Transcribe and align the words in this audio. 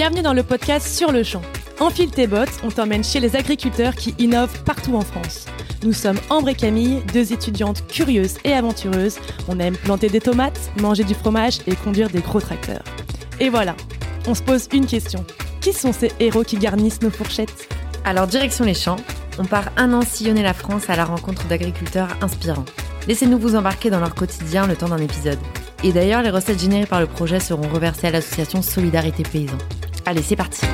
Bienvenue 0.00 0.22
dans 0.22 0.32
le 0.32 0.42
podcast 0.42 0.86
Sur 0.86 1.12
le 1.12 1.22
champ. 1.22 1.42
Enfile 1.78 2.10
tes 2.10 2.26
bottes, 2.26 2.58
on 2.64 2.70
t'emmène 2.70 3.04
chez 3.04 3.20
les 3.20 3.36
agriculteurs 3.36 3.94
qui 3.94 4.14
innovent 4.18 4.62
partout 4.64 4.96
en 4.96 5.02
France. 5.02 5.44
Nous 5.82 5.92
sommes 5.92 6.18
Ambre 6.30 6.48
et 6.48 6.54
Camille, 6.54 7.02
deux 7.12 7.34
étudiantes 7.34 7.86
curieuses 7.86 8.38
et 8.44 8.54
aventureuses. 8.54 9.18
On 9.46 9.60
aime 9.60 9.76
planter 9.76 10.08
des 10.08 10.22
tomates, 10.22 10.70
manger 10.80 11.04
du 11.04 11.12
fromage 11.12 11.58
et 11.66 11.76
conduire 11.76 12.08
des 12.08 12.20
gros 12.20 12.40
tracteurs. 12.40 12.82
Et 13.40 13.50
voilà, 13.50 13.76
on 14.26 14.34
se 14.34 14.42
pose 14.42 14.68
une 14.72 14.86
question. 14.86 15.22
Qui 15.60 15.74
sont 15.74 15.92
ces 15.92 16.10
héros 16.18 16.44
qui 16.44 16.56
garnissent 16.56 17.02
nos 17.02 17.10
fourchettes? 17.10 17.68
Alors 18.02 18.26
direction 18.26 18.64
les 18.64 18.72
champs, 18.72 18.96
on 19.38 19.44
part 19.44 19.68
un 19.76 19.92
an 19.92 20.00
sillonner 20.00 20.42
la 20.42 20.54
France 20.54 20.88
à 20.88 20.96
la 20.96 21.04
rencontre 21.04 21.46
d'agriculteurs 21.46 22.16
inspirants. 22.22 22.64
Laissez-nous 23.06 23.38
vous 23.38 23.54
embarquer 23.54 23.90
dans 23.90 24.00
leur 24.00 24.14
quotidien 24.14 24.66
le 24.66 24.76
temps 24.76 24.88
d'un 24.88 24.96
épisode. 24.96 25.38
Et 25.84 25.92
d'ailleurs, 25.92 26.22
les 26.22 26.30
recettes 26.30 26.60
générées 26.60 26.86
par 26.86 27.00
le 27.00 27.06
projet 27.06 27.38
seront 27.38 27.68
reversées 27.68 28.06
à 28.06 28.12
l'association 28.12 28.62
Solidarité 28.62 29.24
Paysan. 29.24 29.58
Allez, 30.10 30.22
c'est 30.22 30.34
parti 30.34 30.66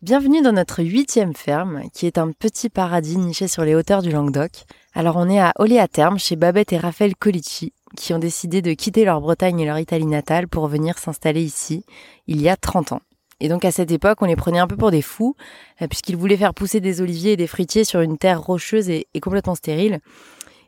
Bienvenue 0.00 0.42
dans 0.42 0.52
notre 0.52 0.84
huitième 0.84 1.34
ferme, 1.34 1.82
qui 1.92 2.06
est 2.06 2.18
un 2.18 2.30
petit 2.30 2.68
paradis 2.68 3.16
niché 3.16 3.48
sur 3.48 3.64
les 3.64 3.74
hauteurs 3.74 4.02
du 4.02 4.12
Languedoc. 4.12 4.62
Alors 4.94 5.16
on 5.16 5.28
est 5.28 5.40
à 5.40 5.52
Olé 5.58 5.80
à 5.80 5.88
terme 5.88 6.16
chez 6.16 6.36
Babette 6.36 6.72
et 6.72 6.78
Raphaël 6.78 7.16
Colici, 7.16 7.72
qui 7.96 8.14
ont 8.14 8.20
décidé 8.20 8.62
de 8.62 8.74
quitter 8.74 9.04
leur 9.04 9.20
Bretagne 9.20 9.58
et 9.58 9.66
leur 9.66 9.80
Italie 9.80 10.06
natale 10.06 10.46
pour 10.46 10.68
venir 10.68 10.98
s'installer 10.98 11.42
ici, 11.42 11.82
il 12.28 12.40
y 12.40 12.48
a 12.48 12.54
30 12.54 12.92
ans. 12.92 13.00
Et 13.40 13.48
donc 13.48 13.64
à 13.64 13.72
cette 13.72 13.90
époque, 13.90 14.22
on 14.22 14.26
les 14.26 14.36
prenait 14.36 14.60
un 14.60 14.68
peu 14.68 14.76
pour 14.76 14.92
des 14.92 15.02
fous, 15.02 15.34
euh, 15.82 15.88
puisqu'ils 15.88 16.16
voulaient 16.16 16.36
faire 16.36 16.54
pousser 16.54 16.78
des 16.78 17.00
oliviers 17.00 17.32
et 17.32 17.36
des 17.36 17.48
fruitiers 17.48 17.82
sur 17.82 18.02
une 18.02 18.18
terre 18.18 18.40
rocheuse 18.40 18.88
et, 18.88 19.08
et 19.14 19.20
complètement 19.20 19.56
stérile. 19.56 19.98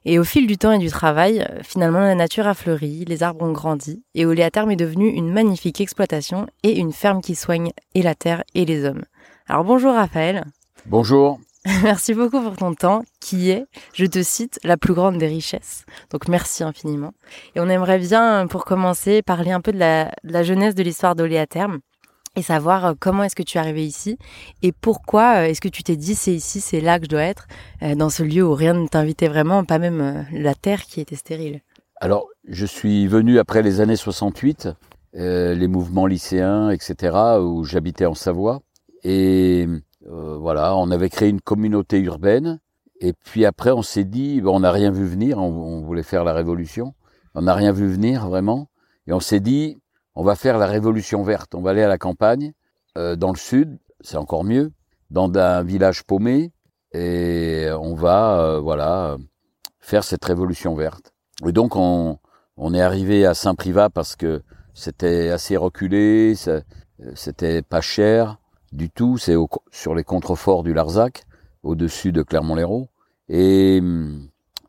Et 0.04 0.18
au 0.18 0.24
fil 0.24 0.46
du 0.46 0.56
temps 0.56 0.72
et 0.72 0.78
du 0.78 0.88
travail, 0.88 1.40
euh, 1.40 1.62
finalement, 1.62 2.00
la 2.00 2.14
nature 2.14 2.46
a 2.46 2.54
fleuri, 2.54 3.04
les 3.06 3.22
arbres 3.22 3.44
ont 3.44 3.52
grandi, 3.52 4.02
et 4.14 4.24
Oléaterme 4.24 4.70
est 4.70 4.76
devenu 4.76 5.08
une 5.08 5.30
magnifique 5.30 5.80
exploitation 5.80 6.46
et 6.62 6.78
une 6.78 6.92
ferme 6.92 7.20
qui 7.20 7.34
soigne 7.34 7.72
et 7.94 8.02
la 8.02 8.14
terre 8.14 8.42
et 8.54 8.64
les 8.64 8.84
hommes. 8.84 9.04
Alors 9.46 9.64
bonjour 9.64 9.94
Raphaël. 9.94 10.44
Bonjour. 10.86 11.38
Merci 11.82 12.14
beaucoup 12.14 12.40
pour 12.40 12.56
ton 12.56 12.74
temps, 12.74 13.02
qui 13.20 13.50
est, 13.50 13.66
je 13.92 14.06
te 14.06 14.22
cite, 14.22 14.58
la 14.64 14.78
plus 14.78 14.94
grande 14.94 15.18
des 15.18 15.26
richesses. 15.26 15.84
Donc 16.10 16.26
merci 16.26 16.64
infiniment. 16.64 17.12
Et 17.54 17.60
on 17.60 17.68
aimerait 17.68 17.98
bien, 17.98 18.46
pour 18.46 18.64
commencer, 18.64 19.20
parler 19.20 19.50
un 19.50 19.60
peu 19.60 19.70
de 19.70 19.78
la, 19.78 20.06
de 20.24 20.32
la 20.32 20.42
jeunesse 20.42 20.74
de 20.74 20.82
l'histoire 20.82 21.14
d'Oléaterme 21.14 21.80
et 22.36 22.42
savoir 22.42 22.86
euh, 22.86 22.92
comment 22.98 23.24
est-ce 23.24 23.36
que 23.36 23.42
tu 23.42 23.58
es 23.58 23.60
arrivé 23.60 23.84
ici 23.84 24.18
et 24.62 24.72
pourquoi 24.72 25.42
euh, 25.42 25.44
est-ce 25.46 25.60
que 25.60 25.68
tu 25.68 25.82
t'es 25.82 25.96
dit 25.96 26.14
c'est 26.14 26.32
ici, 26.32 26.60
c'est 26.60 26.80
là 26.80 26.98
que 26.98 27.04
je 27.04 27.10
dois 27.10 27.22
être, 27.22 27.46
euh, 27.82 27.94
dans 27.94 28.10
ce 28.10 28.22
lieu 28.22 28.44
où 28.44 28.54
rien 28.54 28.74
ne 28.74 28.86
t'invitait 28.86 29.28
vraiment, 29.28 29.64
pas 29.64 29.78
même 29.78 30.26
la 30.32 30.54
terre 30.54 30.82
qui 30.82 31.00
était 31.00 31.16
stérile? 31.16 31.60
Alors, 32.00 32.28
je 32.48 32.66
suis 32.66 33.06
venu 33.06 33.38
après 33.38 33.62
les 33.62 33.80
années 33.80 33.96
68, 33.96 34.68
euh, 35.16 35.54
les 35.54 35.68
mouvements 35.68 36.06
lycéens, 36.06 36.70
etc., 36.70 37.14
où 37.40 37.64
j'habitais 37.64 38.06
en 38.06 38.14
Savoie. 38.14 38.62
Et 39.02 39.66
voilà, 40.02 40.76
on 40.76 40.90
avait 40.90 41.08
créé 41.08 41.28
une 41.28 41.40
communauté 41.40 41.98
urbaine. 42.00 42.58
Et 43.00 43.12
puis 43.12 43.44
après, 43.44 43.70
on 43.70 43.82
s'est 43.82 44.04
dit, 44.04 44.42
on 44.44 44.60
n'a 44.60 44.72
rien 44.72 44.90
vu 44.90 45.06
venir, 45.06 45.38
on, 45.38 45.48
on, 45.48 45.80
voulait 45.82 46.02
faire 46.02 46.24
la 46.24 46.32
révolution. 46.32 46.94
On 47.34 47.42
n'a 47.42 47.54
rien 47.54 47.72
vu 47.72 47.86
venir 47.86 48.28
vraiment. 48.28 48.68
Et 49.06 49.12
on 49.12 49.20
s'est 49.20 49.40
dit, 49.40 49.79
on 50.14 50.22
va 50.22 50.34
faire 50.34 50.58
la 50.58 50.66
révolution 50.66 51.22
verte. 51.22 51.54
On 51.54 51.60
va 51.62 51.70
aller 51.70 51.82
à 51.82 51.88
la 51.88 51.98
campagne, 51.98 52.52
euh, 52.98 53.16
dans 53.16 53.30
le 53.30 53.38
sud, 53.38 53.78
c'est 54.00 54.16
encore 54.16 54.44
mieux, 54.44 54.72
dans 55.10 55.32
un 55.36 55.62
village 55.62 56.04
paumé, 56.04 56.52
et 56.92 57.68
on 57.78 57.94
va, 57.94 58.40
euh, 58.40 58.60
voilà, 58.60 59.16
faire 59.80 60.04
cette 60.04 60.24
révolution 60.24 60.74
verte. 60.74 61.12
Et 61.46 61.52
donc 61.52 61.76
on, 61.76 62.18
on 62.56 62.74
est 62.74 62.82
arrivé 62.82 63.26
à 63.26 63.34
Saint-Privat 63.34 63.90
parce 63.90 64.16
que 64.16 64.42
c'était 64.74 65.30
assez 65.30 65.56
reculé, 65.56 66.34
c'était 67.14 67.62
pas 67.62 67.80
cher 67.80 68.38
du 68.72 68.90
tout. 68.90 69.18
C'est 69.18 69.36
sur 69.70 69.94
les 69.94 70.04
contreforts 70.04 70.62
du 70.62 70.74
Larzac, 70.74 71.24
au-dessus 71.62 72.12
de 72.12 72.22
Clermont-Lérault. 72.22 72.88
Et, 73.28 73.80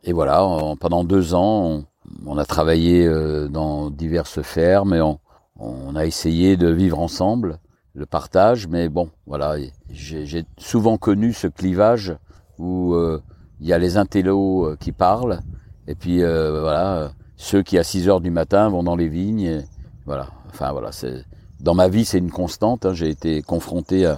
et 0.03 0.13
voilà, 0.13 0.47
pendant 0.79 1.03
deux 1.03 1.33
ans, 1.33 1.65
on, 1.65 1.85
on 2.25 2.37
a 2.37 2.45
travaillé 2.45 3.05
euh, 3.05 3.47
dans 3.47 3.89
diverses 3.89 4.41
fermes 4.41 4.93
et 4.93 5.01
on, 5.01 5.19
on 5.59 5.95
a 5.95 6.05
essayé 6.05 6.57
de 6.57 6.69
vivre 6.69 6.99
ensemble, 6.99 7.59
le 7.93 8.05
partage, 8.05 8.67
mais 8.67 8.89
bon, 8.89 9.09
voilà, 9.25 9.55
j'ai 9.89 10.45
souvent 10.57 10.97
connu 10.97 11.33
ce 11.33 11.47
clivage 11.47 12.15
où 12.57 12.93
euh, 12.93 13.21
il 13.59 13.67
y 13.67 13.73
a 13.73 13.77
les 13.77 13.97
intellos 13.97 14.65
euh, 14.65 14.77
qui 14.79 14.91
parlent, 14.91 15.41
et 15.87 15.95
puis 15.95 16.23
euh, 16.23 16.61
voilà, 16.61 17.11
ceux 17.35 17.63
qui 17.63 17.77
à 17.77 17.83
6 17.83 18.07
heures 18.07 18.21
du 18.21 18.31
matin 18.31 18.69
vont 18.69 18.83
dans 18.83 18.95
les 18.95 19.09
vignes, 19.09 19.41
et, 19.41 19.61
voilà, 20.05 20.29
enfin 20.49 20.71
voilà, 20.71 20.91
c'est 20.91 21.25
dans 21.59 21.75
ma 21.75 21.89
vie 21.89 22.05
c'est 22.05 22.17
une 22.17 22.31
constante. 22.31 22.85
Hein, 22.85 22.93
j'ai 22.93 23.09
été 23.09 23.41
confronté 23.41 24.11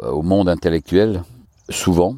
au 0.00 0.22
monde 0.22 0.48
intellectuel 0.48 1.22
souvent, 1.68 2.16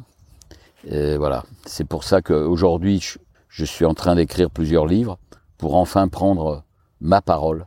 et 0.85 1.17
voilà, 1.17 1.43
c'est 1.65 1.85
pour 1.85 2.03
ça 2.03 2.21
qu'aujourd'hui 2.21 3.03
je 3.49 3.65
suis 3.65 3.85
en 3.85 3.93
train 3.93 4.15
d'écrire 4.15 4.51
plusieurs 4.51 4.85
livres 4.85 5.17
pour 5.57 5.75
enfin 5.75 6.07
prendre 6.07 6.63
ma 7.01 7.21
parole 7.21 7.65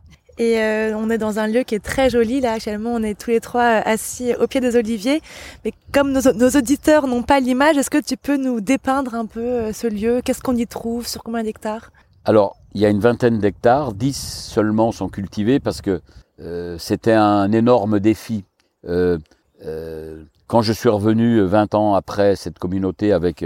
et 0.50 0.60
euh, 0.60 0.96
on 0.96 1.10
est 1.10 1.18
dans 1.18 1.38
un 1.38 1.46
lieu 1.46 1.62
qui 1.62 1.74
est 1.74 1.84
très 1.84 2.10
joli. 2.10 2.40
Là, 2.40 2.52
actuellement, 2.52 2.94
on 2.94 3.02
est 3.02 3.18
tous 3.18 3.30
les 3.30 3.40
trois 3.40 3.62
assis 3.62 4.34
au 4.34 4.46
pied 4.46 4.60
des 4.60 4.76
oliviers. 4.76 5.22
Mais 5.64 5.72
comme 5.92 6.12
nos, 6.12 6.48
auditeurs 6.50 7.06
n'ont 7.06 7.22
pas 7.22 7.40
l'image, 7.40 7.76
est-ce 7.76 7.90
que 7.90 8.02
tu 8.02 8.16
peux 8.16 8.36
nous 8.36 8.60
dépeindre 8.60 9.14
un 9.14 9.26
peu 9.26 9.40
euh, 9.40 9.72
ce 9.72 9.86
lieu? 9.86 10.20
Qu'est-ce 10.24 10.42
qu'on 10.42 10.56
y 10.56 10.66
trouve? 10.66 11.06
Sur 11.06 11.22
combien 11.22 11.42
d'hectares? 11.42 11.90
Alors, 12.24 12.56
il 12.74 12.80
y 12.80 12.86
a 12.86 12.88
une 12.88 13.00
vingtaine 13.00 13.38
d'hectares. 13.38 13.92
Dix 13.92 14.16
seulement 14.16 14.92
sont 14.92 15.08
cultivés 15.08 15.60
parce 15.60 15.80
que 15.80 16.00
euh, 16.40 16.76
c'était 16.78 17.12
un 17.12 17.52
énorme 17.52 18.00
défi. 18.00 18.44
Euh, 18.86 19.18
euh, 19.64 20.24
quand 20.46 20.62
je 20.62 20.72
suis 20.72 20.88
revenu 20.88 21.40
20 21.42 21.74
ans 21.74 21.94
après 21.94 22.36
cette 22.36 22.58
communauté 22.58 23.12
avec 23.12 23.44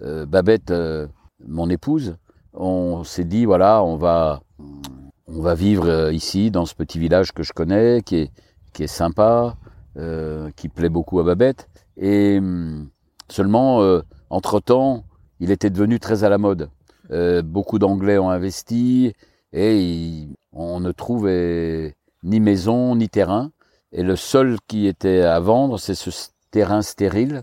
Babette, 0.00 0.72
mon 1.46 1.68
épouse, 1.68 2.16
on 2.54 3.04
s'est 3.04 3.24
dit, 3.24 3.44
voilà, 3.44 3.82
on 3.82 3.96
va 3.96 4.40
on 5.28 5.40
va 5.40 5.54
vivre 5.54 5.88
euh, 5.88 6.12
ici, 6.12 6.50
dans 6.50 6.66
ce 6.66 6.74
petit 6.74 6.98
village 6.98 7.32
que 7.32 7.42
je 7.42 7.52
connais, 7.52 8.02
qui 8.02 8.16
est, 8.16 8.30
qui 8.72 8.84
est 8.84 8.86
sympa, 8.88 9.56
euh, 9.96 10.50
qui 10.56 10.68
plaît 10.68 10.88
beaucoup 10.88 11.18
à 11.20 11.24
Babette. 11.24 11.68
Et 11.96 12.38
hum, 12.38 12.88
seulement, 13.28 13.82
euh, 13.82 14.02
entre-temps, 14.30 15.04
il 15.40 15.50
était 15.50 15.70
devenu 15.70 15.98
très 15.98 16.24
à 16.24 16.28
la 16.28 16.38
mode. 16.38 16.70
Euh, 17.10 17.42
beaucoup 17.42 17.78
d'Anglais 17.78 18.18
ont 18.18 18.30
investi 18.30 19.12
et 19.52 20.28
on 20.52 20.80
ne 20.80 20.92
trouvait 20.92 21.94
ni 22.22 22.40
maison 22.40 22.96
ni 22.96 23.08
terrain. 23.08 23.50
Et 23.92 24.02
le 24.02 24.16
seul 24.16 24.58
qui 24.66 24.86
était 24.86 25.22
à 25.22 25.40
vendre, 25.40 25.78
c'est 25.78 25.94
ce 25.94 26.10
terrain 26.50 26.82
stérile, 26.82 27.42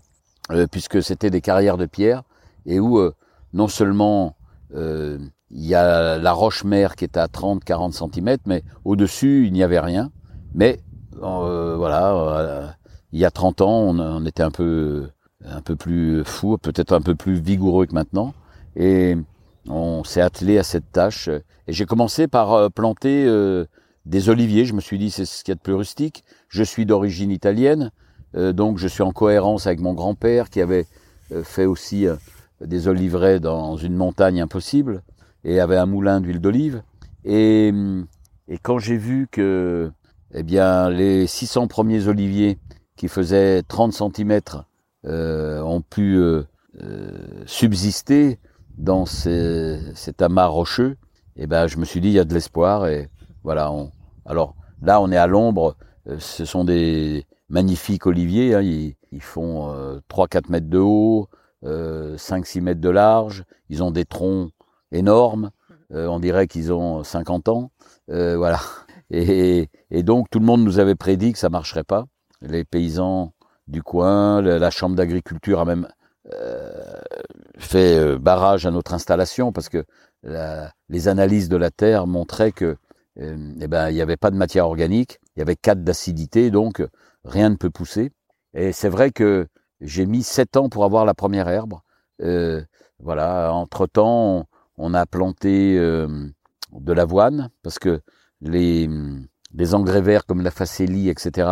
euh, 0.51 0.67
puisque 0.67 1.01
c'était 1.01 1.29
des 1.29 1.41
carrières 1.41 1.77
de 1.77 1.85
pierre, 1.85 2.23
et 2.65 2.79
où 2.79 2.99
euh, 2.99 3.13
non 3.53 3.67
seulement 3.67 4.35
il 5.55 5.65
y 5.65 5.75
a 5.75 6.17
la 6.17 6.31
roche-mère 6.33 6.95
qui 6.95 7.05
est 7.05 7.15
à 7.15 7.27
30-40 7.27 7.91
cm, 7.91 8.37
mais 8.45 8.63
au-dessus, 8.85 9.45
il 9.45 9.53
n'y 9.53 9.63
avait 9.63 9.79
rien. 9.79 10.11
Mais 10.55 10.79
euh, 11.21 11.75
voilà, 11.77 12.15
euh, 12.15 12.67
il 13.11 13.19
y 13.19 13.25
a 13.25 13.31
30 13.31 13.61
ans, 13.61 13.95
on, 13.95 14.25
était 14.25 14.41
un 14.41 14.49
peu, 14.49 15.09
un 15.45 15.61
peu 15.61 15.75
plus 15.75 16.23
fou, 16.25 16.57
peut-être 16.57 16.91
un 16.93 17.01
peu 17.01 17.13
plus 17.13 17.39
vigoureux 17.39 17.85
que 17.85 17.93
maintenant. 17.93 18.33
Et 18.75 19.15
on 19.69 20.03
s'est 20.03 20.21
attelé 20.21 20.57
à 20.57 20.63
cette 20.63 20.91
tâche. 20.91 21.29
Et 21.67 21.73
j'ai 21.73 21.85
commencé 21.85 22.27
par 22.27 22.53
euh, 22.53 22.69
planter 22.69 23.25
euh, 23.27 23.65
des 24.05 24.29
oliviers. 24.29 24.65
Je 24.65 24.73
me 24.73 24.81
suis 24.81 24.97
dit, 24.97 25.11
c'est 25.11 25.25
ce 25.25 25.43
qu'il 25.43 25.51
y 25.51 25.53
a 25.53 25.55
de 25.55 25.61
plus 25.61 25.75
rustique. 25.75 26.23
Je 26.49 26.63
suis 26.63 26.87
d'origine 26.87 27.31
italienne, 27.31 27.91
donc 28.35 28.79
je 28.79 28.87
suis 28.87 29.03
en 29.03 29.11
cohérence 29.11 29.67
avec 29.67 29.79
mon 29.79 29.93
grand-père 29.93 30.49
qui 30.49 30.59
avait 30.59 30.87
fait 31.43 31.65
aussi 31.65 32.07
des 32.61 32.87
oliveraies 32.87 33.39
dans 33.39 33.77
une 33.77 33.95
montagne 33.95 34.41
impossible 34.41 35.03
et 35.43 35.59
avait 35.59 35.77
un 35.77 35.85
moulin 35.85 36.21
d'huile 36.21 36.39
d'olive. 36.39 36.83
Et, 37.25 37.73
quand 38.61 38.77
j'ai 38.77 38.97
vu 38.97 39.27
que 39.31 39.91
eh 40.33 40.43
bien, 40.43 40.89
les 40.89 41.27
600 41.27 41.67
premiers 41.67 42.07
oliviers 42.07 42.59
qui 42.95 43.07
faisaient 43.07 43.63
30 43.63 43.93
cm 43.93 44.39
euh, 45.05 45.61
ont 45.61 45.81
pu 45.81 46.17
euh, 46.17 46.43
subsister 47.45 48.39
dans 48.77 49.05
ces, 49.05 49.79
cet 49.95 50.21
amas 50.21 50.47
rocheux, 50.47 50.97
eh 51.35 51.47
ben, 51.47 51.67
je 51.67 51.77
me 51.77 51.85
suis 51.85 52.01
dit, 52.01 52.09
il 52.09 52.13
y 52.13 52.19
a 52.19 52.25
de 52.25 52.33
l'espoir. 52.33 52.87
Et 52.87 53.09
voilà. 53.43 53.71
Alors 54.25 54.55
là, 54.81 55.01
on 55.01 55.11
est 55.11 55.17
à 55.17 55.27
l'ombre. 55.27 55.75
Ce 56.19 56.45
sont 56.45 56.63
des 56.63 57.25
magnifiques 57.49 58.05
oliviers. 58.05 58.55
Hein, 58.55 58.61
ils, 58.61 59.21
font 59.21 59.71
euh, 59.73 59.99
3-4 60.09 60.49
mètres 60.49 60.69
de 60.69 60.79
haut, 60.79 61.29
euh, 61.63 62.17
5-6 62.17 62.61
mètres 62.61 62.81
de 62.81 62.89
large. 62.89 63.43
Ils 63.69 63.83
ont 63.83 63.91
des 63.91 64.05
troncs 64.05 64.51
énormes. 64.93 65.51
Euh, 65.91 66.07
on 66.07 66.19
dirait 66.19 66.47
qu'ils 66.47 66.71
ont 66.71 67.03
50 67.03 67.49
ans. 67.49 67.71
Euh, 68.09 68.37
voilà. 68.37 68.59
Et, 69.11 69.69
et, 69.91 70.01
donc 70.01 70.27
tout 70.31 70.39
le 70.39 70.45
monde 70.45 70.63
nous 70.63 70.79
avait 70.79 70.95
prédit 70.95 71.33
que 71.33 71.37
ça 71.37 71.49
marcherait 71.49 71.83
pas. 71.83 72.05
Les 72.41 72.63
paysans 72.63 73.33
du 73.67 73.83
coin, 73.83 74.41
la 74.41 74.71
chambre 74.71 74.95
d'agriculture 74.95 75.59
a 75.59 75.65
même 75.65 75.87
euh, 76.33 76.99
fait 77.57 78.17
barrage 78.17 78.65
à 78.65 78.71
notre 78.71 78.95
installation 78.95 79.51
parce 79.51 79.69
que 79.69 79.85
la, 80.23 80.71
les 80.89 81.09
analyses 81.09 81.47
de 81.47 81.57
la 81.57 81.69
terre 81.69 82.07
montraient 82.07 82.53
que 82.53 82.77
eh 83.17 83.67
ben, 83.67 83.89
il 83.89 83.93
n'y 83.93 84.01
avait 84.01 84.17
pas 84.17 84.31
de 84.31 84.35
matière 84.35 84.65
organique, 84.65 85.19
il 85.35 85.39
y 85.39 85.41
avait 85.43 85.57
quatre 85.57 85.83
d'acidité, 85.83 86.49
donc 86.49 86.81
rien 87.23 87.49
ne 87.49 87.55
peut 87.55 87.69
pousser. 87.69 88.11
Et 88.55 88.71
c'est 88.71 88.89
vrai 88.89 89.11
que 89.11 89.47
j'ai 89.79 90.07
mis 90.07 90.23
sept 90.23 90.57
ans 90.57 90.69
pour 90.69 90.85
avoir 90.85 91.05
la 91.05 91.13
première 91.13 91.49
herbe. 91.49 91.75
Voilà, 92.99 93.53
entre 93.53 93.85
temps, 93.85 94.47
on, 94.83 94.93
a 94.93 95.05
planté 95.05 95.77
euh, 95.77 96.07
de 96.71 96.93
l'avoine 96.93 97.49
parce 97.61 97.79
que 97.79 98.01
les, 98.41 98.87
engrais 99.73 100.01
verts 100.01 100.25
comme 100.25 100.41
la 100.41 100.51
facélie, 100.51 101.09
etc., 101.09 101.49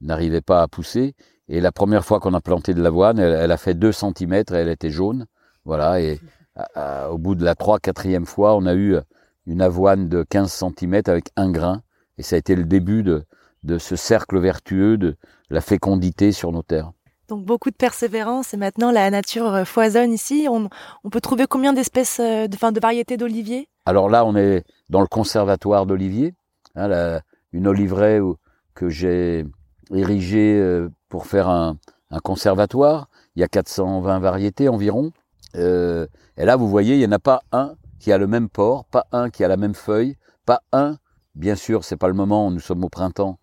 n'arrivaient 0.00 0.40
pas 0.40 0.62
à 0.62 0.68
pousser. 0.68 1.14
Et 1.48 1.60
la 1.60 1.72
première 1.72 2.04
fois 2.04 2.20
qu'on 2.20 2.34
a 2.34 2.40
planté 2.40 2.74
de 2.74 2.82
l'avoine, 2.82 3.18
elle, 3.18 3.50
a 3.50 3.56
fait 3.56 3.74
2 3.74 3.92
cm 3.92 4.34
et 4.34 4.44
elle 4.54 4.68
était 4.68 4.90
jaune. 4.90 5.26
Voilà, 5.64 6.00
et 6.00 6.20
au 7.10 7.18
bout 7.18 7.34
de 7.34 7.44
la 7.44 7.54
3 7.54 7.78
quatrième 7.78 8.26
fois, 8.26 8.56
on 8.56 8.66
a 8.66 8.74
eu 8.74 8.96
une 9.46 9.60
avoine 9.60 10.08
de 10.08 10.22
15 10.22 10.50
cm 10.50 11.02
avec 11.06 11.30
un 11.36 11.50
grain. 11.50 11.82
Et 12.18 12.22
ça 12.22 12.36
a 12.36 12.38
été 12.38 12.56
le 12.56 12.64
début 12.64 13.02
de 13.02 13.78
ce 13.78 13.96
cercle 13.96 14.38
vertueux 14.38 14.96
de 14.96 15.16
la 15.50 15.60
fécondité 15.60 16.32
sur 16.32 16.52
nos 16.52 16.62
terres. 16.62 16.92
Donc 17.28 17.44
beaucoup 17.44 17.70
de 17.70 17.76
persévérance 17.76 18.52
et 18.52 18.58
maintenant 18.58 18.90
la 18.90 19.10
nature 19.10 19.54
euh, 19.54 19.64
foisonne 19.64 20.12
ici. 20.12 20.46
On, 20.50 20.68
peut 21.10 21.20
trouver 21.20 21.46
combien 21.46 21.72
d'espèces, 21.72 22.20
euh, 22.20 22.46
de, 22.48 22.70
de 22.72 22.80
variétés 22.80 23.16
d'oliviers? 23.16 23.68
Alors 23.86 24.10
là, 24.10 24.24
on 24.26 24.36
est 24.36 24.64
dans 24.90 25.00
le 25.00 25.06
conservatoire 25.06 25.86
d'oliviers, 25.86 26.34
hein, 26.74 27.20
une 27.52 27.66
oliveraie 27.66 28.20
que 28.74 28.90
j'ai 28.90 29.46
érigée 29.92 30.58
euh, 30.60 30.90
pour 31.08 31.26
faire 31.26 31.48
un, 31.48 31.78
conservatoire. 32.22 33.08
Il 33.36 33.40
y 33.40 33.42
a 33.42 33.48
420 33.48 34.20
variétés 34.20 34.68
environ. 34.68 35.10
et 35.56 36.06
là, 36.36 36.56
vous 36.56 36.68
voyez, 36.68 36.94
il 36.94 36.98
n'y 36.98 37.06
en 37.06 37.12
a 37.12 37.18
pas 37.18 37.42
un 37.50 37.74
qui 37.98 38.12
a 38.12 38.18
le 38.18 38.28
même 38.28 38.48
port, 38.48 38.84
pas 38.84 39.06
un 39.10 39.30
qui 39.30 39.42
a 39.42 39.48
la 39.48 39.56
même 39.56 39.74
feuille, 39.74 40.16
pas 40.46 40.60
un. 40.70 40.98
Bien 41.34 41.56
sûr, 41.56 41.82
c'est 41.82 41.96
pas 41.96 42.06
le 42.06 42.14
moment. 42.14 42.52
Nous 42.52 42.60
sommes 42.60 42.84
au 42.84 42.88
printemps, 42.88 43.40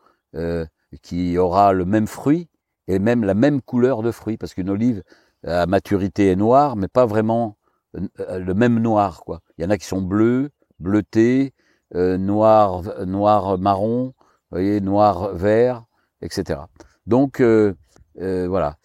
qui 1.01 1.37
aura 1.37 1.73
le 1.73 1.83
même 1.83 2.07
fruit 2.07 2.47
et 2.91 2.99
même 2.99 3.23
la 3.23 3.33
même 3.33 3.61
couleur 3.61 4.03
de 4.03 4.11
fruit, 4.11 4.35
parce 4.35 4.53
qu'une 4.53 4.69
olive 4.69 5.01
à 5.45 5.65
maturité 5.65 6.29
est 6.29 6.35
noire, 6.35 6.75
mais 6.75 6.89
pas 6.89 7.05
vraiment 7.05 7.55
euh, 7.97 8.39
le 8.39 8.53
même 8.53 8.79
noir. 8.79 9.23
Il 9.57 9.63
y 9.63 9.67
en 9.67 9.69
a 9.69 9.77
qui 9.77 9.85
sont 9.85 10.01
bleus, 10.01 10.49
bleutés, 10.79 11.53
euh, 11.95 12.17
noir, 12.17 12.83
noir 13.05 13.57
marron, 13.57 14.13
voyez, 14.51 14.81
noir 14.81 15.33
vert, 15.33 15.85
etc. 16.21 16.59
Donc 17.07 17.39
euh, 17.39 17.73
voilà. 18.17 18.75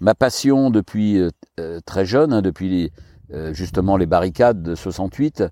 ma 0.00 0.14
passion 0.14 0.70
depuis 0.70 1.20
très 1.84 2.06
jeune, 2.06 2.32
hein, 2.32 2.42
depuis 2.42 2.92
justement 3.50 3.96
les 3.96 4.06
barricades 4.06 4.62
de 4.62 4.76
68, 4.76 5.42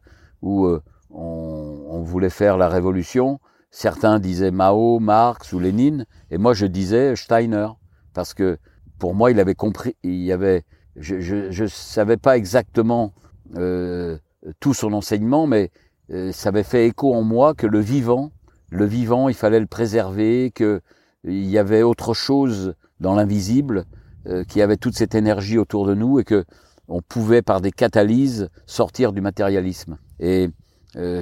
où 0.40 0.68
on, 1.10 2.02
voulait 2.02 2.30
faire 2.30 2.56
la 2.56 2.68
révolution, 2.68 3.40
Certains 3.76 4.20
disaient 4.20 4.52
Mao, 4.52 5.00
Marx 5.00 5.52
ou 5.52 5.58
Lénine, 5.58 6.06
et 6.30 6.38
moi 6.38 6.54
je 6.54 6.64
disais 6.64 7.16
Steiner, 7.16 7.66
parce 8.12 8.32
que 8.32 8.56
pour 9.00 9.16
moi 9.16 9.32
il 9.32 9.40
avait 9.40 9.56
compris, 9.56 9.96
il 10.04 10.22
y 10.22 10.30
avait, 10.30 10.62
je 10.94 11.60
ne 11.60 11.66
savais 11.66 12.16
pas 12.16 12.36
exactement 12.36 13.14
euh, 13.56 14.16
tout 14.60 14.74
son 14.74 14.92
enseignement, 14.92 15.48
mais 15.48 15.72
euh, 16.12 16.30
ça 16.30 16.50
avait 16.50 16.62
fait 16.62 16.86
écho 16.86 17.12
en 17.14 17.22
moi 17.22 17.52
que 17.52 17.66
le 17.66 17.80
vivant, 17.80 18.30
le 18.70 18.84
vivant, 18.84 19.28
il 19.28 19.34
fallait 19.34 19.58
le 19.58 19.66
préserver, 19.66 20.52
que 20.52 20.80
il 21.24 21.50
y 21.50 21.58
avait 21.58 21.82
autre 21.82 22.14
chose 22.14 22.74
dans 23.00 23.16
l'invisible, 23.16 23.86
euh, 24.28 24.44
qui 24.44 24.62
avait 24.62 24.76
toute 24.76 24.94
cette 24.94 25.16
énergie 25.16 25.58
autour 25.58 25.84
de 25.84 25.94
nous 25.94 26.20
et 26.20 26.24
que 26.24 26.44
on 26.86 27.02
pouvait 27.02 27.42
par 27.42 27.60
des 27.60 27.72
catalyses 27.72 28.50
sortir 28.66 29.12
du 29.12 29.20
matérialisme. 29.20 29.98
Et 30.20 30.48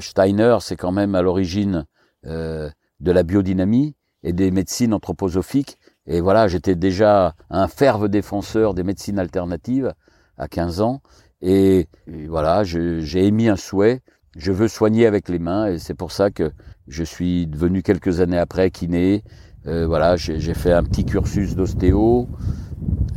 Steiner, 0.01 0.59
c'est 0.61 0.77
quand 0.77 0.93
même 0.93 1.15
à 1.15 1.23
l'origine 1.23 1.87
de 2.25 3.11
la 3.11 3.23
biodynamie 3.23 3.95
et 4.23 4.33
des 4.33 4.51
médecines 4.51 4.95
anthroposophiques. 4.95 5.79
Et 6.07 6.21
voilà, 6.21 6.49
j'étais 6.49 6.75
déjà 6.75 7.35
un 7.51 7.69
ferve 7.69 8.09
défenseur 8.09 8.75
des 8.75 8.83
médecines 8.83 9.19
alternatives 9.19 9.93
à 10.37 10.49
15 10.49 10.81
ans. 10.81 11.03
Et, 11.41 11.89
voilà, 12.29 12.65
j'ai 12.65 13.27
émis 13.27 13.49
un 13.49 13.57
souhait. 13.57 14.01
Je 14.37 14.53
veux 14.53 14.69
soigner 14.69 15.07
avec 15.07 15.29
les 15.29 15.39
mains 15.39 15.67
et 15.67 15.79
c'est 15.79 15.95
pour 15.95 16.13
ça 16.13 16.31
que 16.31 16.53
je 16.89 17.05
suis 17.05 17.47
devenu 17.47 17.83
quelques 17.83 18.21
années 18.21 18.39
après 18.39 18.71
kiné. 18.71 19.25
Euh, 19.67 19.87
voilà, 19.87 20.17
j'ai 20.17 20.55
fait 20.55 20.73
un 20.73 20.83
petit 20.83 21.05
cursus 21.05 21.55
d'ostéo, 21.55 22.29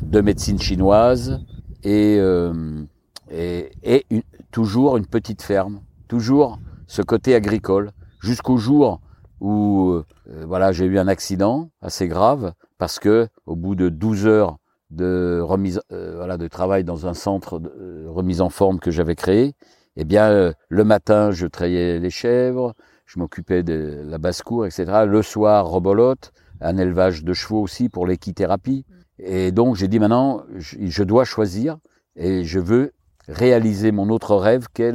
de 0.01 0.22
médecine 0.22 0.60
chinoise 0.60 1.40
et, 1.84 2.18
euh, 2.19 2.84
et, 3.31 3.72
et 3.84 4.06
toujours 4.51 4.98
une 4.98 5.06
petite 5.06 5.42
ferme, 5.42 5.81
toujours 6.08 6.60
ce 6.88 7.01
côté 7.01 7.34
agricole 7.34 7.92
jusqu'au 8.25 8.57
jour 8.57 9.00
où 9.39 9.92
euh, 9.92 10.04
voilà, 10.45 10.72
j'ai 10.72 10.86
eu 10.86 10.98
un 10.98 11.07
accident 11.07 11.69
assez 11.81 12.07
grave 12.07 12.54
parce 12.77 13.00
que 13.00 13.27
au 13.45 13.56
bout 13.56 13.75
de 13.75 13.89
12 13.89 14.27
heures 14.27 14.57
de 14.92 15.39
remise 15.42 15.81
euh, 15.92 16.16
voilà 16.16 16.38
de 16.38 16.48
travail 16.48 16.83
dans 16.83 17.07
un 17.07 17.13
centre 17.13 17.60
de 17.60 17.69
euh, 17.69 18.06
remise 18.07 18.42
en 18.42 18.50
forme 18.50 18.80
que 18.80 18.92
j'avais 18.92 19.16
créé, 19.16 19.54
eh 19.95 20.04
bien 20.04 20.54
le 20.69 20.83
matin 20.83 21.31
je 21.31 21.48
trayais 21.48 22.00
les 22.00 22.10
chèvres, 22.10 22.74
je 23.06 23.19
m'occupais 23.19 23.63
de 23.63 24.04
la 24.06 24.18
basse-cour, 24.18 24.66
etc. 24.66 25.06
Le 25.07 25.22
soir 25.22 25.68
rebolote, 25.68 26.31
un 26.62 26.77
élevage 26.77 27.24
de 27.24 27.33
chevaux 27.33 27.62
aussi 27.62 27.89
pour 27.89 28.07
l'équithérapie. 28.07 28.86
Et 29.19 29.51
donc 29.51 29.75
j'ai 29.75 29.88
dit 29.88 30.00
maintenant 30.00 30.44
je 30.57 31.04
dois 31.04 31.25
choisir 31.25 31.77
et 32.16 32.44
je 32.44 32.60
veux 32.60 32.92
réaliser 33.27 33.92
mon 33.92 34.10
autre 34.10 34.36
rêve 34.36 34.68
qu'est 34.74 34.94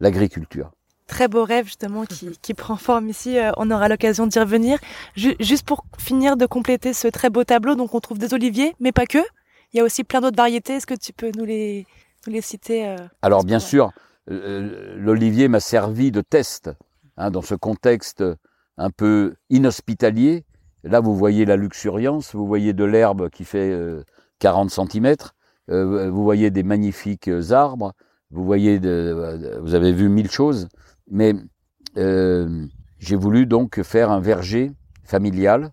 l'agriculture 0.00 0.75
très 1.06 1.28
beau 1.28 1.44
rêve 1.44 1.66
justement 1.66 2.04
qui, 2.04 2.38
qui 2.42 2.54
prend 2.54 2.76
forme 2.76 3.08
ici. 3.08 3.38
Euh, 3.38 3.50
on 3.56 3.70
aura 3.70 3.88
l'occasion 3.88 4.26
d'y 4.26 4.38
revenir. 4.38 4.78
juste 5.14 5.66
pour 5.66 5.84
finir 5.98 6.36
de 6.36 6.46
compléter 6.46 6.92
ce 6.92 7.08
très 7.08 7.30
beau 7.30 7.44
tableau, 7.44 7.74
donc 7.74 7.94
on 7.94 8.00
trouve 8.00 8.18
des 8.18 8.34
oliviers, 8.34 8.74
mais 8.80 8.92
pas 8.92 9.06
que. 9.06 9.18
Il 9.72 9.78
y 9.78 9.80
a 9.80 9.84
aussi 9.84 10.04
plein 10.04 10.20
d'autres 10.20 10.36
variétés. 10.36 10.74
Est-ce 10.74 10.86
que 10.86 10.94
tu 10.94 11.12
peux 11.12 11.30
nous 11.36 11.44
les, 11.44 11.86
nous 12.26 12.32
les 12.32 12.40
citer 12.40 12.86
euh, 12.86 12.96
Alors 13.22 13.44
bien 13.44 13.58
sûr, 13.58 13.90
l'olivier 14.28 15.48
m'a 15.48 15.60
servi 15.60 16.10
de 16.10 16.20
test 16.20 16.70
hein, 17.16 17.30
dans 17.30 17.42
ce 17.42 17.54
contexte 17.54 18.24
un 18.78 18.90
peu 18.90 19.34
inhospitalier. 19.50 20.44
Là, 20.84 21.00
vous 21.00 21.16
voyez 21.16 21.44
la 21.44 21.56
luxuriance, 21.56 22.34
vous 22.34 22.46
voyez 22.46 22.72
de 22.72 22.84
l'herbe 22.84 23.28
qui 23.30 23.44
fait 23.44 23.76
40 24.38 24.70
cm, 24.70 25.16
euh, 25.70 26.10
vous 26.10 26.22
voyez 26.22 26.50
des 26.50 26.62
magnifiques 26.62 27.30
arbres, 27.50 27.92
vous 28.30 28.44
voyez, 28.44 28.78
de, 28.78 29.58
vous 29.62 29.74
avez 29.74 29.92
vu 29.92 30.08
mille 30.08 30.30
choses. 30.30 30.68
Mais 31.10 31.34
euh, 31.96 32.66
j'ai 32.98 33.16
voulu 33.16 33.46
donc 33.46 33.82
faire 33.82 34.10
un 34.10 34.20
verger 34.20 34.72
familial 35.04 35.70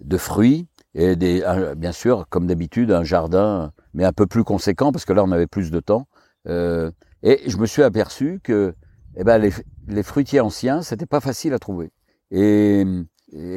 de 0.00 0.16
fruits 0.16 0.68
et 0.94 1.16
des, 1.16 1.42
bien 1.76 1.92
sûr, 1.92 2.26
comme 2.28 2.46
d'habitude, 2.46 2.90
un 2.90 3.04
jardin, 3.04 3.72
mais 3.94 4.04
un 4.04 4.12
peu 4.12 4.26
plus 4.26 4.44
conséquent 4.44 4.92
parce 4.92 5.04
que 5.04 5.12
là 5.12 5.24
on 5.24 5.32
avait 5.32 5.46
plus 5.46 5.70
de 5.70 5.80
temps. 5.80 6.06
Euh, 6.48 6.90
et 7.22 7.48
je 7.48 7.56
me 7.56 7.66
suis 7.66 7.82
aperçu 7.82 8.40
que 8.42 8.74
eh 9.16 9.24
ben, 9.24 9.38
les, 9.38 10.02
fruitiers 10.02 10.40
anciens, 10.40 10.82
c'était 10.82 11.06
pas 11.06 11.20
facile 11.20 11.52
à 11.52 11.58
trouver. 11.58 11.90
Et, 12.30 12.84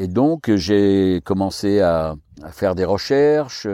donc 0.08 0.50
j'ai 0.56 1.22
commencé 1.26 1.82
à, 1.82 2.16
faire 2.52 2.76
des 2.76 2.86
recherches 2.86 3.68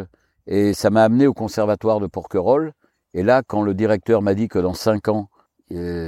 et 0.47 0.73
ça 0.73 0.89
m'a 0.89 1.03
amené 1.03 1.27
au 1.27 1.33
conservatoire 1.33 1.99
de 1.99 2.07
Porquerolles. 2.07 2.73
Et 3.13 3.21
là, 3.23 3.43
quand 3.45 3.61
le 3.61 3.73
directeur 3.73 4.21
m'a 4.21 4.33
dit 4.33 4.47
que 4.47 4.57
dans 4.57 4.73
cinq 4.73 5.07
ans, 5.09 5.29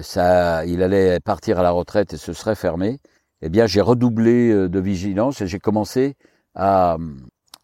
ça, 0.01 0.65
il 0.65 0.82
allait 0.84 1.20
partir 1.20 1.60
à 1.60 1.63
la 1.63 1.72
retraite 1.72 2.13
et 2.13 2.17
se 2.17 2.34
serait 2.34 2.55
fermé, 2.55 3.00
eh 3.41 3.50
bien, 3.50 3.65
j'ai 3.65 3.82
redoublé 3.82 4.51
euh, 4.51 4.70
de 4.70 4.79
vigilance 4.79 5.41
et 5.41 5.48
j'ai 5.48 5.60
commencé 5.60 6.15
à, 6.55 6.98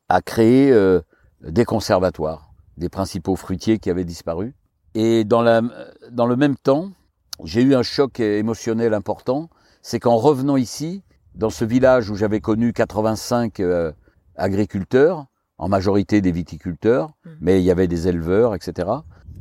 à 0.10 0.22
créer 0.22 0.72
euh, 0.72 1.00
des 1.42 1.64
conservatoires, 1.64 2.52
des 2.78 2.90
principaux 2.90 3.38
fruitiers 3.38 3.80
qui 3.80 3.90
avaient 3.90 4.04
disparu. 4.04 4.56
Et 4.94 5.24
dans, 5.24 5.42
la, 5.42 5.62
dans 6.12 6.26
le 6.26 6.36
même 6.36 6.58
temps, 6.58 6.92
j'ai 7.46 7.62
eu 7.62 7.76
un 7.76 7.84
choc 7.84 8.20
émotionnel 8.20 8.94
important. 8.94 9.50
C'est 9.82 10.00
qu'en 10.00 10.18
revenant 10.18 10.58
ici, 10.58 11.04
dans 11.34 11.50
ce 11.50 11.64
village 11.64 12.10
où 12.10 12.16
j'avais 12.16 12.42
connu 12.42 12.74
85 12.74 13.62
agriculteurs, 14.36 15.28
en 15.58 15.70
majorité 15.70 16.20
des 16.20 16.32
viticulteurs, 16.32 17.12
mmh. 17.24 17.30
mais 17.40 17.62
il 17.62 17.64
y 17.64 17.72
avait 17.72 17.88
des 17.88 18.08
éleveurs, 18.08 18.56
etc. 18.56 18.90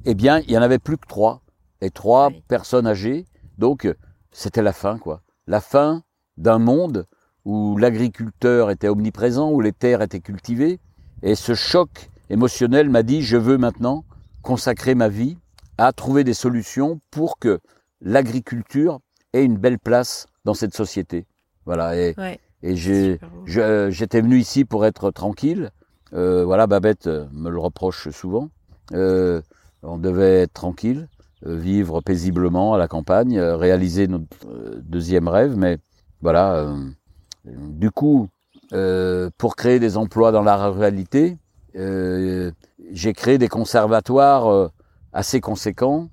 Eh 0.04 0.14
bien, 0.14 0.40
il 0.40 0.52
y 0.52 0.58
en 0.58 0.62
avait 0.62 0.78
plus 0.78 0.98
que 0.98 1.06
trois 1.06 1.42
et 1.80 1.90
trois 1.90 2.30
personnes 2.48 2.86
âgées. 2.86 3.26
Donc, 3.58 3.88
c'était 4.32 4.62
la 4.62 4.72
fin, 4.72 4.98
quoi. 4.98 5.22
La 5.46 5.60
fin 5.60 6.02
d'un 6.36 6.58
monde 6.58 7.06
où 7.44 7.76
l'agriculteur 7.78 8.70
était 8.70 8.88
omniprésent, 8.88 9.50
où 9.50 9.60
les 9.60 9.72
terres 9.72 10.02
étaient 10.02 10.20
cultivées. 10.20 10.80
Et 11.22 11.34
ce 11.34 11.54
choc 11.54 12.10
émotionnel 12.30 12.90
m'a 12.90 13.02
dit, 13.02 13.22
je 13.22 13.36
veux 13.36 13.58
maintenant 13.58 14.04
consacrer 14.42 14.94
ma 14.94 15.08
vie 15.08 15.38
à 15.78 15.92
trouver 15.92 16.24
des 16.24 16.34
solutions 16.34 17.00
pour 17.10 17.38
que 17.38 17.58
l'agriculture 18.00 19.00
ait 19.32 19.44
une 19.44 19.56
belle 19.56 19.78
place 19.78 20.26
dans 20.44 20.54
cette 20.54 20.74
société. 20.74 21.26
Voilà. 21.64 21.96
Et, 21.96 22.14
et 22.62 22.76
j'étais 22.76 24.20
venu 24.20 24.38
ici 24.38 24.64
pour 24.64 24.84
être 24.84 25.10
tranquille. 25.10 25.70
Euh, 26.12 26.44
voilà, 26.44 26.66
Babette 26.66 27.06
me 27.06 27.50
le 27.50 27.58
reproche 27.58 28.08
souvent. 28.10 28.48
Euh, 28.92 29.42
on 29.82 29.98
devait 29.98 30.42
être 30.42 30.54
tranquille. 30.54 31.08
Vivre 31.42 32.00
paisiblement 32.00 32.74
à 32.74 32.78
la 32.78 32.88
campagne, 32.88 33.38
réaliser 33.38 34.08
notre 34.08 34.26
deuxième 34.80 35.28
rêve. 35.28 35.56
Mais 35.56 35.78
voilà, 36.20 36.74
du 37.44 37.90
coup, 37.90 38.28
pour 39.38 39.56
créer 39.56 39.78
des 39.78 39.96
emplois 39.96 40.32
dans 40.32 40.42
la 40.42 40.68
ruralité, 40.68 41.38
j'ai 41.74 43.12
créé 43.14 43.38
des 43.38 43.48
conservatoires 43.48 44.70
assez 45.12 45.40
conséquents 45.40 46.08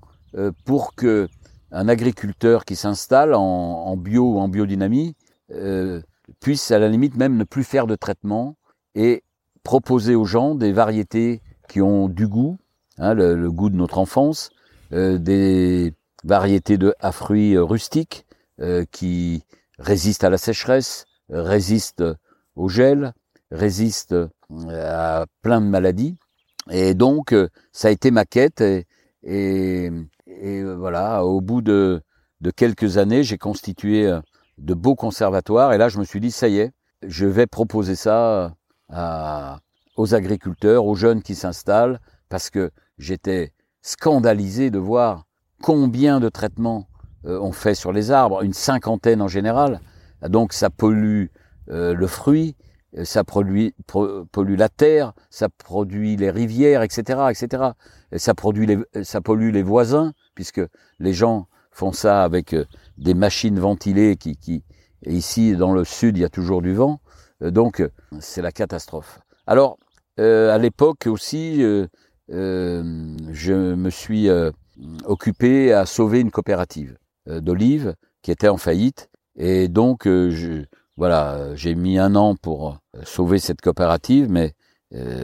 pour 0.66 0.94
que 0.96 1.28
un 1.72 1.90
agriculteur 1.90 2.64
qui 2.64 2.76
s'installe 2.76 3.34
en, 3.34 3.98
bio 3.98 4.34
ou 4.34 4.40
en 4.40 4.48
biodynamie 4.48 5.16
puisse 6.40 6.72
à 6.72 6.80
la 6.80 6.88
limite 6.88 7.18
même 7.18 7.38
ne 7.38 7.44
plus 7.44 7.64
faire 7.64 7.88
de 7.88 7.96
traitement 7.96 8.56
et 8.96 9.24
proposer 9.64 10.16
aux 10.16 10.26
gens 10.26 10.56
des 10.56 10.72
variétés 10.72 11.42
qui 11.68 11.82
ont 11.82 12.08
du 12.08 12.28
goût, 12.28 12.58
hein, 12.98 13.14
le, 13.14 13.52
goût 13.52 13.70
de 13.70 13.76
notre 13.76 13.98
enfance, 13.98 14.50
euh, 14.52 14.55
des 14.96 15.94
variétés 16.26 16.78
de 16.78 16.94
à 17.00 17.12
fruits 17.12 17.56
euh, 17.56 17.64
rustiques 17.64 18.26
euh, 18.60 18.84
qui 18.92 19.44
résistent 19.78 20.24
à 20.24 20.30
la 20.30 20.38
sécheresse, 20.38 21.06
résistent 21.30 22.04
au 22.56 22.68
gel, 22.68 23.14
résistent 23.52 24.16
à 24.70 25.26
plein 25.42 25.62
de 25.62 25.68
maladies. 25.68 26.16
Et 26.72 26.94
donc, 26.94 27.36
ça 27.72 27.90
a 27.90 27.92
été 27.92 28.10
ma 28.10 28.26
quête. 28.26 28.64
Et, 29.24 29.92
voilà, 30.78 31.26
au 31.26 31.42
bout 31.42 31.62
de, 31.62 32.02
quelques 32.56 32.98
années, 32.98 33.24
j'ai 33.24 33.38
constitué 33.38 34.10
de 34.58 34.74
beaux 34.74 34.96
conservatoires. 34.96 35.74
Et 35.74 35.78
là, 35.78 35.90
je 35.90 36.00
me 36.00 36.06
suis 36.06 36.22
dit, 36.22 36.32
ça 36.32 36.48
y 36.48 36.60
est, 36.60 36.72
je 37.06 37.26
vais 37.26 37.46
proposer 37.48 37.96
ça 37.96 38.56
aux 39.98 40.16
agriculteurs, 40.16 40.86
aux 40.86 40.96
jeunes 40.96 41.22
qui 41.22 41.36
s'installent, 41.36 42.00
parce 42.30 42.50
que 42.50 42.72
j'étais 42.98 43.52
scandalisé 43.86 44.72
de 44.72 44.80
voir 44.80 45.26
combien 45.62 46.20
de 46.20 46.28
traitements 46.28 46.88
euh, 47.28 47.40
on 47.40 47.52
fait 47.52 47.76
sur 47.76 47.94
les 47.94 48.10
arbres, 48.10 48.44
une 48.44 48.54
cinquantaine 48.54 49.22
en 49.22 49.28
général. 49.28 49.80
Donc 50.28 50.54
ça 50.54 50.72
pollue 50.72 51.28
euh, 51.70 51.94
le 51.94 52.08
fruit, 52.08 52.56
ça 53.04 53.24
produit, 53.24 53.76
pollue 53.86 54.58
la 54.58 54.70
terre, 54.70 55.14
ça 55.30 55.50
produit 55.50 56.16
les 56.16 56.32
rivières, 56.32 56.82
etc., 56.82 57.28
etc. 57.30 57.64
Et 58.12 58.18
ça 58.18 58.34
produit 58.34 58.66
les, 58.66 58.80
ça 59.04 59.22
pollue 59.22 59.52
les 59.52 59.64
voisins, 59.64 60.14
puisque 60.34 60.62
les 60.98 61.14
gens 61.14 61.48
font 61.70 61.92
ça 61.92 62.24
avec 62.24 62.54
euh, 62.54 62.66
des 62.98 63.14
machines 63.14 63.60
ventilées 63.60 64.16
qui, 64.16 64.36
qui 64.36 64.64
ici 65.06 65.56
dans 65.56 65.74
le 65.74 65.84
sud 65.84 66.18
il 66.18 66.22
y 66.22 66.26
a 66.26 66.30
toujours 66.30 66.64
du 66.64 66.74
vent, 66.74 67.02
donc 67.42 67.88
c'est 68.20 68.42
la 68.42 68.52
catastrophe. 68.52 69.20
Alors 69.46 69.78
euh, 70.20 70.54
à 70.54 70.58
l'époque 70.58 71.08
aussi, 71.08 71.62
euh, 71.62 71.66
euh, 71.84 71.88
je 72.30 73.74
me 73.74 73.90
suis 73.90 74.30
occupé 75.06 75.74
à 75.74 75.86
sauver 75.86 76.20
une 76.20 76.32
coopérative 76.32 76.98
d'olives 77.28 77.96
qui 78.22 78.32
était 78.32 78.48
en 78.48 78.58
faillite. 78.58 79.10
Et 79.38 79.68
donc, 79.68 80.04
je, 80.06 80.66
voilà, 80.98 81.56
j'ai 81.56 81.76
mis 81.76 81.98
un 81.98 82.16
an 82.16 82.36
pour 82.36 82.78
sauver 83.04 83.40
cette 83.40 83.62
coopérative, 83.62 84.30
mais 84.30 84.54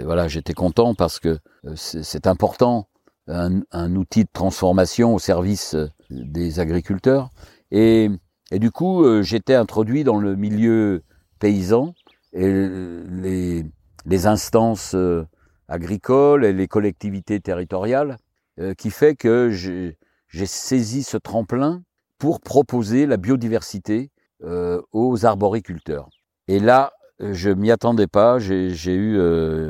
voilà, 0.03 0.27
j'étais 0.27 0.53
content 0.53 0.93
parce 0.93 1.19
que 1.19 1.39
c'est 1.75 2.27
important, 2.27 2.87
un, 3.27 3.61
un, 3.71 3.95
outil 3.95 4.23
de 4.23 4.29
transformation 4.31 5.15
au 5.15 5.19
service 5.19 5.75
des 6.09 6.59
agriculteurs. 6.59 7.29
Et, 7.71 8.09
et 8.51 8.59
du 8.59 8.71
coup, 8.71 9.21
j'étais 9.21 9.55
introduit 9.55 10.03
dans 10.03 10.17
le 10.17 10.35
milieu 10.35 11.03
paysan 11.39 11.93
et 12.33 12.47
les, 13.09 13.65
les 14.05 14.27
instances 14.27 14.93
euh, 14.95 15.25
agricoles 15.71 16.45
et 16.45 16.53
les 16.53 16.67
collectivités 16.67 17.39
territoriales, 17.39 18.17
euh, 18.59 18.73
qui 18.73 18.91
fait 18.91 19.15
que 19.15 19.49
j'ai 19.49 20.45
saisi 20.45 21.03
ce 21.03 21.17
tremplin 21.17 21.83
pour 22.17 22.41
proposer 22.41 23.05
la 23.05 23.17
biodiversité 23.17 24.11
euh, 24.43 24.81
aux 24.91 25.25
arboriculteurs. 25.25 26.09
Et 26.47 26.59
là, 26.59 26.91
je 27.19 27.49
m'y 27.49 27.71
attendais 27.71 28.07
pas. 28.07 28.39
J'ai 28.39 28.95
eu 28.95 29.17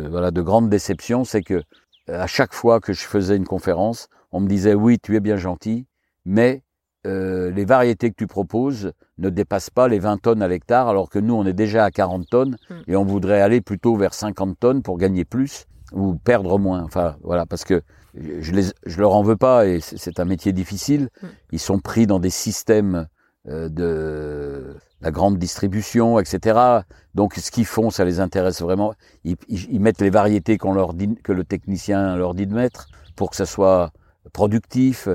voilà 0.10 0.32
de 0.32 0.42
grandes 0.42 0.70
déceptions. 0.70 1.24
C'est 1.26 1.44
que 1.44 1.62
à 2.08 2.28
chaque 2.28 2.54
fois 2.54 2.80
que 2.80 2.94
je 2.94 3.04
faisais 3.04 3.36
une 3.36 3.46
conférence, 3.46 4.08
on 4.32 4.40
me 4.40 4.48
disait 4.48 4.74
oui, 4.74 5.00
tu 5.00 5.16
es 5.16 5.20
bien 5.20 5.38
gentil, 5.38 5.86
mais 6.26 6.64
euh, 7.08 7.50
les 7.52 7.66
variétés 7.66 8.12
que 8.12 8.16
tu 8.16 8.28
proposes 8.28 8.92
ne 9.18 9.30
dépassent 9.30 9.72
pas 9.72 9.88
les 9.88 9.98
20 9.98 10.22
tonnes 10.22 10.42
à 10.44 10.48
l'hectare, 10.48 10.88
alors 10.88 11.10
que 11.10 11.18
nous, 11.18 11.34
on 11.34 11.46
est 11.46 11.54
déjà 11.54 11.86
à 11.86 11.92
40 11.92 12.28
tonnes 12.30 12.58
hmm. 12.70 12.76
et 12.88 12.96
on 12.96 13.06
voudrait 13.06 13.42
aller 13.42 13.60
plutôt 13.62 13.96
vers 13.96 14.14
50 14.14 14.60
tonnes 14.60 14.82
pour 14.84 14.98
gagner 14.98 15.26
plus 15.26 15.66
ou 15.92 16.16
perdre 16.16 16.58
moins. 16.58 16.84
Enfin, 16.84 17.16
voilà, 17.24 17.46
parce 17.46 17.64
que 17.64 17.82
je, 18.16 18.52
les, 18.52 18.64
je 18.86 19.00
leur 19.00 19.16
en 19.16 19.24
veux 19.24 19.38
pas 19.38 19.66
et 19.66 19.80
c'est 19.80 20.20
un 20.20 20.26
métier 20.26 20.54
difficile. 20.54 21.10
Hmm. 21.22 21.28
Ils 21.52 21.60
sont 21.60 21.80
pris 21.80 22.08
dans 22.08 22.20
des 22.20 22.30
systèmes 22.30 23.08
euh, 23.48 23.70
de 23.70 24.76
la 25.02 25.12
grande 25.12 25.38
distribution, 25.38 26.20
etc. 26.20 26.84
Donc, 27.16 27.34
ce 27.36 27.50
qu'ils 27.50 27.66
font, 27.66 27.90
ça 27.90 28.06
les 28.06 28.20
intéresse 28.20 28.62
vraiment. 28.62 28.94
Ils, 29.24 29.36
ils, 29.48 29.80
mettent 29.80 30.02
les 30.02 30.12
variétés 30.12 30.58
qu'on 30.60 30.74
leur 30.74 30.94
dit, 30.94 31.16
que 31.24 31.32
le 31.32 31.44
technicien 31.44 32.16
leur 32.16 32.36
dit 32.36 32.46
de 32.46 32.54
mettre 32.54 32.88
pour 33.16 33.32
que 33.32 33.36
ça 33.36 33.48
soit 33.48 33.92
productif. 34.32 35.10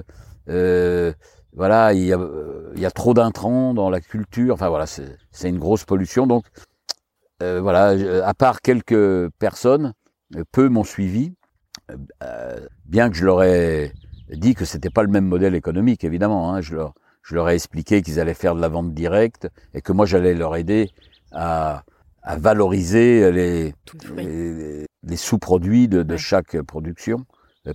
Euh, 0.48 1.12
voilà, 1.52 1.92
il 1.92 2.04
y 2.04 2.12
a, 2.12 2.18
il 2.74 2.80
y 2.80 2.86
a 2.86 2.90
trop 2.90 3.14
d'intrants 3.14 3.74
dans 3.74 3.90
la 3.90 4.00
culture. 4.00 4.54
Enfin 4.54 4.68
voilà, 4.68 4.86
c'est 4.86 5.48
une 5.48 5.58
grosse 5.58 5.84
pollution. 5.84 6.26
Donc 6.26 6.44
euh, 7.42 7.60
voilà, 7.60 7.94
à 8.26 8.34
part 8.34 8.60
quelques 8.60 9.30
personnes, 9.38 9.92
peu 10.52 10.68
m'ont 10.68 10.84
suivi, 10.84 11.34
euh, 12.22 12.66
bien 12.84 13.10
que 13.10 13.16
je 13.16 13.24
leur 13.24 13.42
ai 13.42 13.92
dit 14.30 14.54
que 14.54 14.64
c'était 14.64 14.90
pas 14.90 15.02
le 15.02 15.10
même 15.10 15.26
modèle 15.26 15.54
économique, 15.54 16.04
évidemment. 16.04 16.52
Hein, 16.52 16.60
je 16.60 16.74
leur 16.74 16.94
je 17.22 17.34
leur 17.34 17.50
ai 17.50 17.54
expliqué 17.54 18.02
qu'ils 18.02 18.20
allaient 18.20 18.34
faire 18.34 18.54
de 18.54 18.60
la 18.60 18.68
vente 18.68 18.94
directe 18.94 19.48
et 19.74 19.80
que 19.82 19.92
moi 19.92 20.06
j'allais 20.06 20.32
leur 20.32 20.54
aider 20.54 20.90
à, 21.32 21.82
à 22.22 22.36
valoriser 22.36 23.32
les, 23.32 23.74
les, 24.16 25.16
sous-produits 25.16 25.88
de, 25.88 26.04
de 26.04 26.16
chaque 26.16 26.60
production, 26.62 27.24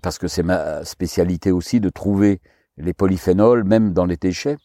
parce 0.02 0.18
que 0.18 0.30
c'est 0.30 0.44
ma 0.44 0.86
spécialité 0.86 1.52
aussi 1.52 1.82
de 1.82 1.90
trouver 1.90 2.40
les 2.78 2.94
polyphénols, 2.94 3.66
même 3.66 3.92
dans 3.92 4.06
les 4.06 4.16
déchets. 4.16 4.58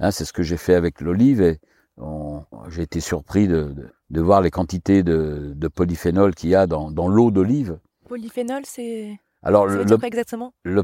Hein, 0.00 0.10
c'est 0.10 0.24
ce 0.24 0.32
que 0.32 0.42
j'ai 0.42 0.56
fait 0.56 0.74
avec 0.74 1.00
l'olive 1.00 1.40
et 1.40 1.60
j'ai 2.68 2.82
été 2.82 3.00
surpris 3.00 3.48
de, 3.48 3.74
de, 4.10 4.20
voir 4.20 4.40
les 4.40 4.50
quantités 4.50 5.02
de, 5.02 5.52
de 5.54 5.68
polyphénol 5.68 6.34
qu'il 6.34 6.50
y 6.50 6.54
a 6.54 6.66
dans, 6.66 6.90
dans 6.90 7.08
l'eau 7.08 7.30
d'olive. 7.30 7.78
Polyphénol, 8.08 8.62
c'est. 8.64 9.18
Alors, 9.42 9.66
le, 9.66 9.84
exactement? 10.04 10.52
le, 10.64 10.82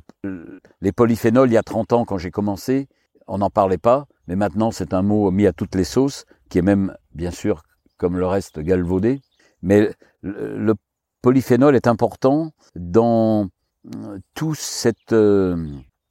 les 0.81 0.93
polyphénols, 0.93 1.51
il 1.51 1.55
y 1.55 1.59
a 1.59 1.63
30 1.63 1.93
ans, 1.93 2.05
quand 2.05 2.19
j'ai 2.19 2.31
commencé, 2.31 2.89
on 3.27 3.39
n'en 3.39 3.51
parlait 3.51 3.79
pas, 3.79 4.07
mais 4.29 4.37
maintenant, 4.37 4.71
c'est 4.71 4.95
un 4.95 5.03
mot 5.03 5.31
mis 5.31 5.47
à 5.47 5.53
toutes 5.53 5.75
les 5.75 5.85
sauces, 5.85 6.27
qui 6.49 6.59
est 6.59 6.63
même, 6.63 6.97
bien 7.15 7.31
sûr, 7.31 7.63
comme 7.97 8.17
le 8.17 8.27
reste, 8.27 8.61
galvaudé. 8.61 9.21
Mais 9.63 9.91
le, 10.23 10.75
polyphénol 11.23 11.77
est 11.77 11.87
important 11.87 12.51
dans 12.75 13.49
euh, 13.95 14.19
tout 14.35 14.55
cette, 14.55 15.13
euh, 15.13 15.57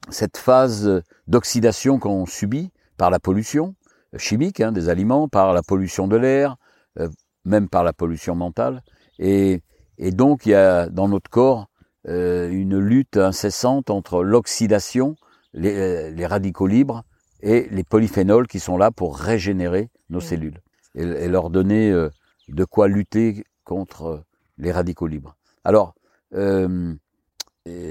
cette 0.10 0.38
phase 0.38 1.04
d'oxydation 1.28 2.00
qu'on 2.00 2.26
subit 2.26 2.72
par 2.98 3.10
la 3.10 3.20
pollution 3.20 3.76
chimique 4.18 4.62
hein, 4.62 4.72
des 4.72 4.90
aliments, 4.90 5.28
par 5.28 5.54
la 5.54 5.62
pollution 5.62 6.08
de 6.08 6.18
l'air, 6.18 6.58
euh, 7.00 7.10
même 7.46 7.70
par 7.70 7.84
la 7.84 7.94
pollution 7.94 8.36
mentale. 8.36 8.84
Et, 9.20 9.62
et, 9.98 10.12
donc, 10.12 10.46
il 10.46 10.50
y 10.50 10.56
a 10.56 10.90
dans 10.90 11.08
notre 11.08 11.30
corps 11.30 11.68
euh, 12.08 12.50
une 12.50 12.80
lutte 12.80 13.18
incessante 13.18 13.92
entre 13.92 14.24
l'oxydation, 14.24 15.16
les, 15.54 15.76
euh, 15.76 16.10
les, 16.10 16.26
radicaux 16.26 16.66
libres, 16.66 17.04
et 17.42 17.68
les 17.70 17.84
polyphénols 17.84 18.48
qui 18.48 18.60
sont 18.60 18.76
là 18.78 18.90
pour 18.90 19.18
régénérer 19.18 19.90
nos 20.10 20.20
cellules 20.20 20.62
et, 20.96 21.04
et, 21.04 21.28
leur 21.28 21.52
donner 21.52 21.92
euh, 21.92 22.10
de 22.50 22.66
quoi 22.66 22.88
lutter 22.88 23.44
contre 23.66 24.24
les 24.58 24.72
radicaux 24.72 25.06
libres. 25.08 25.36
Alors, 25.64 25.94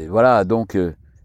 voilà, 0.09 0.45
donc 0.45 0.77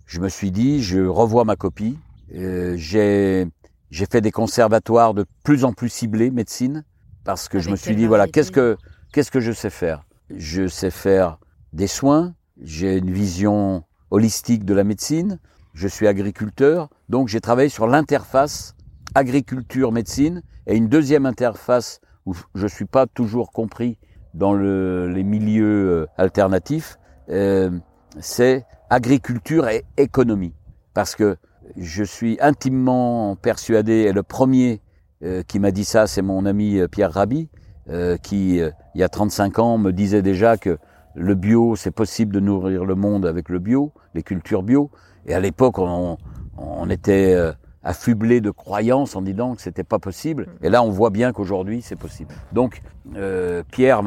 je 0.05 0.19
me 0.19 0.29
suis 0.29 0.51
dit, 0.51 0.83
je 0.83 0.99
revois 0.99 1.43
ma 1.43 1.55
copie. 1.55 1.97
J'ai 2.29 3.47
j'ai 3.91 4.05
fait 4.05 4.21
des 4.21 4.31
conservatoires 4.31 5.13
de 5.13 5.25
plus 5.43 5.63
en 5.63 5.73
plus 5.73 5.89
ciblés 5.89 6.31
médecine 6.31 6.83
parce 7.23 7.47
que 7.49 7.59
je 7.59 7.69
me 7.69 7.75
suis 7.75 7.95
dit 7.95 8.05
voilà 8.05 8.27
qu'est-ce 8.27 8.51
que 8.51 8.77
qu'est-ce 9.13 9.31
que 9.31 9.39
je 9.39 9.51
sais 9.51 9.69
faire? 9.69 10.03
Je 10.29 10.67
sais 10.67 10.91
faire 10.91 11.39
des 11.73 11.87
soins. 11.87 12.33
J'ai 12.61 12.97
une 12.97 13.11
vision 13.11 13.83
holistique 14.11 14.65
de 14.65 14.73
la 14.73 14.83
médecine. 14.83 15.39
Je 15.73 15.87
suis 15.87 16.07
agriculteur, 16.07 16.89
donc 17.09 17.27
j'ai 17.27 17.41
travaillé 17.41 17.69
sur 17.69 17.85
l'interface 17.85 18.75
agriculture-médecine 19.13 20.41
et 20.67 20.75
une 20.75 20.87
deuxième 20.87 21.25
interface 21.25 21.99
où 22.25 22.35
je 22.53 22.67
suis 22.67 22.85
pas 22.85 23.07
toujours 23.07 23.51
compris 23.51 23.97
dans 24.33 24.53
le, 24.53 25.07
les 25.09 25.23
milieux 25.23 25.89
euh, 25.89 26.07
alternatifs. 26.17 26.97
Euh, 27.29 27.71
c'est 28.19 28.65
agriculture 28.89 29.67
et 29.67 29.85
économie. 29.97 30.53
Parce 30.93 31.15
que 31.15 31.37
je 31.77 32.03
suis 32.03 32.37
intimement 32.41 33.35
persuadé, 33.35 33.93
et 33.93 34.13
le 34.13 34.23
premier 34.23 34.81
euh, 35.23 35.43
qui 35.43 35.59
m'a 35.59 35.71
dit 35.71 35.85
ça, 35.85 36.07
c'est 36.07 36.21
mon 36.21 36.45
ami 36.45 36.77
euh, 36.77 36.87
Pierre 36.87 37.11
Rabhi, 37.11 37.49
euh, 37.89 38.17
qui, 38.17 38.57
il 38.57 38.73
y 38.95 39.03
a 39.03 39.09
35 39.09 39.59
ans, 39.59 39.77
me 39.77 39.91
disait 39.91 40.21
déjà 40.21 40.57
que 40.57 40.77
le 41.15 41.35
bio, 41.35 41.75
c'est 41.75 41.91
possible 41.91 42.33
de 42.33 42.39
nourrir 42.39 42.85
le 42.85 42.95
monde 42.95 43.25
avec 43.25 43.49
le 43.49 43.59
bio, 43.59 43.93
les 44.13 44.23
cultures 44.23 44.63
bio. 44.63 44.91
et 45.25 45.33
à 45.33 45.39
l'époque, 45.39 45.79
on, 45.79 46.17
on 46.57 46.89
était 46.89 47.33
euh, 47.33 47.51
affublé 47.83 48.41
de 48.41 48.51
croyances 48.51 49.15
en 49.15 49.21
disant 49.21 49.55
que 49.55 49.61
c'était 49.61 49.83
pas 49.83 49.99
possible. 49.99 50.47
Et 50.61 50.69
là, 50.69 50.83
on 50.83 50.89
voit 50.89 51.09
bien 51.09 51.31
qu'aujourd'hui, 51.31 51.81
c'est 51.81 51.95
possible. 51.95 52.33
Donc, 52.51 52.81
euh, 53.15 53.63
Pierre 53.71 54.01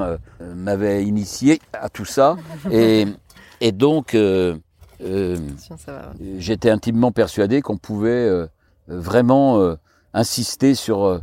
m'avait 0.54 1.04
initié 1.04 1.60
à 1.72 1.88
tout 1.88 2.04
ça, 2.04 2.36
et, 2.70 3.06
et 3.60 3.72
donc 3.72 4.14
euh, 4.14 4.56
euh 4.56 4.58
j'étais 6.38 6.70
intimement 6.70 7.12
persuadé 7.12 7.62
qu'on 7.62 7.76
pouvait 7.76 8.10
euh, 8.10 8.46
vraiment 8.88 9.76
insister 10.14 10.74
sur 10.74 11.22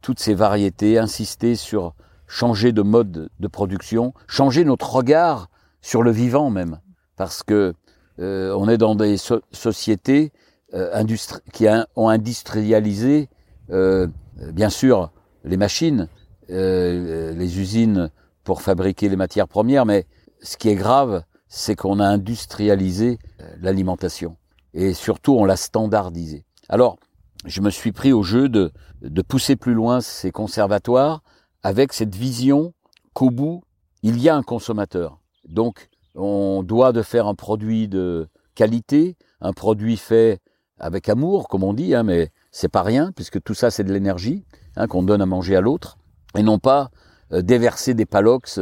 toutes 0.00 0.20
ces 0.20 0.34
variétés, 0.34 0.98
insister 0.98 1.56
sur 1.56 1.94
changer 2.30 2.72
de 2.72 2.82
mode 2.82 3.28
de 3.40 3.48
production, 3.48 4.14
changer 4.28 4.64
notre 4.64 4.94
regard 4.94 5.50
sur 5.82 6.02
le 6.02 6.12
vivant 6.12 6.48
même, 6.48 6.78
parce 7.16 7.42
que 7.42 7.74
euh, 8.20 8.54
on 8.56 8.68
est 8.68 8.78
dans 8.78 8.94
des 8.94 9.16
sociétés 9.16 10.32
euh, 10.74 11.04
qui 11.52 11.66
ont 11.96 12.08
industrialisé, 12.08 13.28
euh, 13.70 14.06
bien 14.52 14.70
sûr, 14.70 15.10
les 15.44 15.56
machines, 15.56 16.08
les 16.48 17.60
usines 17.60 18.10
pour 18.44 18.62
fabriquer 18.62 19.08
les 19.08 19.16
matières 19.16 19.48
premières, 19.48 19.86
mais 19.86 20.06
ce 20.42 20.56
qui 20.56 20.68
est 20.68 20.74
grave, 20.74 21.22
c'est 21.50 21.74
qu'on 21.76 21.98
a 21.98 22.06
industrialisé 22.06 23.18
l'alimentation 23.60 24.36
et 24.72 24.94
surtout 24.94 25.34
on 25.34 25.44
l'a 25.44 25.56
standardisé. 25.56 26.44
Alors, 26.70 26.96
je 27.44 27.60
me 27.60 27.70
suis 27.70 27.92
pris 27.92 28.12
au 28.12 28.22
jeu 28.22 28.48
de, 28.48 28.72
de 29.02 29.22
pousser 29.22 29.56
plus 29.56 29.74
loin 29.74 30.00
ces 30.00 30.30
conservatoires 30.30 31.22
avec 31.62 31.92
cette 31.92 32.14
vision 32.14 32.72
qu'au 33.12 33.30
bout, 33.30 33.62
il 34.02 34.18
y 34.20 34.28
a 34.28 34.36
un 34.36 34.42
consommateur. 34.42 35.18
Donc, 35.48 35.88
on 36.14 36.62
doit 36.62 36.92
de 36.92 37.02
faire 37.02 37.26
un 37.26 37.34
produit 37.34 37.88
de 37.88 38.28
qualité, 38.54 39.16
un 39.40 39.52
produit 39.52 39.96
fait 39.96 40.40
avec 40.78 41.08
amour, 41.08 41.48
comme 41.48 41.64
on 41.64 41.74
dit, 41.74 41.94
hein, 41.94 42.04
mais 42.04 42.30
c'est 42.52 42.68
pas 42.68 42.82
rien, 42.82 43.12
puisque 43.12 43.42
tout 43.42 43.54
ça 43.54 43.70
c'est 43.70 43.84
de 43.84 43.92
l'énergie 43.92 44.44
hein, 44.76 44.86
qu'on 44.86 45.02
donne 45.02 45.20
à 45.20 45.26
manger 45.26 45.56
à 45.56 45.60
l'autre, 45.60 45.98
et 46.36 46.42
non 46.42 46.58
pas 46.58 46.90
euh, 47.32 47.42
déverser 47.42 47.94
des 47.94 48.06
palox, 48.06 48.60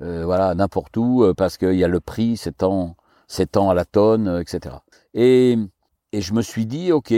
euh, 0.00 0.24
voilà, 0.24 0.54
n'importe 0.54 0.96
où, 0.96 1.22
euh, 1.22 1.34
parce 1.34 1.58
qu'il 1.58 1.74
y 1.74 1.84
a 1.84 1.88
le 1.88 2.00
prix, 2.00 2.36
c'est 2.36 2.58
tant, 2.58 2.96
c'est 3.28 3.52
tant 3.52 3.70
à 3.70 3.74
la 3.74 3.84
tonne, 3.84 4.40
etc. 4.40 4.76
Et, 5.14 5.56
et 6.12 6.20
je 6.20 6.32
me 6.32 6.42
suis 6.42 6.66
dit, 6.66 6.92
ok, 6.92 7.14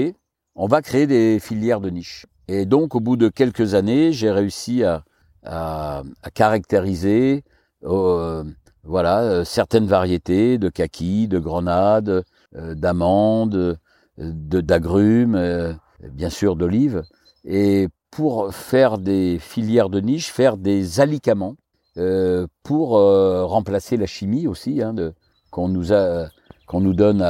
on 0.54 0.66
va 0.66 0.82
créer 0.82 1.06
des 1.06 1.38
filières 1.38 1.80
de 1.80 1.90
niche. 1.90 2.26
Et 2.48 2.66
donc, 2.66 2.94
au 2.94 3.00
bout 3.00 3.16
de 3.16 3.28
quelques 3.28 3.74
années, 3.74 4.12
j'ai 4.12 4.30
réussi 4.30 4.84
à, 4.84 5.04
caractériser 6.34 7.42
voilà, 8.84 9.22
euh, 9.22 9.44
certaines 9.44 9.86
variétés 9.86 10.58
de 10.58 10.68
kaki, 10.68 11.28
de 11.28 11.38
grenades, 11.38 12.24
euh, 12.56 12.74
d'amandes, 12.74 13.54
euh, 13.54 13.76
de 14.18 14.60
d'agrumes, 14.60 15.78
bien 16.10 16.30
sûr 16.30 16.56
d'olives, 16.56 17.02
et 17.44 17.88
pour 18.10 18.54
faire 18.54 18.98
des 18.98 19.38
filières 19.38 19.88
de 19.88 20.00
niche, 20.00 20.30
faire 20.30 20.56
des 20.56 21.00
alicaments 21.00 21.56
pour 22.62 22.90
remplacer 22.90 23.96
la 23.96 24.06
chimie 24.06 24.46
aussi, 24.46 24.82
hein, 24.82 24.94
qu'on 25.50 25.68
nous 25.68 25.92
a, 25.92 26.28
qu'on 26.66 26.80
nous 26.80 26.94
donne 26.94 27.26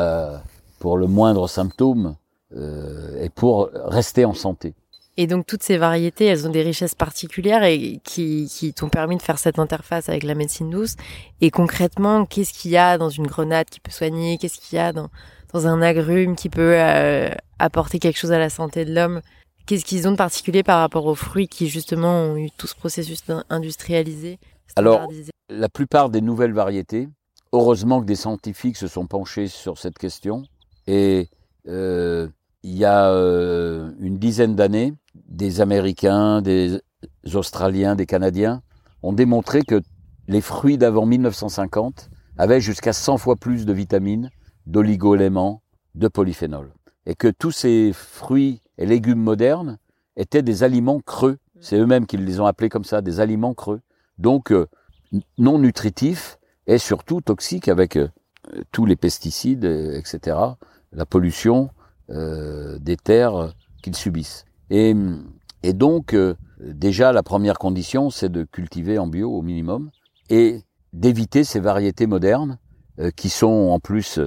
pour 0.79 0.97
le 0.97 1.07
moindre 1.07 1.49
symptôme 1.49 2.17
et 2.55 3.29
pour 3.35 3.71
rester 3.73 4.25
en 4.25 4.35
santé. 4.35 4.75
Et 5.19 5.27
donc 5.27 5.47
toutes 5.47 5.63
ces 5.63 5.77
variétés, 5.77 6.25
elles 6.25 6.47
ont 6.47 6.51
des 6.51 6.63
richesses 6.63 6.95
particulières 6.95 7.65
et 7.65 8.01
qui, 8.03 8.73
t'ont 8.75 8.89
permis 8.89 9.17
de 9.17 9.23
faire 9.23 9.39
cette 9.39 9.59
interface 9.59 10.09
avec 10.09 10.23
la 10.23 10.35
médecine 10.35 10.71
douce. 10.71 10.97
Et 11.43 11.51
concrètement, 11.51 12.25
qu'est-ce 12.25 12.53
qu'il 12.53 12.71
y 12.71 12.79
a 12.79 12.97
dans 12.97 13.11
une 13.11 13.27
grenade 13.27 13.69
qui 13.69 13.81
peut 13.81 13.91
soigner? 13.91 14.39
Qu'est-ce 14.39 14.59
qu'il 14.59 14.77
y 14.77 14.81
a 14.81 14.93
dans, 14.93 15.11
un 15.55 15.83
agrume 15.83 16.35
qui 16.35 16.49
peut 16.49 16.75
euh, 16.79 17.29
apporter 17.59 17.99
quelque 17.99 18.19
chose 18.19 18.33
à 18.33 18.39
la 18.39 18.49
santé 18.49 18.87
de 18.87 18.95
l'homme? 18.95 19.21
Qu'est-ce 19.67 19.85
qu'ils 19.85 20.09
ont 20.09 20.13
de 20.13 20.17
particulier 20.17 20.63
par 20.63 20.81
rapport 20.81 21.05
aux 21.05 21.15
fruits 21.15 21.47
qui 21.47 21.69
justement 21.69 22.23
ont 22.23 22.37
eu 22.37 22.51
tout 22.57 22.67
ce 22.67 22.75
processus 22.75 23.23
industrialisé 23.51 24.39
Alors, 24.77 25.09
la 25.49 25.69
plupart 25.69 26.11
des 26.11 26.21
nouvelles 26.21 26.53
variétés, 26.53 27.09
heureusement 27.53 28.01
que 28.01 28.07
des 28.07 28.17
scientifiques 28.17 28.77
se 28.77 28.89
sont 28.89 29.07
penchés 29.07 29.49
sur 29.49 29.79
cette 29.79 29.99
question. 29.99 30.45
Et 30.87 31.29
euh, 31.69 32.29
il 32.63 32.77
y 32.77 32.85
a 32.85 33.11
euh, 33.11 33.93
une 33.99 34.19
dizaine 34.19 34.55
d'années, 34.55 34.95
des 35.15 35.61
Américains, 35.61 36.43
des 36.43 36.81
Australiens, 37.35 37.95
des 37.97 38.07
Canadiens 38.07 38.63
ont 39.03 39.13
démontré 39.13 39.63
que 39.63 39.81
les 40.29 40.41
fruits 40.41 40.79
d'avant 40.79 41.07
1950 41.07 42.11
avaient 42.39 42.61
jusqu'à 42.61 42.93
100 42.93 43.19
fois 43.19 43.37
plus 43.37 43.67
de 43.67 43.73
vitamines, 43.73 44.31
d'oligo-éléments, 44.67 45.63
de 45.95 46.09
polyphénols. 46.09 46.73
Et 47.07 47.15
que 47.15 47.29
tous 47.29 47.51
ces 47.51 47.93
fruits 47.93 48.63
et 48.79 48.87
légumes 48.87 49.19
modernes 49.19 49.79
étaient 50.17 50.43
des 50.43 50.63
aliments 50.63 51.01
creux. 51.01 51.39
C'est 51.61 51.77
eux-mêmes 51.77 52.07
qui 52.07 52.17
les 52.17 52.41
ont 52.41 52.47
appelés 52.47 52.69
comme 52.69 52.85
ça, 52.85 53.03
des 53.03 53.21
aliments 53.21 53.55
creux. 53.55 53.81
Donc 54.19 54.53
euh, 54.53 54.67
non 55.39 55.59
nutritifs 55.59 56.39
et 56.67 56.79
surtout 56.79 57.21
toxiques 57.21 57.69
avec 57.69 57.97
euh, 57.97 58.09
tous 58.71 58.87
les 58.87 58.97
pesticides, 58.97 59.65
etc., 59.65 60.37
la 60.93 61.07
pollution 61.07 61.71
euh, 62.11 62.79
des 62.79 62.97
terres 62.97 63.55
qu'ils 63.83 63.97
subissent. 63.97 64.45
Et, 64.71 64.95
et 65.63 65.73
donc, 65.73 66.15
euh, 66.15 66.35
déjà, 66.61 67.13
la 67.13 67.23
première 67.23 67.59
condition, 67.59 68.11
c'est 68.11 68.29
de 68.29 68.45
cultiver 68.45 68.99
en 68.99 69.07
bio 69.07 69.31
au 69.31 69.43
minimum 69.43 69.91
et 70.29 70.63
d'éviter 70.93 71.45
ces 71.45 71.61
variétés 71.61 72.07
modernes 72.07 72.59
euh, 72.99 73.11
qui 73.11 73.29
sont 73.29 73.71
en 73.71 73.81
plus 73.81 74.21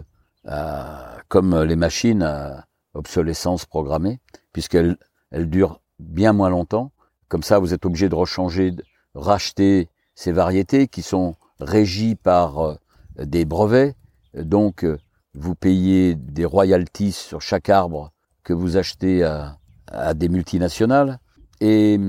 comme 1.28 1.64
les 1.64 1.76
machines 1.76 2.22
à 2.22 2.68
obsolescence 2.94 3.66
programmée, 3.66 4.20
puisqu'elles 4.54 4.96
elles 5.32 5.50
durent 5.50 5.82
bien 5.98 6.34
moins 6.34 6.52
longtemps. 6.52 6.92
Comme 7.30 7.42
ça, 7.42 7.58
vous 7.58 7.74
êtes 7.74 7.84
obligé 7.84 8.10
de 8.10 8.16
rechanger, 8.16 8.72
racheter 9.16 9.90
ces 10.14 10.32
variétés 10.32 10.88
qui 10.88 11.02
sont 11.02 11.36
régies 11.60 12.16
par 12.16 12.78
des 13.18 13.46
brevets. 13.46 13.96
Donc, 14.34 14.86
vous 15.34 15.56
payez 15.56 16.16
des 16.16 16.46
royalties 16.46 17.12
sur 17.12 17.42
chaque 17.42 17.70
arbre 17.70 18.12
que 18.44 18.54
vous 18.54 18.78
achetez 18.78 19.24
à, 19.24 20.14
des 20.14 20.30
multinationales. 20.30 21.20
Et, 21.62 22.00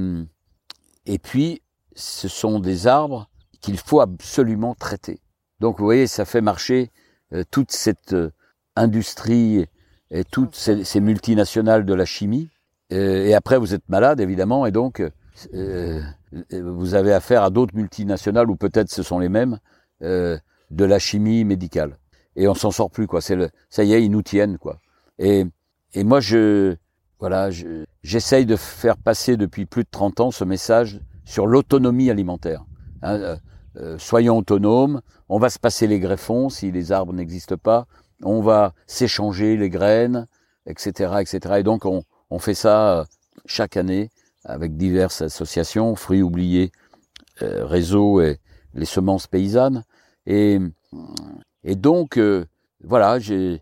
et 1.07 1.19
puis, 1.19 1.63
ce 1.95 2.29
sont 2.29 2.61
des 2.61 2.87
arbres 2.87 3.29
qu'il 3.61 3.79
faut 3.79 4.01
absolument 4.01 4.75
traiter. 4.75 5.21
Donc, 5.61 5.79
vous 5.79 5.85
voyez, 5.85 6.07
ça 6.07 6.25
fait 6.25 6.41
marcher 6.41 6.91
euh, 7.33 7.43
toute 7.51 7.73
cette 7.73 8.13
euh, 8.13 8.31
industrie 8.77 9.67
et 10.11 10.25
toutes 10.25 10.55
ces, 10.55 11.01
multinationales 11.01 11.85
de 11.85 11.95
la 11.95 12.05
chimie. 12.05 12.51
Euh, 12.93 13.25
et 13.25 13.35
après, 13.35 13.59
vous 13.59 13.75
êtes 13.75 13.89
malade, 13.89 14.21
évidemment, 14.21 14.67
et 14.67 14.71
donc 14.71 15.03
vous 15.53 16.95
avez 16.95 17.13
affaire 17.13 17.43
à 17.43 17.51
d'autres 17.51 17.75
multinationales, 17.75 18.51
ou 18.51 18.57
peut-être 18.57 18.91
ce 18.91 19.03
sont 19.03 19.19
les 19.19 19.29
mêmes, 19.29 19.59
de 20.01 20.41
la 20.71 20.99
chimie 20.99 21.45
médicale. 21.45 21.99
Et 22.37 22.49
on 22.49 22.55
s'en 22.55 22.71
sort 22.71 22.91
plus, 22.91 23.07
quoi. 23.07 23.21
C'est 23.21 23.37
le, 23.37 23.51
ça 23.71 23.85
y 23.85 23.95
est, 23.95 24.05
ils 24.05 24.11
nous 24.11 24.23
tiennent, 24.23 24.59
quoi. 24.59 24.81
Et, 25.19 25.47
et 25.95 26.05
moi, 26.05 26.21
je, 26.21 26.77
voilà, 27.19 27.49
j'essaye 28.03 28.45
de 28.45 28.57
faire 28.57 28.97
passer 28.97 29.37
depuis 29.37 29.65
plus 29.65 29.85
de 29.85 29.89
30 29.91 30.21
ans 30.21 30.31
ce 30.31 30.45
message 30.45 31.01
sur 31.25 31.47
l'autonomie 31.47 32.11
alimentaire. 32.11 32.65
Hein, 33.03 33.15
euh, 33.21 33.37
euh, 33.77 33.99
soyons 33.99 34.39
autonomes, 34.39 35.01
on 35.29 35.39
va 35.39 35.51
se 35.51 35.59
passer 35.59 35.87
les 35.87 35.99
greffons 35.99 36.49
si 36.49 36.71
les 36.71 36.93
arbres 36.93 37.13
n'existent 37.13 37.57
pas, 37.57 37.87
on 38.23 38.41
va 38.41 38.75
s'échanger 38.87 39.57
les 39.57 39.71
graines, 39.71 40.27
etc., 40.67 41.15
etc. 41.21 41.57
Et 41.59 41.63
donc 41.63 41.85
on, 41.85 42.03
on 42.31 42.39
fait 42.39 42.55
ça 42.55 43.01
euh, 43.01 43.05
chaque 43.45 43.77
année 43.77 44.11
avec 44.47 44.77
diverses 44.77 45.23
associations, 45.23 45.95
Fruits 45.97 46.23
oubliés, 46.23 46.73
euh, 47.43 47.67
Réseau 47.67 48.21
et 48.21 48.39
les 48.75 48.87
semences 48.87 49.27
paysannes. 49.27 49.85
Et, 50.27 50.59
et 51.63 51.77
donc 51.77 52.19
voilà, 52.83 53.19
j'ai 53.19 53.61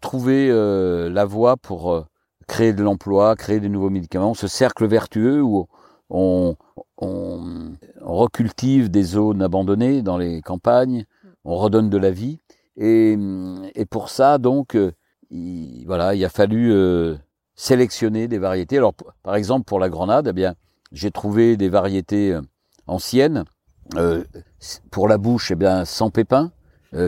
trouvé 0.00 0.48
la 0.48 1.24
voie 1.24 1.56
pour 1.56 2.06
créer 2.50 2.72
de 2.72 2.82
l'emploi, 2.82 3.36
créer 3.36 3.60
des 3.60 3.68
nouveaux 3.68 3.90
médicaments, 3.90 4.34
ce 4.34 4.48
cercle 4.48 4.86
vertueux 4.86 5.40
où 5.40 5.68
on, 6.10 6.56
on, 6.98 7.76
recultive 8.00 8.90
des 8.90 9.04
zones 9.04 9.40
abandonnées 9.40 10.02
dans 10.02 10.18
les 10.18 10.42
campagnes, 10.42 11.04
on 11.44 11.56
redonne 11.56 11.88
de 11.88 11.96
la 11.96 12.10
vie. 12.10 12.38
Et, 12.76 13.16
et 13.74 13.86
pour 13.86 14.08
ça, 14.08 14.38
donc, 14.38 14.74
euh, 14.74 14.92
il, 15.30 15.84
voilà, 15.86 16.14
il 16.14 16.24
a 16.24 16.28
fallu 16.28 16.72
euh, 16.72 17.16
sélectionner 17.60 18.28
des 18.28 18.38
variétés. 18.38 18.78
Alors, 18.78 18.94
par 19.22 19.34
exemple, 19.34 19.64
pour 19.64 19.78
la 19.78 19.88
grenade, 19.88 20.28
eh 20.28 20.32
bien, 20.32 20.54
j'ai 20.92 21.10
trouvé 21.10 21.56
des 21.56 21.68
variétés 21.68 22.32
euh, 22.32 22.40
anciennes. 22.86 23.44
pour 24.90 25.08
la 25.08 25.18
bouche, 25.18 25.50
eh 25.50 25.56
bien, 25.56 25.84
sans 25.84 26.10
pépins, 26.10 26.52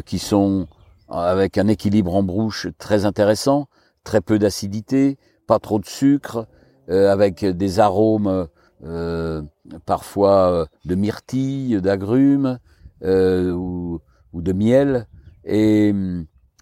qui 0.04 0.18
sont 0.18 0.66
avec 1.08 1.58
un 1.58 1.68
équilibre 1.68 2.14
en 2.14 2.22
bouche 2.22 2.68
très 2.78 3.04
intéressant, 3.04 3.68
très 4.04 4.20
peu 4.20 4.38
d'acidité, 4.38 5.18
pas 5.46 5.58
trop 5.58 5.78
de 5.78 5.86
sucre, 5.86 6.46
euh, 6.88 7.12
avec 7.12 7.44
des 7.44 7.78
arômes 7.78 8.48
euh, 8.84 9.42
parfois 9.86 10.50
euh, 10.50 10.66
de 10.84 10.94
myrtille, 10.94 11.80
d'agrumes 11.80 12.58
ou, 13.04 14.00
ou, 14.32 14.42
de 14.42 14.52
miel, 14.52 15.06
et, 15.44 15.92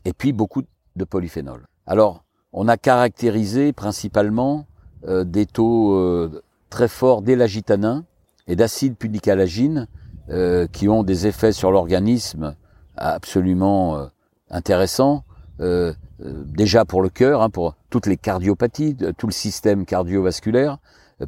et 0.04 0.12
puis 0.14 0.32
beaucoup 0.32 0.62
de 0.96 1.04
polyphénol. 1.04 1.66
Alors, 1.86 2.24
on 2.52 2.68
a 2.68 2.76
caractérisé 2.76 3.72
principalement 3.72 4.66
euh, 5.06 5.24
des 5.24 5.46
taux 5.46 5.94
euh, 5.94 6.42
très 6.68 6.88
forts 6.88 7.22
d'élagitanin 7.22 8.04
et 8.46 8.56
d'acide 8.56 8.96
punicalagine 8.96 9.86
euh, 10.30 10.66
qui 10.66 10.88
ont 10.88 11.02
des 11.02 11.26
effets 11.26 11.52
sur 11.52 11.70
l'organisme 11.70 12.54
absolument 12.96 14.10
intéressants. 14.50 15.24
déjà 16.18 16.84
pour 16.84 17.00
le 17.00 17.08
cœur, 17.08 17.40
hein, 17.40 17.48
pour 17.48 17.76
toutes 17.88 18.06
les 18.06 18.18
cardiopathies, 18.18 18.94
tout 19.16 19.26
le 19.26 19.32
système 19.32 19.86
cardiovasculaire, 19.86 20.78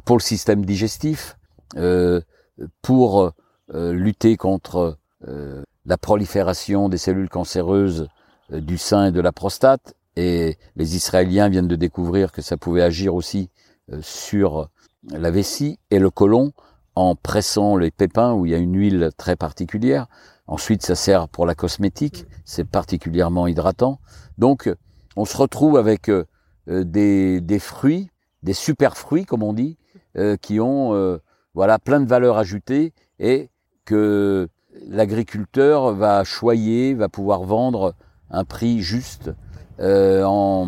pour 0.05 0.17
le 0.17 0.21
système 0.21 0.63
digestif, 0.65 1.35
pour 2.83 3.31
lutter 3.71 4.37
contre 4.37 4.97
la 5.85 5.97
prolifération 5.97 6.89
des 6.89 6.99
cellules 6.99 7.29
cancéreuses 7.29 8.07
du 8.51 8.77
sein 8.77 9.07
et 9.07 9.11
de 9.11 9.21
la 9.21 9.31
prostate. 9.31 9.95
Et 10.15 10.57
les 10.75 10.95
Israéliens 10.95 11.49
viennent 11.49 11.67
de 11.67 11.75
découvrir 11.75 12.31
que 12.31 12.41
ça 12.41 12.57
pouvait 12.57 12.81
agir 12.81 13.15
aussi 13.15 13.49
euh, 13.91 13.99
sur 14.01 14.69
la 15.11 15.31
vessie 15.31 15.79
et 15.91 15.99
le 15.99 16.09
côlon 16.09 16.53
en 16.95 17.15
pressant 17.15 17.75
les 17.77 17.91
pépins 17.91 18.33
où 18.33 18.45
il 18.45 18.51
y 18.51 18.55
a 18.55 18.59
une 18.59 18.77
huile 18.77 19.09
très 19.17 19.35
particulière. 19.35 20.07
Ensuite, 20.45 20.83
ça 20.83 20.95
sert 20.95 21.27
pour 21.27 21.45
la 21.45 21.55
cosmétique, 21.55 22.25
c'est 22.45 22.67
particulièrement 22.67 23.47
hydratant. 23.47 23.99
Donc, 24.37 24.71
on 25.15 25.25
se 25.25 25.35
retrouve 25.35 25.77
avec 25.77 26.09
euh, 26.09 26.25
des, 26.67 27.41
des, 27.41 27.59
fruits, 27.59 28.09
des 28.43 28.53
super 28.53 28.95
fruits, 28.97 29.25
comme 29.25 29.41
on 29.43 29.53
dit, 29.53 29.77
euh, 30.17 30.37
qui 30.37 30.59
ont 30.59 31.19
voilà 31.55 31.77
plein 31.77 31.99
de 31.99 32.07
valeurs 32.07 32.37
ajoutées 32.37 32.93
et 33.19 33.49
que 33.85 34.49
l'agriculteur 34.87 35.93
va 35.93 36.23
choyer, 36.23 36.93
va 36.93 37.09
pouvoir 37.09 37.43
vendre 37.43 37.95
un 38.29 38.43
prix 38.43 38.81
juste. 38.81 39.31
En... 39.79 40.67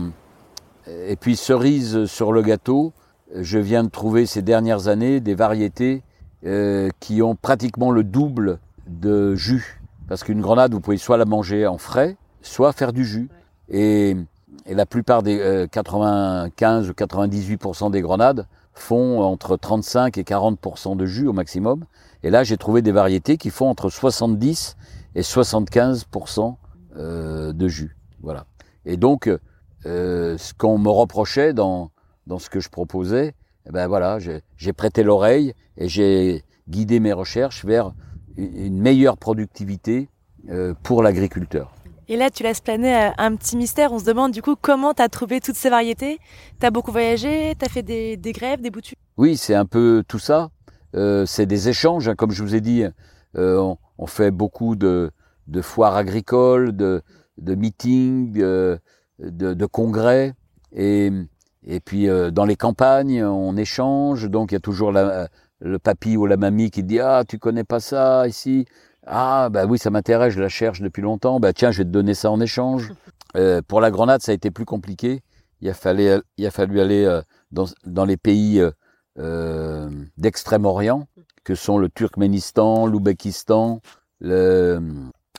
Et 0.88 1.16
puis 1.16 1.36
cerise 1.36 2.06
sur 2.06 2.32
le 2.32 2.42
gâteau, 2.42 2.94
je 3.34 3.58
viens 3.58 3.84
de 3.84 3.90
trouver 3.90 4.26
ces 4.26 4.42
dernières 4.42 4.88
années 4.88 5.20
des 5.20 5.36
variétés 5.36 6.04
euh, 6.46 6.90
qui 7.00 7.24
ont 7.24 7.36
pratiquement 7.36 7.92
le 7.92 8.04
double 8.04 8.60
de 8.88 9.34
jus. 9.34 9.82
Parce 10.08 10.24
qu'une 10.24 10.42
grenade, 10.42 10.74
vous 10.74 10.80
pouvez 10.80 10.98
soit 10.98 11.18
la 11.18 11.26
manger 11.26 11.66
en 11.66 11.80
frais, 11.80 12.18
soit 12.42 12.72
faire 12.72 12.94
du 12.94 13.04
jus. 13.04 13.30
Et, 13.68 14.16
et, 14.68 14.76
la 14.76 14.86
plupart 14.86 15.24
des 15.24 15.68
95 15.72 16.88
euh, 16.88 16.92
ou 16.92 16.94
98% 16.94 17.90
des 17.90 18.02
grenades 18.02 18.46
font 18.74 19.22
entre 19.22 19.58
35 19.58 20.20
et 20.20 20.24
40% 20.24 20.96
de 20.96 21.06
jus 21.08 21.28
au 21.28 21.34
maximum. 21.34 21.86
Et 22.22 22.30
là, 22.30 22.44
j'ai 22.44 22.58
trouvé 22.58 22.84
des 22.84 22.92
variétés 22.92 23.38
qui 23.38 23.50
font 23.50 23.68
entre 23.68 23.90
70 23.90 24.78
et 25.16 25.22
75% 25.22 26.56
euh, 26.98 27.54
de 27.54 27.68
jus. 27.68 27.98
Voilà. 28.22 28.46
Et 28.86 28.98
donc, 28.98 29.30
euh, 29.86 30.38
ce 30.38 30.54
qu'on 30.54 30.78
me 30.78 30.90
reprochait 30.90 31.54
dans 31.54 31.92
dans 32.28 32.40
ce 32.40 32.50
que 32.50 32.60
je 32.60 32.70
proposais, 32.70 33.34
eh 33.68 33.72
ben 33.72 33.88
voilà, 33.88 34.18
j'ai 34.20 34.74
prêté 34.74 35.04
l'oreille 35.04 35.54
et 35.78 35.88
j'ai 35.88 36.44
guidé 36.68 37.00
mes 37.00 37.14
recherches 37.14 37.66
vers 37.66 37.94
une 38.38 38.80
meilleure 38.80 39.18
productivité 39.18 40.10
euh, 40.50 40.74
pour 40.84 41.04
l'agriculteur. 41.04 41.74
Et 42.08 42.18
là, 42.18 42.30
tu 42.30 42.44
laisses 42.44 42.62
planer 42.62 42.96
euh, 42.96 43.10
un 43.18 43.36
petit 43.36 43.58
mystère. 43.58 43.92
On 43.92 44.00
se 44.00 44.06
demande 44.06 44.32
du 44.32 44.42
coup 44.42 44.56
comment 44.60 44.94
tu 44.94 45.02
as 45.02 45.10
trouvé 45.10 45.42
toutes 45.42 45.56
ces 45.56 45.70
variétés? 45.70 46.20
Tu 46.60 46.66
as 46.66 46.72
beaucoup 46.72 46.92
voyagé, 46.92 47.56
tu 47.58 47.66
as 47.66 47.70
fait 47.70 47.82
des, 47.82 48.18
des, 48.18 48.32
grèves, 48.32 48.62
des 48.62 48.70
boutures? 48.70 48.98
Oui, 49.18 49.38
c'est 49.38 49.56
un 49.56 49.66
peu 49.66 50.04
tout 50.08 50.20
ça. 50.20 50.50
Euh, 50.96 51.26
c'est 51.26 51.46
des 51.46 51.70
échanges, 51.70 52.08
hein. 52.08 52.16
comme 52.16 52.32
je 52.32 52.44
vous 52.44 52.56
ai 52.56 52.62
dit. 52.62 52.84
Euh, 53.36 53.58
on, 53.58 53.78
on, 53.98 54.06
fait 54.06 54.32
beaucoup 54.32 54.76
de, 54.76 55.12
de 55.48 55.62
foires 55.62 55.96
agricoles, 55.96 56.76
de, 56.76 57.02
de 57.38 57.56
meetings, 57.56 58.34
de, 58.34 58.80
de, 59.20 59.54
de 59.54 59.66
congrès. 59.66 60.34
Et 60.74 61.12
et 61.68 61.80
puis 61.80 62.10
euh, 62.10 62.32
dans 62.32 62.46
les 62.46 62.56
campagnes, 62.56 63.24
on 63.24 63.58
échange. 63.58 64.30
Donc 64.30 64.52
il 64.52 64.56
y 64.56 64.58
a 64.58 64.62
toujours 64.62 64.92
la, 64.92 65.30
le 65.60 65.80
papy 65.80 66.18
ou 66.18 66.26
la 66.26 66.38
mamie 66.38 66.72
qui 66.72 66.84
dit 66.84 67.00
ah 67.00 67.24
tu 67.28 67.40
connais 67.40 67.64
pas 67.64 67.80
ça 67.80 68.28
ici. 68.28 68.66
Ah 69.08 69.50
bah 69.52 69.66
oui 69.66 69.78
ça 69.78 69.90
m'intéresse, 69.90 70.34
je 70.34 70.42
la 70.42 70.50
cherche 70.50 70.82
depuis 70.82 71.02
longtemps. 71.02 71.40
Bah 71.40 71.54
tiens 71.54 71.72
je 71.72 71.80
vais 71.80 71.86
te 71.86 71.90
donner 71.90 72.14
ça 72.14 72.32
en 72.32 72.40
échange. 72.40 72.92
Euh, 73.36 73.62
pour 73.62 73.82
la 73.82 73.92
grenade 73.92 74.22
ça 74.22 74.32
a 74.32 74.36
été 74.36 74.50
plus 74.50 74.64
compliqué. 74.64 75.22
Il 75.60 75.68
a 75.68 75.74
fallu 75.74 76.10
il 76.38 76.46
a 76.46 76.52
fallu 76.52 76.80
aller 76.80 77.04
euh, 77.04 77.22
dans, 77.52 77.66
dans 77.86 78.06
les 78.06 78.16
pays 78.16 78.64
euh, 79.20 79.90
d'Extrême-Orient 80.16 81.06
que 81.44 81.54
sont 81.54 81.78
le 81.78 81.90
Turkménistan, 81.90 82.86
l'Ouzbékistan, 82.86 83.82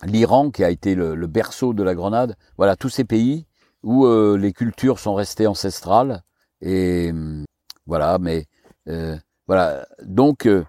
l'Iran 0.04 0.50
qui 0.50 0.64
a 0.64 0.70
été 0.70 0.94
le, 0.94 1.14
le, 1.14 1.26
berceau 1.26 1.72
de 1.72 1.82
la 1.82 1.94
grenade. 1.94 2.36
Voilà 2.56 2.76
tous 2.76 2.88
ces 2.88 3.04
pays 3.04 3.46
où 3.82 4.06
euh, 4.06 4.36
les 4.36 4.52
cultures 4.52 4.98
sont 4.98 5.14
restées 5.14 5.46
ancestrales. 5.46 6.22
Et 6.60 7.10
hum, 7.10 7.44
voilà 7.86 8.18
mais 8.18 8.46
euh, 8.88 9.16
voilà. 9.46 9.86
Donc 10.02 10.46
euh, 10.46 10.64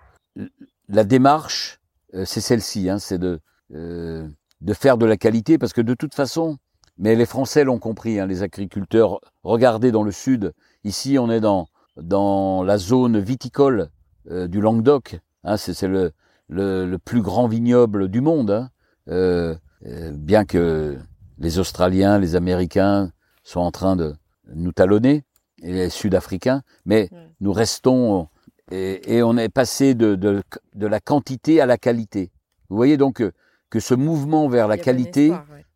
la 0.88 1.04
démarche 1.04 1.80
c'est 2.24 2.42
celle-ci 2.42 2.90
hein, 2.90 3.00
c'est 3.00 3.18
de 3.18 3.40
de 3.70 4.74
faire 4.74 4.98
de 4.98 5.06
la 5.06 5.18
qualité 5.18 5.58
parce 5.58 5.74
que 5.74 5.82
de 5.82 5.94
toute 5.94 6.16
façon 6.16 6.58
mais 6.98 7.16
les 7.16 7.26
Français 7.26 7.66
l'ont 7.66 7.80
compris 7.80 8.20
hein, 8.20 8.26
les 8.26 8.44
agriculteurs 8.44 9.20
regardez 9.44 9.92
dans 9.92 10.04
le 10.04 10.12
sud. 10.12 10.54
Ici 10.84 11.18
on 11.20 11.30
est 11.30 11.42
dans 11.42 11.68
dans 11.98 12.64
la 12.64 12.78
zone 12.78 13.20
viticole 13.20 13.90
du 14.30 14.62
Languedoc 14.62 15.20
hein, 15.44 15.58
c'est 15.58 15.88
le, 15.88 16.12
le, 16.48 16.86
le, 16.86 16.98
plus 16.98 17.22
grand 17.22 17.48
vignoble 17.48 18.08
du 18.08 18.22
monde 18.22 18.52
hein, 18.52 18.70
bien 19.08 20.46
que 20.46 20.98
les 21.40 21.60
Australiens, 21.60 22.20
les 22.20 22.36
Américains 22.36 23.12
sont 23.44 23.62
en 23.62 23.72
train 23.72 23.96
de 23.96 24.16
nous 24.54 24.72
talonner, 24.72 25.24
et 25.62 25.74
les 25.74 25.90
Sud-Africains, 25.90 26.62
mais 26.86 27.10
nous 27.40 27.54
restons 27.54 28.28
et, 28.72 29.16
et, 29.16 29.24
on 29.24 29.38
est 29.38 29.50
passé 29.50 29.96
de, 29.96 30.16
de, 30.16 30.44
de, 30.76 30.88
la 30.88 31.00
quantité 31.00 31.62
à 31.62 31.66
la 31.66 31.78
qualité. 31.78 32.32
Vous 32.70 32.76
voyez 32.76 32.98
donc 32.98 33.16
que, 33.16 33.32
que 33.70 33.80
ce 33.80 33.94
mouvement 33.94 34.50
vers 34.50 34.68
la 34.68 34.78
qualité 34.78 35.34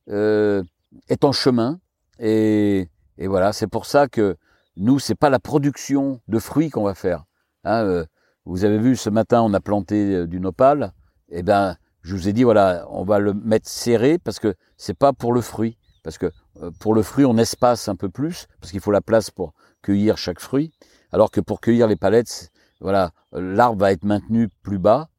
euh, 0.10 0.62
est 1.08 1.24
en 1.24 1.32
chemin 1.32 1.80
et, 2.20 2.90
et 3.18 3.28
voilà, 3.28 3.54
c'est 3.54 3.68
pour 3.68 3.86
ça 3.86 4.08
que 4.08 4.36
nous, 4.76 5.00
c'est 5.00 5.16
pas 5.16 5.30
la 5.30 5.40
production 5.40 6.20
de 6.28 6.40
fruits 6.40 6.70
qu'on 6.70 6.84
va 6.84 6.94
faire. 6.94 7.26
Hein, 7.64 7.84
euh, 7.84 8.06
vous 8.46 8.66
avez 8.66 8.78
vu 8.78 8.96
ce 8.96 9.10
matin, 9.10 9.42
on 9.42 9.54
a 9.54 9.60
planté 9.60 10.16
euh, 10.16 10.28
du 10.28 10.40
nopal. 10.40 10.92
Eh 11.30 11.44
ben, 11.44 11.78
je 12.02 12.16
vous 12.16 12.28
ai 12.28 12.34
dit 12.34 12.44
voilà, 12.44 12.86
on 12.90 13.04
va 13.04 13.20
le 13.20 13.34
mettre 13.34 13.70
serré 13.70 14.18
parce 14.18 14.40
que 14.40 14.56
c'est 14.78 14.98
pas 14.98 15.14
pour 15.14 15.34
le 15.34 15.42
fruit, 15.42 15.78
parce 16.04 16.18
que 16.18 16.32
euh, 16.62 16.72
pour 16.80 16.94
le 16.94 17.04
fruit 17.04 17.26
on 17.26 17.38
espace 17.38 17.88
un 17.88 17.96
peu 17.96 18.10
plus 18.10 18.48
parce 18.60 18.72
qu'il 18.72 18.80
faut 18.80 18.92
la 18.92 19.02
place 19.02 19.30
pour 19.30 19.54
cueillir 19.82 20.18
chaque 20.18 20.40
fruit, 20.40 20.72
alors 21.12 21.32
que 21.32 21.42
pour 21.42 21.62
cueillir 21.62 21.88
les 21.88 21.96
palettes, 21.96 22.52
voilà, 22.80 23.12
l'arbre 23.32 23.80
va 23.80 23.92
être 23.92 24.04
maintenu 24.04 24.50
plus 24.64 24.80
bas. 24.80 25.10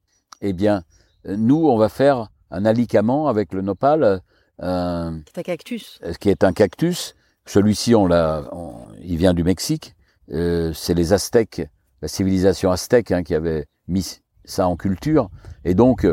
Eh 0.41 0.53
bien, 0.53 0.83
euh, 1.25 1.35
nous 1.37 1.67
on 1.67 1.77
va 1.77 1.89
faire 1.89 2.29
un 2.51 2.65
alicament 2.65 3.27
avec 3.27 3.53
le 3.53 3.61
nopal. 3.61 4.21
Euh, 4.61 5.11
qui 5.25 5.31
est 5.31 5.39
un 5.39 5.43
cactus. 5.43 5.99
Qui 6.19 6.29
est 6.29 6.43
un 6.43 6.53
cactus. 6.53 7.15
Celui-ci, 7.45 7.95
on 7.95 8.07
l'a, 8.07 8.43
il 9.01 9.17
vient 9.17 9.33
du 9.33 9.43
Mexique. 9.43 9.95
Euh, 10.31 10.71
c'est 10.73 10.93
les 10.93 11.11
Aztèques, 11.11 11.67
la 12.01 12.07
civilisation 12.07 12.71
aztèque, 12.71 13.11
hein, 13.11 13.23
qui 13.23 13.35
avait 13.35 13.65
mis 13.87 14.21
ça 14.45 14.67
en 14.67 14.77
culture. 14.77 15.29
Et 15.65 15.73
donc, 15.73 16.07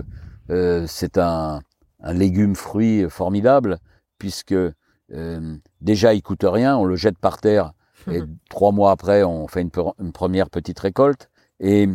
euh, 0.50 0.84
c'est 0.88 1.16
un, 1.18 1.60
un 2.00 2.12
légume 2.12 2.54
fruit 2.54 3.08
formidable 3.08 3.78
puisque 4.18 4.52
euh, 4.52 5.56
déjà 5.80 6.14
il 6.14 6.22
coûte 6.22 6.44
rien, 6.44 6.76
on 6.76 6.84
le 6.84 6.96
jette 6.96 7.18
par 7.18 7.38
terre 7.38 7.72
et 8.10 8.22
trois 8.48 8.72
mois 8.72 8.90
après 8.92 9.22
on 9.22 9.46
fait 9.46 9.60
une, 9.60 9.70
une 10.00 10.12
première 10.12 10.50
petite 10.50 10.78
récolte 10.78 11.30
et 11.60 11.88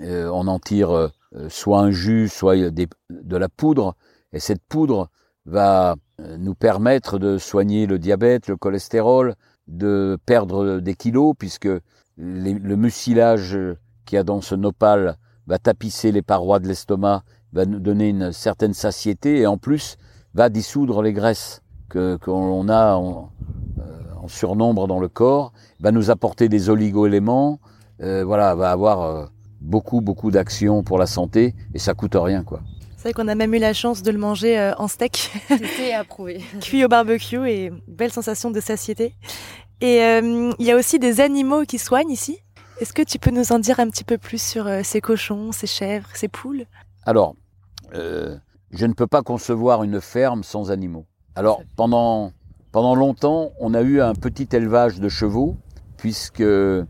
euh, 0.00 0.30
on 0.32 0.46
en 0.46 0.58
tire 0.58 1.10
soit 1.48 1.80
un 1.80 1.90
jus, 1.90 2.28
soit 2.28 2.70
des, 2.70 2.88
de 3.10 3.36
la 3.36 3.48
poudre 3.48 3.96
et 4.32 4.40
cette 4.40 4.62
poudre 4.68 5.10
va 5.46 5.96
nous 6.38 6.54
permettre 6.54 7.18
de 7.18 7.38
soigner 7.38 7.86
le 7.86 7.98
diabète, 7.98 8.46
le 8.48 8.56
cholestérol, 8.56 9.34
de 9.66 10.18
perdre 10.26 10.80
des 10.80 10.94
kilos 10.94 11.34
puisque 11.38 11.68
les, 12.16 12.54
le 12.54 12.76
mucilage 12.76 13.58
qu'il 14.04 14.16
y 14.16 14.18
a 14.18 14.24
dans 14.24 14.40
ce 14.40 14.54
nopal 14.54 15.16
va 15.46 15.58
tapisser 15.58 16.12
les 16.12 16.22
parois 16.22 16.58
de 16.60 16.68
l'estomac 16.68 17.22
va 17.52 17.66
nous 17.66 17.80
donner 17.80 18.08
une 18.08 18.32
certaine 18.32 18.74
satiété 18.74 19.40
et 19.40 19.46
en 19.46 19.58
plus 19.58 19.96
va 20.34 20.48
dissoudre 20.48 21.02
les 21.02 21.12
graisses 21.12 21.62
que 21.88 22.16
qu'on 22.16 22.68
a 22.68 22.94
en, 22.94 23.30
euh, 23.78 23.82
en, 24.22 24.28
surnombre 24.28 24.86
dans 24.86 25.00
le 25.00 25.08
corps, 25.08 25.52
va 25.80 25.90
nous 25.90 26.10
apporter 26.10 26.48
des 26.48 26.70
oligo-éléments, 26.70 27.58
euh, 28.00 28.24
voilà, 28.24 28.54
va 28.54 28.70
avoir 28.70 29.02
euh, 29.02 29.26
beaucoup 29.60 30.00
beaucoup 30.00 30.30
d'actions 30.30 30.82
pour 30.82 30.98
la 30.98 31.06
santé 31.06 31.54
et 31.74 31.78
ça 31.78 31.94
coûte 31.94 32.14
rien 32.14 32.44
quoi. 32.44 32.60
C'est 33.00 33.08
vrai 33.08 33.12
qu'on 33.14 33.28
a 33.28 33.34
même 33.34 33.54
eu 33.54 33.58
la 33.58 33.72
chance 33.72 34.02
de 34.02 34.10
le 34.10 34.18
manger 34.18 34.58
euh, 34.58 34.74
en 34.76 34.86
steak. 34.86 35.30
C'était 35.48 35.94
approuvé. 35.94 36.42
Cuit 36.60 36.84
au 36.84 36.88
barbecue 36.88 37.48
et 37.48 37.72
belle 37.88 38.12
sensation 38.12 38.50
de 38.50 38.60
satiété. 38.60 39.14
Et 39.80 40.02
euh, 40.02 40.52
il 40.58 40.66
y 40.66 40.70
a 40.70 40.76
aussi 40.76 40.98
des 40.98 41.22
animaux 41.22 41.64
qui 41.64 41.78
soignent 41.78 42.10
ici. 42.10 42.40
Est-ce 42.78 42.92
que 42.92 43.00
tu 43.00 43.18
peux 43.18 43.30
nous 43.30 43.52
en 43.52 43.58
dire 43.58 43.80
un 43.80 43.88
petit 43.88 44.04
peu 44.04 44.18
plus 44.18 44.42
sur 44.42 44.66
euh, 44.66 44.82
ces 44.84 45.00
cochons, 45.00 45.50
ces 45.50 45.66
chèvres, 45.66 46.10
ces 46.12 46.28
poules? 46.28 46.66
Alors, 47.04 47.34
euh, 47.94 48.36
je 48.70 48.86
ne 48.86 48.92
peux 48.92 49.06
pas 49.06 49.22
concevoir 49.22 49.82
une 49.82 50.00
ferme 50.00 50.42
sans 50.42 50.70
animaux. 50.70 51.06
Alors, 51.34 51.62
pendant 51.76 52.32
pendant 52.72 52.94
longtemps, 52.94 53.50
on 53.58 53.74
a 53.74 53.82
eu 53.82 54.00
un 54.00 54.14
petit 54.14 54.48
élevage 54.52 55.00
de 55.00 55.08
chevaux, 55.08 55.56
puisque 55.96 56.40
euh, 56.40 56.84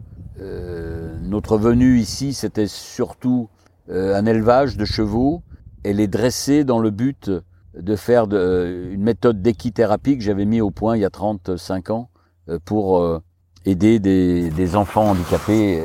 notre 1.23 1.57
venue 1.57 1.99
ici, 1.99 2.35
c'était 2.35 2.67
surtout 2.67 3.49
euh, 3.89 4.15
un 4.15 4.27
élevage 4.27 4.77
de 4.77 4.85
chevaux 4.85 5.43
et 5.85 5.95
les 5.95 6.07
dresser 6.07 6.65
dans 6.65 6.81
le 6.81 6.91
but 6.91 7.31
de 7.75 7.97
faire 7.97 8.27
de, 8.27 8.91
une 8.93 9.03
méthode 9.03 9.41
d'équithérapie 9.41 10.19
que 10.19 10.25
j'avais 10.25 10.45
mis 10.45 10.61
au 10.61 10.71
point 10.71 10.97
il 10.97 11.01
y 11.01 11.05
a 11.07 11.11
35 11.11 11.91
ans 11.91 12.11
pour 12.67 13.23
aider 13.65 14.01
des, 14.01 14.51
des, 14.51 14.77
enfants 14.77 15.11
handicapés. 15.11 15.85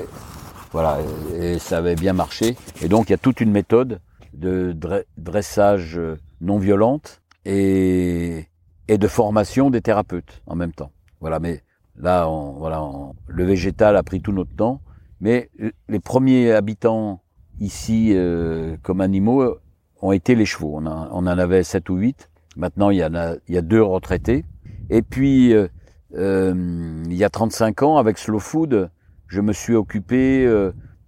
Voilà, 0.73 0.97
et 1.39 1.59
ça 1.59 1.77
avait 1.77 1.95
bien 1.95 2.11
marché. 2.11 2.57
Et 2.81 2.89
donc 2.89 3.07
il 3.07 3.11
y 3.11 3.15
a 3.15 3.19
toute 3.19 3.39
une 3.39 3.51
méthode 3.51 4.01
de 4.35 4.75
dressage 5.17 5.99
non 6.41 6.57
violente 6.57 7.21
et, 7.45 8.45
et 8.87 8.97
de 8.97 9.07
formation 9.07 9.69
des 9.69 9.81
thérapeutes 9.81 10.41
en 10.45 10.55
même 10.55 10.73
temps. 10.73 10.91
Voilà, 11.21 11.39
mais 11.39 11.61
là, 11.97 12.29
on, 12.29 12.53
voilà, 12.53 12.83
le 13.27 13.43
végétal 13.43 13.95
a 13.95 14.03
pris 14.03 14.21
tout 14.21 14.31
notre 14.31 14.55
temps, 14.55 14.81
mais 15.21 15.49
les 15.87 15.99
premiers 15.99 16.51
habitants 16.51 17.21
ici 17.59 18.11
euh, 18.13 18.75
comme 18.83 19.01
animaux 19.01 19.57
ont 20.01 20.11
été 20.11 20.35
les 20.35 20.45
chevaux. 20.45 20.77
On, 20.77 20.85
en 20.85 21.25
avait 21.25 21.63
sept 21.63 21.89
ou 21.89 21.95
huit. 21.95 22.29
Maintenant, 22.57 22.89
il 22.89 22.97
y 22.97 23.03
en 23.03 23.15
a, 23.15 23.35
il 23.47 23.55
y 23.55 23.57
a 23.57 23.61
deux 23.61 23.81
retraités. 23.81 24.45
Et 24.89 25.01
puis, 25.01 25.53
euh, 25.53 25.67
euh, 26.15 27.03
il 27.05 27.15
y 27.15 27.23
a 27.23 27.29
35 27.29 27.81
ans, 27.83 27.97
avec 27.97 28.17
Slow 28.17 28.39
Food, 28.39 28.89
je 29.27 29.41
me 29.41 29.53
suis 29.53 29.73
occupé 29.75 30.47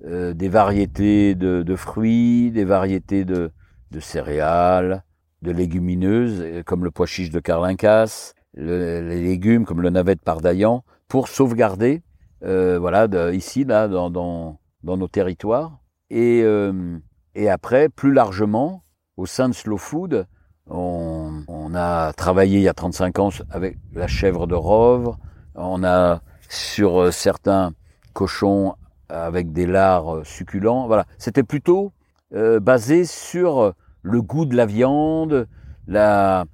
euh, 0.05 0.33
des 0.33 0.49
variétés 0.49 1.35
de, 1.35 1.63
de, 1.63 1.75
fruits, 1.75 2.51
des 2.51 2.65
variétés 2.65 3.25
de, 3.25 3.51
de 3.91 3.99
céréales, 3.99 5.03
de 5.41 5.51
légumineuses 5.51 6.41
euh, 6.41 6.63
comme 6.63 6.83
le 6.83 6.91
pois 6.91 7.05
chiche 7.05 7.29
de 7.29 7.39
Carlincas, 7.39 8.33
les 8.55 9.21
légumes 9.21 9.65
comme 9.65 9.81
le 9.81 9.89
navet 9.89 10.15
de 10.15 10.21
Pardaillan, 10.21 10.83
pour 11.07 11.27
sauvegarder, 11.27 12.01
euh, 12.43 12.77
voilà, 12.79 13.07
de, 13.07 13.33
ici, 13.33 13.63
là, 13.63 13.87
dans, 13.87 14.09
dans, 14.09 14.59
dans, 14.83 14.97
nos 14.97 15.07
territoires. 15.07 15.79
Et, 16.09 16.41
euh, 16.43 16.97
et 17.35 17.49
après, 17.49 17.89
plus 17.89 18.13
largement, 18.13 18.83
au 19.17 19.25
sein 19.25 19.49
de 19.49 19.53
Slow 19.53 19.77
Food, 19.77 20.27
on, 20.69 21.43
on, 21.47 21.73
a 21.73 22.13
travaillé 22.13 22.59
il 22.59 22.63
y 22.63 22.67
a 22.67 22.73
35 22.73 23.19
ans 23.19 23.29
avec 23.49 23.77
la 23.93 24.07
chèvre 24.07 24.47
de 24.47 24.55
Rovre. 24.55 25.17
On 25.55 25.83
a 25.83 26.21
sur 26.49 27.01
euh, 27.01 27.11
certains 27.11 27.71
cochons 28.13 28.75
avec 29.09 29.51
des 29.51 29.65
lards 29.65 30.25
succulents. 30.25 30.87
Voilà, 30.87 31.05
c'était 31.17 31.43
plutôt 31.43 31.91
euh, 32.33 32.59
basé 32.59 33.05
sur 33.05 33.73
le 34.01 34.21
goût 34.21 34.45
de 34.45 34.55
la 34.55 34.65
viande, 34.65 35.47
la, 35.87 36.45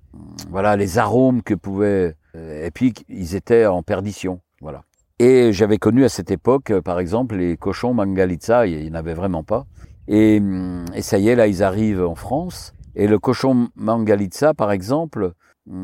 voilà, 0.49 0.75
les 0.75 0.97
arômes 0.97 1.41
que 1.41 1.53
pouvaient, 1.53 2.15
et 2.35 2.71
puis 2.71 2.93
ils 3.09 3.35
étaient 3.35 3.65
en 3.65 3.83
perdition, 3.83 4.39
voilà. 4.61 4.83
Et 5.19 5.53
j'avais 5.53 5.77
connu 5.77 6.03
à 6.03 6.09
cette 6.09 6.31
époque, 6.31 6.73
par 6.79 6.99
exemple, 6.99 7.35
les 7.35 7.55
cochons 7.55 7.93
mangalitsa, 7.93 8.65
il 8.65 8.83
n'y 8.83 8.89
en 8.89 8.95
avait 8.95 9.13
vraiment 9.13 9.43
pas. 9.43 9.65
Et, 10.07 10.41
et, 10.95 11.01
ça 11.01 11.17
y 11.17 11.29
est, 11.29 11.35
là, 11.35 11.47
ils 11.47 11.63
arrivent 11.63 12.03
en 12.03 12.15
France. 12.15 12.73
Et 12.95 13.07
le 13.07 13.19
cochon 13.19 13.69
mangalitsa, 13.75 14.53
par 14.53 14.71
exemple, 14.71 15.33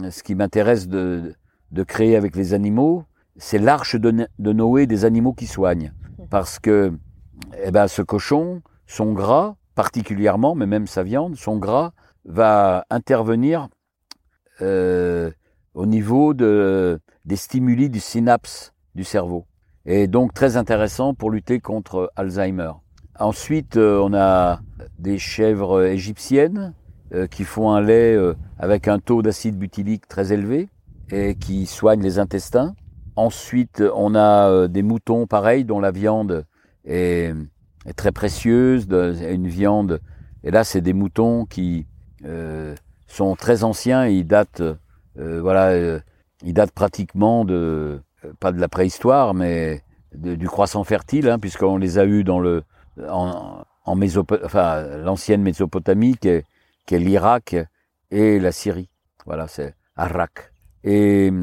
ce 0.10 0.24
qui 0.24 0.36
m'intéresse 0.36 0.88
de, 0.88 1.34
de 1.72 1.84
créer 1.84 2.16
avec 2.16 2.36
les 2.36 2.54
animaux, 2.54 3.04
c'est 3.38 3.60
l'arche 3.60 3.96
de, 3.96 4.28
Noé 4.40 4.86
des 4.86 5.06
animaux 5.06 5.34
qui 5.34 5.48
soignent. 5.48 5.94
Parce 6.30 6.60
que, 6.60 6.94
eh 7.64 7.72
ben, 7.72 7.88
ce 7.88 8.02
cochon, 8.02 8.62
son 8.86 9.14
gras, 9.14 9.56
particulièrement, 9.76 10.56
mais 10.56 10.66
même 10.66 10.88
sa 10.88 11.04
viande, 11.04 11.36
son 11.36 11.58
gras, 11.58 11.92
va 12.26 12.86
intervenir 12.90 13.70
euh, 14.62 15.32
au 15.74 15.86
niveau 15.86 16.34
de, 16.34 17.00
des 17.26 17.36
stimuli 17.36 17.90
du 17.90 18.00
synapse 18.00 18.74
du 18.96 19.04
cerveau. 19.04 19.46
Et 19.86 20.08
donc 20.08 20.34
très 20.34 20.58
intéressant 20.58 21.14
pour 21.14 21.32
lutter 21.32 21.60
contre 21.60 22.12
Alzheimer. 22.16 22.72
Ensuite, 23.20 23.78
euh, 23.78 24.00
on 24.04 24.14
a 24.14 24.60
des 24.98 25.18
chèvres 25.18 25.86
égyptiennes 25.86 26.74
euh, 27.14 27.28
qui 27.28 27.44
font 27.44 27.72
un 27.72 27.82
lait 27.82 28.18
avec 28.58 28.88
un 28.88 29.00
taux 29.00 29.22
d'acide 29.22 29.58
butylique 29.58 30.08
très 30.08 30.34
élevé 30.34 30.70
et 31.12 31.36
qui 31.36 31.66
soignent 31.66 32.04
les 32.04 32.20
intestins. 32.20 32.76
Ensuite, 33.20 33.84
on 33.96 34.16
a 34.16 34.50
euh, 34.50 34.68
des 34.70 34.82
moutons 34.82 35.28
pareils 35.28 35.66
dont 35.66 35.82
la 35.82 35.92
viande 35.92 36.46
est 36.86 37.34
très 37.98 38.14
précieuse, 38.14 38.88
une 38.90 39.50
viande. 39.50 40.00
Et 40.46 40.52
là, 40.52 40.64
c'est 40.64 40.80
des 40.80 40.94
moutons 40.94 41.44
qui 41.44 41.86
euh, 42.24 42.74
sont 43.08 43.36
très 43.36 43.66
anciens. 43.66 44.08
Ils 44.08 44.26
datent, 44.26 44.62
euh, 44.62 45.42
voilà, 45.42 46.00
ils 46.44 46.54
datent 46.54 46.72
pratiquement 46.72 47.44
de 47.44 48.00
pas 48.40 48.54
de 48.54 48.62
la 48.62 48.70
préhistoire, 48.70 49.34
mais 49.34 49.84
du 50.16 50.48
croissant 50.48 50.86
fertile, 50.86 51.28
hein, 51.28 51.40
puisqu'on 51.40 51.76
les 51.76 51.98
a 51.98 52.06
eus 52.06 52.24
dans 52.24 52.40
le 52.40 52.64
en, 53.10 53.66
en 53.84 54.00
enfin 54.46 54.82
l'ancienne 55.04 55.42
Mésopotamie, 55.42 56.16
qui 56.16 56.30
est, 56.30 56.46
l'Irak 56.90 57.58
et 58.12 58.40
la 58.40 58.54
Syrie. 58.54 58.90
Voilà, 59.26 59.50
c'est 59.50 59.76
Arak. 59.98 60.54
Et 60.86 61.34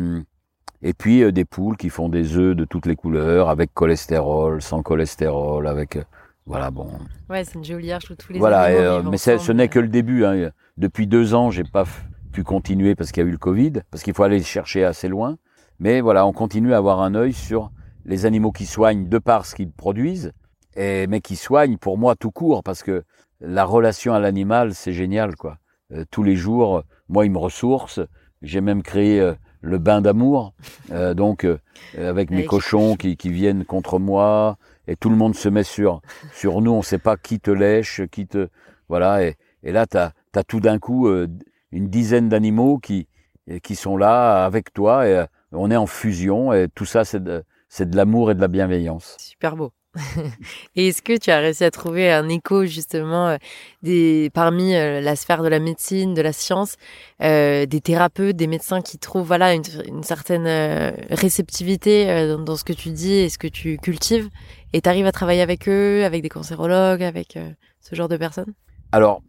et 0.88 0.94
puis 0.94 1.32
des 1.32 1.44
poules 1.44 1.76
qui 1.76 1.90
font 1.90 2.08
des 2.08 2.36
œufs 2.36 2.54
de 2.54 2.64
toutes 2.64 2.86
les 2.86 2.96
couleurs, 2.96 3.48
avec 3.48 3.74
cholestérol, 3.74 4.62
sans 4.62 4.82
cholestérol, 4.82 5.66
avec 5.66 5.98
voilà, 6.46 6.70
bon. 6.70 6.86
Ouais, 7.28 7.42
c'est 7.44 7.54
une 7.54 7.64
jolie 7.64 7.90
arche 7.90 8.08
où 8.10 8.14
tous 8.14 8.32
les 8.32 8.38
Voilà, 8.38 8.66
euh, 8.66 9.02
mais 9.02 9.16
ce 9.18 9.52
n'est 9.52 9.68
que 9.68 9.80
le 9.80 9.88
début. 9.88 10.24
Hein. 10.24 10.50
Depuis 10.76 11.08
deux 11.08 11.34
ans, 11.34 11.50
j'ai 11.50 11.64
pas 11.64 11.84
pu 12.32 12.44
continuer 12.44 12.94
parce 12.94 13.10
qu'il 13.10 13.22
y 13.24 13.26
a 13.26 13.28
eu 13.28 13.32
le 13.32 13.38
Covid, 13.38 13.72
parce 13.90 14.04
qu'il 14.04 14.14
faut 14.14 14.22
aller 14.22 14.42
chercher 14.42 14.84
assez 14.84 15.08
loin. 15.08 15.38
Mais 15.80 16.00
voilà, 16.00 16.24
on 16.24 16.32
continue 16.32 16.72
à 16.72 16.76
avoir 16.76 17.02
un 17.02 17.16
œil 17.16 17.32
sur 17.32 17.72
les 18.04 18.26
animaux 18.26 18.52
qui 18.52 18.64
soignent 18.64 19.08
de 19.08 19.18
par 19.18 19.44
ce 19.44 19.56
qu'ils 19.56 19.72
produisent, 19.72 20.32
et, 20.76 21.08
mais 21.08 21.20
qui 21.20 21.34
soignent 21.34 21.78
pour 21.78 21.98
moi 21.98 22.14
tout 22.14 22.30
court, 22.30 22.62
parce 22.62 22.84
que 22.84 23.02
la 23.40 23.64
relation 23.64 24.14
à 24.14 24.20
l'animal, 24.20 24.72
c'est 24.72 24.92
génial, 24.92 25.34
quoi. 25.34 25.58
Euh, 25.92 26.04
tous 26.12 26.22
les 26.22 26.36
jours, 26.36 26.84
moi, 27.08 27.26
il 27.26 27.32
me 27.32 27.38
ressource. 27.38 28.00
J'ai 28.42 28.60
même 28.60 28.82
créé 28.82 29.20
euh, 29.20 29.34
le 29.66 29.78
bain 29.78 30.00
d'amour, 30.00 30.52
euh, 30.92 31.14
donc 31.14 31.44
euh, 31.44 31.58
avec 31.98 32.30
mes 32.30 32.44
cochons 32.44 32.96
qui, 32.96 33.16
qui 33.16 33.30
viennent 33.30 33.64
contre 33.64 33.98
moi, 33.98 34.56
et 34.88 34.96
tout 34.96 35.10
le 35.10 35.16
monde 35.16 35.34
se 35.34 35.48
met 35.48 35.64
sur 35.64 36.00
sur 36.32 36.60
nous. 36.60 36.72
On 36.72 36.82
sait 36.82 36.98
pas 36.98 37.16
qui 37.16 37.40
te 37.40 37.50
lèche, 37.50 38.02
qui 38.10 38.26
te 38.26 38.48
voilà. 38.88 39.24
Et, 39.24 39.36
et 39.62 39.72
là, 39.72 39.86
t'as 39.86 40.12
as 40.34 40.44
tout 40.44 40.60
d'un 40.60 40.78
coup 40.78 41.08
euh, 41.08 41.26
une 41.72 41.88
dizaine 41.88 42.28
d'animaux 42.28 42.78
qui 42.78 43.08
qui 43.62 43.76
sont 43.76 43.96
là 43.96 44.44
avec 44.44 44.72
toi 44.72 45.06
et 45.06 45.14
euh, 45.14 45.26
on 45.52 45.70
est 45.70 45.76
en 45.76 45.86
fusion. 45.86 46.52
Et 46.52 46.68
tout 46.74 46.84
ça, 46.84 47.04
c'est 47.04 47.22
de 47.22 47.44
c'est 47.68 47.88
de 47.88 47.96
l'amour 47.96 48.30
et 48.30 48.34
de 48.34 48.40
la 48.40 48.48
bienveillance. 48.48 49.16
Super 49.18 49.56
beau. 49.56 49.72
Et 50.76 50.88
est-ce 50.88 51.02
que 51.02 51.16
tu 51.16 51.30
as 51.30 51.38
réussi 51.38 51.64
à 51.64 51.70
trouver 51.70 52.10
un 52.12 52.28
écho 52.28 52.64
justement 52.64 53.28
euh, 53.28 53.36
des, 53.82 54.30
parmi 54.32 54.74
euh, 54.74 55.00
la 55.00 55.16
sphère 55.16 55.42
de 55.42 55.48
la 55.48 55.58
médecine, 55.58 56.14
de 56.14 56.22
la 56.22 56.32
science, 56.32 56.76
euh, 57.22 57.66
des 57.66 57.80
thérapeutes, 57.80 58.36
des 58.36 58.46
médecins 58.46 58.82
qui 58.82 58.98
trouvent 58.98 59.26
voilà 59.26 59.54
une, 59.54 59.64
certaine 60.02 60.46
réceptivité 61.10 62.36
dans, 62.38 62.56
ce 62.56 62.64
que 62.64 62.72
tu 62.72 62.90
dis 62.90 63.14
et 63.14 63.28
ce 63.28 63.38
que 63.38 63.48
tu 63.48 63.78
cultives? 63.78 64.28
Et 64.72 64.80
tu 64.80 64.88
arrives 64.88 65.06
à 65.06 65.12
travailler 65.12 65.42
avec 65.42 65.68
eux, 65.68 66.04
avec 66.04 66.22
des 66.22 66.28
cancérologues, 66.28 67.02
avec 67.02 67.38
ce 67.80 67.94
genre 67.94 68.08
de 68.08 68.16
personnes? 68.16 68.52
Alors, 68.92 69.22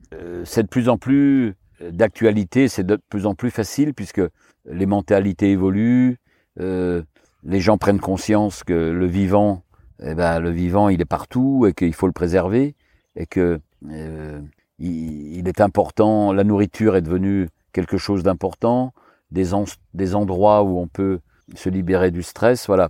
c'est 0.44 0.64
de 0.64 0.68
plus 0.68 0.90
en 0.90 0.98
plus 0.98 1.56
d'actualité, 1.82 2.68
c'est 2.68 2.86
de 2.86 2.98
plus 3.10 3.26
en 3.26 3.34
plus 3.34 3.52
facile 3.52 3.94
puisque 3.94 4.22
les 4.66 4.86
mentalités 4.86 5.52
évoluent, 5.52 6.18
les 6.60 7.60
gens 7.60 7.78
prennent 7.78 8.00
conscience 8.00 8.64
que 8.64 8.74
le 8.74 9.06
vivant 9.06 9.64
eh 10.04 10.14
ben, 10.14 10.40
le 10.40 10.50
vivant, 10.50 10.90
il 10.90 11.02
est 11.02 11.06
partout 11.06 11.66
et 11.68 11.74
qu'il 11.74 11.94
faut 11.94 12.08
le 12.08 12.14
préserver 12.14 12.76
et 13.16 13.26
que 13.26 13.60
euh, 13.90 14.42
il, 14.80 15.48
est 15.48 15.62
important. 15.62 16.34
La 16.34 16.44
nourriture 16.44 16.96
est 16.96 17.02
devenue 17.02 17.50
quelque 17.74 17.98
chose 17.98 18.24
d'important, 18.24 18.94
des, 19.32 19.52
des 19.94 20.16
endroits 20.16 20.64
où 20.64 20.80
on 20.80 20.88
peut 20.88 21.20
se 21.56 21.70
libérer 21.70 22.12
du 22.12 22.24
stress, 22.24 22.68
voilà. 22.68 22.90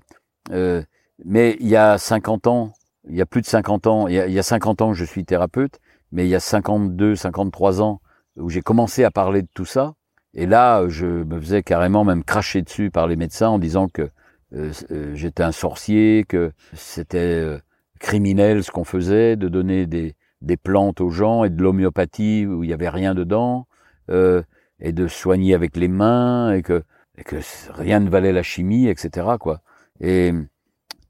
Euh, 0.52 0.84
mais 1.26 1.58
il 1.60 1.68
y 1.68 1.76
a 1.76 1.98
50 1.98 2.48
ans, 2.48 2.74
il 3.10 3.16
y 3.16 3.22
a 3.22 3.26
plus 3.26 3.42
de 3.42 3.48
50 3.48 3.88
ans, 3.88 4.08
il 4.08 4.16
y 4.16 4.20
a, 4.20 4.28
il 4.28 4.34
y 4.34 4.40
a 4.40 4.44
50 4.44 4.82
ans 4.82 4.92
que 4.92 4.98
je 4.98 5.06
suis 5.06 5.26
thérapeute, 5.26 5.80
mais 6.12 6.26
il 6.26 6.30
y 6.30 6.36
a 6.36 6.40
52, 6.40 7.16
53 7.16 7.82
ans 7.82 8.02
où 8.38 8.50
j'ai 8.50 8.62
commencé 8.62 9.04
à 9.04 9.12
parler 9.12 9.42
de 9.42 9.48
tout 9.54 9.66
ça. 9.66 9.94
Et 10.34 10.46
là, 10.46 10.88
je 10.88 11.06
me 11.06 11.40
faisais 11.40 11.64
carrément 11.64 12.04
même 12.04 12.24
cracher 12.24 12.62
dessus 12.62 12.92
par 12.92 13.08
les 13.08 13.16
médecins 13.16 13.50
en 13.50 13.60
disant 13.60 13.88
que 13.88 14.10
j'étais 14.52 15.44
un 15.44 15.52
sorcier, 15.52 16.26
que 16.28 16.52
c'était 16.74 17.18
euh, 17.18 17.60
criminel 18.00 18.64
ce 18.64 18.72
qu'on 18.72 18.84
faisait, 18.84 19.36
de 19.36 19.48
donner 19.48 19.86
des, 19.86 20.16
des 20.42 20.58
plantes 20.58 21.02
aux 21.02 21.10
gens 21.10 21.44
et 21.44 21.50
de 21.50 21.62
l'homéopathie 21.62 22.46
où 22.46 22.64
il 22.64 22.70
y 22.70 22.74
avait 22.74 22.90
rien 22.90 23.14
dedans, 23.14 23.68
euh, 24.10 24.42
et 24.80 24.92
de 24.94 25.08
soigner 25.08 25.54
avec 25.54 25.76
les 25.76 25.88
mains, 25.88 26.54
et 26.54 26.62
que, 26.62 26.84
et 27.18 27.24
que 27.24 27.38
rien 27.74 28.00
ne 28.00 28.10
valait 28.10 28.34
la 28.34 28.44
chimie, 28.44 28.88
etc. 28.88 29.28
Quoi. 29.40 29.62
Et, 30.00 30.32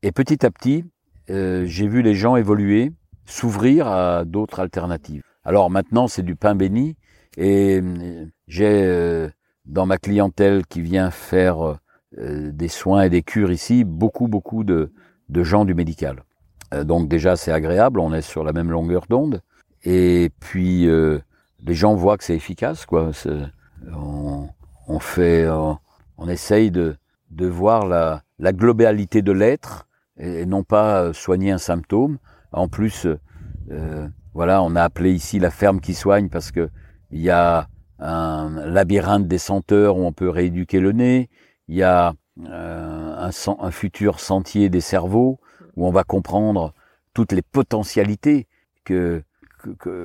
et 0.01 0.11
petit 0.11 0.45
à 0.45 0.51
petit, 0.51 0.85
euh, 1.29 1.65
j'ai 1.65 1.87
vu 1.87 2.01
les 2.01 2.15
gens 2.15 2.35
évoluer, 2.37 2.91
s'ouvrir 3.25 3.87
à 3.87 4.25
d'autres 4.25 4.59
alternatives. 4.59 5.21
Alors 5.43 5.69
maintenant, 5.69 6.07
c'est 6.07 6.23
du 6.23 6.35
pain 6.35 6.55
béni, 6.55 6.95
et 7.37 7.81
j'ai 8.47 9.29
dans 9.67 9.85
ma 9.85 9.97
clientèle 9.97 10.65
qui 10.65 10.81
vient 10.81 11.11
faire 11.11 11.61
euh, 11.61 11.75
des 12.17 12.67
soins 12.67 13.03
et 13.03 13.09
des 13.09 13.21
cures 13.21 13.51
ici, 13.51 13.83
beaucoup, 13.83 14.27
beaucoup 14.27 14.63
de, 14.63 14.91
de 15.29 15.43
gens 15.43 15.65
du 15.65 15.73
médical. 15.73 16.23
Euh, 16.73 16.83
donc 16.83 17.07
déjà, 17.07 17.35
c'est 17.35 17.51
agréable, 17.51 17.99
on 17.99 18.13
est 18.13 18.21
sur 18.21 18.43
la 18.43 18.53
même 18.53 18.71
longueur 18.71 19.05
d'onde. 19.09 19.41
Et 19.83 20.31
puis, 20.39 20.87
euh, 20.87 21.19
les 21.63 21.73
gens 21.73 21.95
voient 21.95 22.17
que 22.17 22.23
c'est 22.23 22.35
efficace, 22.35 22.85
quoi. 22.85 23.11
On, 24.89 24.99
fait, 24.99 25.47
on, 26.17 26.29
essaye 26.29 26.71
de, 26.71 26.95
de 27.31 27.45
voir 27.45 27.85
la, 27.85 28.23
la 28.39 28.53
globalité 28.53 29.21
de 29.21 29.31
l'être 29.31 29.87
et, 30.17 30.45
non 30.45 30.63
pas 30.63 31.13
soigner 31.13 31.51
un 31.51 31.57
symptôme. 31.57 32.17
En 32.51 32.67
plus, 32.67 33.05
euh, 33.69 34.07
voilà, 34.33 34.63
on 34.63 34.75
a 34.75 34.81
appelé 34.81 35.11
ici 35.11 35.39
la 35.39 35.51
ferme 35.51 35.81
qui 35.81 35.93
soigne 35.93 36.29
parce 36.29 36.51
que 36.51 36.69
il 37.11 37.21
y 37.21 37.29
a 37.29 37.67
un 37.99 38.49
labyrinthe 38.65 39.27
des 39.27 39.37
senteurs 39.37 39.97
où 39.97 40.05
on 40.05 40.13
peut 40.13 40.29
rééduquer 40.29 40.79
le 40.79 40.91
nez. 40.91 41.29
Il 41.67 41.75
y 41.75 41.83
a 41.83 42.13
euh, 42.45 43.29
un, 43.29 43.29
un, 43.59 43.71
futur 43.71 44.19
sentier 44.19 44.69
des 44.69 44.81
cerveaux 44.81 45.39
où 45.75 45.87
on 45.87 45.91
va 45.91 46.03
comprendre 46.03 46.73
toutes 47.13 47.31
les 47.31 47.41
potentialités 47.41 48.47
que 48.83 49.23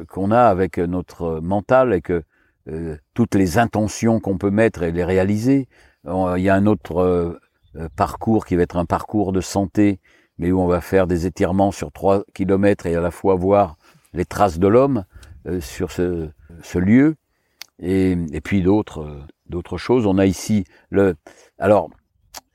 qu'on 0.09 0.31
a 0.31 0.45
avec 0.45 0.79
notre 0.79 1.41
mental 1.41 1.93
et 1.93 2.01
que 2.01 2.25
euh, 2.69 2.97
toutes 3.15 3.35
les 3.35 3.59
intentions 3.59 4.21
qu'on 4.21 4.39
peut 4.39 4.51
mettre 4.51 4.83
et 4.83 4.93
les 4.93 5.05
réaliser. 5.05 5.69
Il 6.05 6.43
y 6.43 6.49
a 6.49 6.55
un 6.55 6.67
autre 6.67 6.99
euh, 6.99 7.89
parcours 7.97 8.47
qui 8.47 8.57
va 8.57 8.63
être 8.63 8.77
un 8.77 8.85
parcours 8.85 9.33
de 9.33 9.41
santé, 9.41 10.01
mais 10.39 10.53
où 10.53 10.61
on 10.61 10.67
va 10.67 10.81
faire 10.81 11.07
des 11.07 11.27
étirements 11.27 11.73
sur 11.73 11.93
trois 11.93 12.25
kilomètres 12.35 12.87
et 12.87 12.95
à 12.95 13.01
la 13.01 13.11
fois 13.11 13.35
voir 13.35 13.77
les 14.13 14.25
traces 14.25 14.59
de 14.59 14.69
l'homme 14.69 15.05
euh, 15.47 15.61
sur 15.61 15.91
ce, 15.91 16.29
ce 16.63 16.79
lieu. 16.79 17.17
Et, 17.81 18.13
et 18.33 18.41
puis 18.41 18.63
d'autres 18.63 19.27
d'autres 19.53 19.79
choses. 19.79 20.07
On 20.07 20.19
a 20.19 20.27
ici 20.27 20.65
le. 20.91 21.15
Alors, 21.59 21.91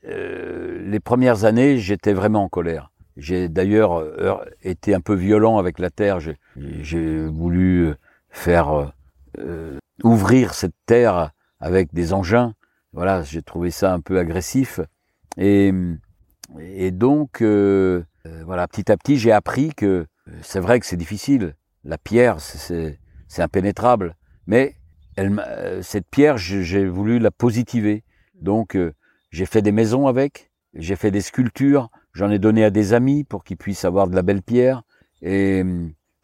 euh, 0.04 0.82
les 0.84 1.00
premières 1.00 1.44
années, 1.44 1.78
j'étais 1.78 2.12
vraiment 2.12 2.44
en 2.44 2.48
colère. 2.48 2.90
J'ai 3.16 3.48
d'ailleurs 3.48 3.98
euh, 3.98 4.36
été 4.62 4.94
un 4.94 5.00
peu 5.00 5.14
violent 5.14 5.58
avec 5.58 5.78
la 5.78 5.90
terre. 5.90 6.18
J'ai 6.56 7.26
voulu 7.26 7.94
faire 8.28 8.92
euh, 9.38 9.78
ouvrir 10.02 10.54
cette 10.54 10.74
terre 10.86 11.30
avec 11.58 11.94
des 11.94 12.12
engins. 12.12 12.52
Voilà, 12.92 13.22
j'ai 13.22 13.42
trouvé 13.42 13.70
ça 13.70 13.92
un 13.92 14.00
peu 14.00 14.18
agressif. 14.18 14.80
Et, 15.36 15.72
et 16.60 16.90
donc, 16.90 17.42
voilà, 17.42 18.68
petit 18.68 18.90
à 18.90 18.96
petit, 18.96 19.18
j'ai 19.18 19.32
appris 19.32 19.74
que 19.74 20.06
c'est 20.42 20.60
vrai 20.60 20.80
que 20.80 20.86
c'est 20.86 20.96
difficile. 20.96 21.54
La 21.84 21.98
pierre, 21.98 22.40
c'est 22.40 22.98
impénétrable. 23.38 24.14
Mais 24.46 24.77
elle, 25.18 25.82
cette 25.82 26.06
pierre, 26.08 26.38
j'ai 26.38 26.86
voulu 26.86 27.18
la 27.18 27.30
positiver. 27.30 28.04
Donc, 28.40 28.76
j'ai 29.30 29.46
fait 29.46 29.62
des 29.62 29.72
maisons 29.72 30.06
avec, 30.06 30.50
j'ai 30.74 30.96
fait 30.96 31.10
des 31.10 31.20
sculptures, 31.20 31.90
j'en 32.12 32.30
ai 32.30 32.38
donné 32.38 32.64
à 32.64 32.70
des 32.70 32.94
amis 32.94 33.24
pour 33.24 33.44
qu'ils 33.44 33.56
puissent 33.56 33.84
avoir 33.84 34.08
de 34.08 34.14
la 34.14 34.22
belle 34.22 34.42
pierre. 34.42 34.82
Et 35.22 35.64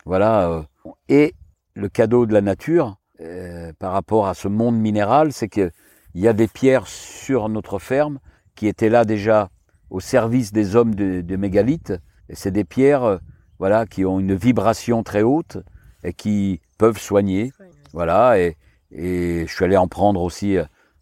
voilà. 0.04 0.48
Euh, 0.48 0.62
et 1.08 1.34
le 1.74 1.88
cadeau 1.88 2.26
de 2.26 2.32
la 2.32 2.40
nature 2.40 2.96
euh, 3.20 3.72
par 3.78 3.92
rapport 3.92 4.26
à 4.26 4.34
ce 4.34 4.48
monde 4.48 4.78
minéral, 4.78 5.32
c'est 5.32 5.48
qu'il 5.48 5.72
y 6.14 6.28
a 6.28 6.32
des 6.32 6.48
pierres 6.48 6.86
sur 6.86 7.48
notre 7.48 7.78
ferme 7.78 8.20
qui 8.54 8.68
étaient 8.68 8.88
là 8.88 9.04
déjà 9.04 9.50
au 9.90 10.00
service 10.00 10.52
des 10.52 10.76
hommes 10.76 10.94
de, 10.94 11.20
de 11.20 11.36
mégalithes. 11.36 11.94
Et 12.28 12.34
c'est 12.34 12.50
des 12.50 12.64
pierres, 12.64 13.04
euh, 13.04 13.18
voilà, 13.58 13.86
qui 13.86 14.04
ont 14.04 14.20
une 14.20 14.34
vibration 14.34 15.02
très 15.02 15.22
haute 15.22 15.58
et 16.02 16.12
qui 16.12 16.60
peuvent 16.78 16.98
soigner. 16.98 17.52
Voilà. 17.92 18.38
Et, 18.38 18.56
et 18.94 19.44
je 19.46 19.52
suis 19.52 19.64
allé 19.64 19.76
en 19.76 19.88
prendre 19.88 20.22
aussi 20.22 20.56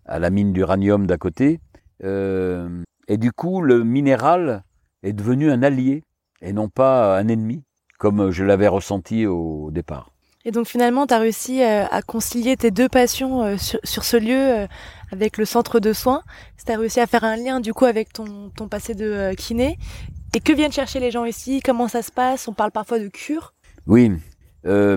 à 0.07 0.19
la 0.19 0.31
mine 0.31 0.53
d'uranium 0.53 1.07
d'à 1.07 1.19
côté. 1.19 1.61
Euh, 2.03 2.83
et 3.09 3.19
du 3.19 3.33
coup, 3.33 3.61
le 3.61 3.85
minéral 3.85 4.65
est 5.03 5.13
devenu 5.13 5.51
un 5.51 5.63
allié 5.63 6.03
et 6.41 6.53
non 6.53 6.69
pas 6.69 7.19
un 7.19 7.29
ennemi, 7.29 7.63
comme 7.99 8.31
je 8.31 8.45
l'avais 8.45 8.69
ressenti 8.69 9.27
au 9.27 9.71
départ. 9.71 10.11
Et 10.45 10.51
donc 10.51 10.67
finalement, 10.67 11.07
tu 11.07 11.15
as 11.15 11.19
réussi 11.19 11.63
euh, 11.63 11.85
à 11.89 12.03
concilier 12.03 12.57
tes 12.57 12.73
deux 12.73 12.89
passions 12.89 13.45
euh, 13.45 13.57
sur, 13.57 13.79
sur 13.85 14.03
ce 14.03 14.17
lieu 14.17 14.67
avec 15.13 15.39
le 15.39 15.45
centre 15.45 15.79
de 15.79 15.93
soins. 15.93 16.23
Tu 16.65 16.73
as 16.73 16.77
réussi 16.77 16.99
à 16.99 17.07
faire 17.07 17.23
un 17.23 17.37
lien 17.37 17.61
du 17.61 17.73
coup 17.73 17.85
avec 17.85 18.13
ton, 18.13 18.51
ton 18.57 18.67
passé 18.67 18.95
de 18.95 19.35
kiné. 19.35 19.79
Et 20.35 20.41
que 20.41 20.53
viennent 20.53 20.73
chercher 20.73 20.99
les 20.99 21.11
gens 21.11 21.27
ici? 21.27 21.61
Comment 21.63 21.89
ça 21.89 22.03
se 22.03 22.11
passe? 22.11 22.49
On 22.49 22.55
parle 22.55 22.71
parfois 22.71 22.99
de 22.99 23.09
cure. 23.09 23.53
Oui. 23.87 24.13
Euh, 24.65 24.97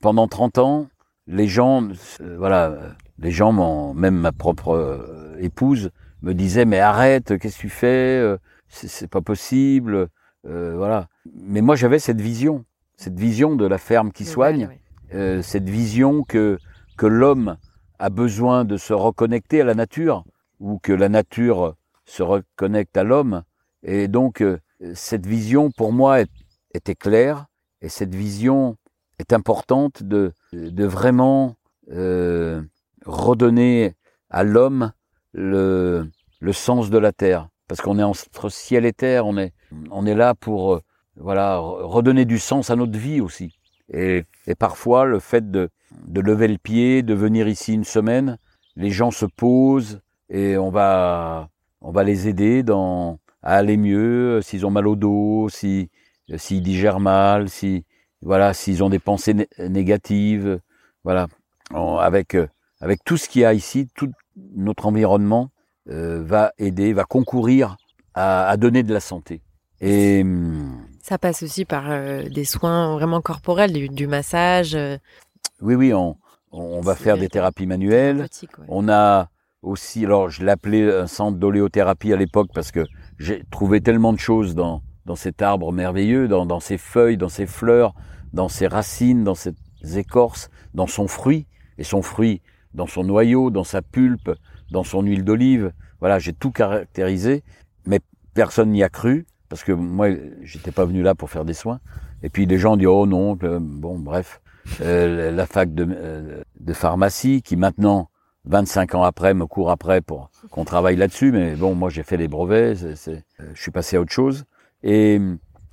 pendant 0.00 0.26
30 0.26 0.58
ans, 0.58 0.86
les 1.26 1.46
gens, 1.46 1.88
voilà, 2.36 2.76
les 3.18 3.30
gens, 3.30 3.94
même 3.94 4.16
ma 4.16 4.32
propre 4.32 5.34
épouse, 5.38 5.90
me 6.22 6.34
disait 6.34 6.64
mais 6.64 6.78
arrête, 6.78 7.38
qu'est-ce 7.38 7.56
que 7.56 7.62
tu 7.62 7.68
fais 7.68 8.18
euh, 8.18 8.38
C'est 8.68 9.10
pas 9.10 9.20
possible, 9.20 10.08
euh, 10.46 10.74
voilà. 10.76 11.08
Mais 11.34 11.60
moi 11.60 11.76
j'avais 11.76 11.98
cette 11.98 12.20
vision, 12.20 12.64
cette 12.96 13.18
vision 13.18 13.56
de 13.56 13.66
la 13.66 13.78
ferme 13.78 14.12
qui 14.12 14.24
soigne, 14.24 14.68
euh, 15.14 15.42
cette 15.42 15.68
vision 15.68 16.22
que 16.22 16.58
que 16.96 17.06
l'homme 17.06 17.56
a 17.98 18.10
besoin 18.10 18.64
de 18.64 18.76
se 18.76 18.92
reconnecter 18.92 19.60
à 19.60 19.64
la 19.64 19.74
nature 19.74 20.24
ou 20.60 20.78
que 20.78 20.92
la 20.92 21.08
nature 21.08 21.74
se 22.04 22.22
reconnecte 22.22 22.96
à 22.96 23.02
l'homme. 23.02 23.42
Et 23.82 24.08
donc 24.08 24.44
cette 24.94 25.26
vision 25.26 25.70
pour 25.70 25.92
moi 25.92 26.18
était 26.74 26.94
claire 26.94 27.46
et 27.80 27.88
cette 27.88 28.14
vision 28.14 28.76
est 29.22 29.32
importante 29.32 30.02
de 30.02 30.32
de 30.52 30.84
vraiment 30.84 31.56
redonner 33.06 33.94
à 34.30 34.44
l'homme 34.44 34.92
le, 35.32 36.08
le 36.40 36.52
sens 36.52 36.90
de 36.90 36.98
la 36.98 37.12
terre. 37.12 37.48
Parce 37.68 37.80
qu'on 37.80 37.98
est 37.98 38.02
entre 38.02 38.50
ciel 38.50 38.84
et 38.84 38.92
terre, 38.92 39.26
on 39.26 39.36
est, 39.38 39.52
on 39.90 40.04
est 40.04 40.14
là 40.14 40.34
pour 40.34 40.74
euh, 40.74 40.80
voilà 41.16 41.58
redonner 41.58 42.24
du 42.24 42.38
sens 42.38 42.70
à 42.70 42.76
notre 42.76 42.98
vie 42.98 43.20
aussi. 43.20 43.58
Et, 43.92 44.24
et 44.46 44.54
parfois, 44.54 45.04
le 45.04 45.20
fait 45.20 45.50
de, 45.50 45.70
de 46.06 46.20
lever 46.20 46.48
le 46.48 46.58
pied, 46.58 47.02
de 47.02 47.14
venir 47.14 47.48
ici 47.48 47.72
une 47.72 47.84
semaine, 47.84 48.38
les 48.76 48.90
gens 48.90 49.10
se 49.10 49.26
posent 49.26 50.00
et 50.28 50.56
on 50.56 50.70
va, 50.70 51.48
on 51.80 51.90
va 51.92 52.04
les 52.04 52.28
aider 52.28 52.62
dans, 52.62 53.18
à 53.42 53.56
aller 53.56 53.76
mieux, 53.76 54.40
s'ils 54.42 54.66
ont 54.66 54.70
mal 54.70 54.86
au 54.86 54.96
dos, 54.96 55.48
si, 55.48 55.90
s'ils 56.36 56.62
digèrent 56.62 57.00
mal, 57.00 57.48
si, 57.48 57.84
voilà, 58.22 58.54
s'ils 58.54 58.82
ont 58.82 58.88
des 58.88 58.98
pensées 58.98 59.48
négatives, 59.58 60.60
voilà, 61.04 61.26
avec, 62.00 62.36
avec 62.80 63.04
tout 63.04 63.16
ce 63.16 63.28
qu'il 63.28 63.42
y 63.42 63.44
a 63.44 63.52
ici, 63.52 63.88
tout 63.94 64.10
notre 64.54 64.86
environnement, 64.86 65.50
euh, 65.90 66.22
va 66.24 66.52
aider, 66.58 66.92
va 66.92 67.04
concourir 67.04 67.76
à, 68.14 68.48
à, 68.48 68.56
donner 68.56 68.84
de 68.84 68.94
la 68.94 69.00
santé. 69.00 69.42
Et 69.80 70.22
hum, 70.22 70.86
ça 71.02 71.18
passe 71.18 71.42
aussi 71.42 71.64
par 71.64 71.90
euh, 71.90 72.28
des 72.28 72.44
soins 72.44 72.94
vraiment 72.94 73.20
corporels, 73.20 73.72
du, 73.72 73.88
du 73.88 74.06
massage. 74.06 74.76
Euh. 74.76 74.96
Oui, 75.60 75.74
oui, 75.74 75.92
on, 75.92 76.16
on 76.52 76.80
va 76.80 76.94
faire 76.94 77.18
des 77.18 77.28
thérapies 77.28 77.66
manuelles. 77.66 78.20
Ouais. 78.20 78.64
On 78.68 78.88
a 78.88 79.28
aussi, 79.62 80.04
alors 80.04 80.30
je 80.30 80.44
l'appelais 80.44 80.94
un 80.94 81.08
centre 81.08 81.36
d'oléothérapie 81.38 82.12
à 82.12 82.16
l'époque 82.16 82.50
parce 82.54 82.70
que 82.70 82.86
j'ai 83.18 83.42
trouvé 83.50 83.80
tellement 83.80 84.12
de 84.12 84.18
choses 84.18 84.54
dans, 84.54 84.82
dans 85.04 85.16
cet 85.16 85.42
arbre 85.42 85.72
merveilleux, 85.72 86.28
dans, 86.28 86.46
dans 86.46 86.60
ses 86.60 86.78
feuilles, 86.78 87.16
dans 87.16 87.28
ses 87.28 87.46
fleurs, 87.46 87.94
dans 88.32 88.48
ses 88.48 88.66
racines, 88.66 89.24
dans 89.24 89.34
ses 89.34 89.54
écorces, 89.96 90.50
dans 90.74 90.86
son 90.86 91.08
fruit, 91.08 91.46
et 91.78 91.84
son 91.84 92.02
fruit 92.02 92.42
dans 92.74 92.86
son 92.86 93.04
noyau, 93.04 93.50
dans 93.50 93.64
sa 93.64 93.82
pulpe, 93.82 94.30
dans 94.70 94.84
son 94.84 95.02
huile 95.02 95.24
d'olive. 95.24 95.72
Voilà, 96.00 96.18
j'ai 96.18 96.32
tout 96.32 96.50
caractérisé, 96.50 97.42
mais 97.86 98.00
personne 98.34 98.70
n'y 98.70 98.82
a 98.82 98.88
cru 98.88 99.26
parce 99.48 99.64
que 99.64 99.72
moi, 99.72 100.08
j'étais 100.42 100.70
pas 100.70 100.86
venu 100.86 101.02
là 101.02 101.14
pour 101.14 101.28
faire 101.28 101.44
des 101.44 101.52
soins. 101.52 101.80
Et 102.22 102.30
puis 102.30 102.46
les 102.46 102.56
gens 102.56 102.78
disent 102.78 102.86
oh 102.86 103.06
non, 103.06 103.36
bon 103.36 103.98
bref, 103.98 104.40
euh, 104.80 105.30
la 105.30 105.46
fac 105.46 105.74
de, 105.74 105.86
euh, 105.90 106.42
de 106.58 106.72
pharmacie 106.72 107.42
qui 107.42 107.56
maintenant 107.56 108.08
25 108.46 108.94
ans 108.94 109.02
après 109.02 109.34
me 109.34 109.46
court 109.46 109.70
après 109.70 110.00
pour 110.00 110.30
qu'on 110.50 110.64
travaille 110.64 110.96
là-dessus, 110.96 111.32
mais 111.32 111.54
bon, 111.54 111.74
moi 111.74 111.90
j'ai 111.90 112.02
fait 112.02 112.16
les 112.16 112.28
brevets, 112.28 112.76
c'est, 112.76 112.96
c'est, 112.96 113.24
euh, 113.40 113.50
je 113.54 113.60
suis 113.60 113.70
passé 113.70 113.96
à 113.96 114.00
autre 114.00 114.12
chose. 114.12 114.44
Et, 114.82 115.20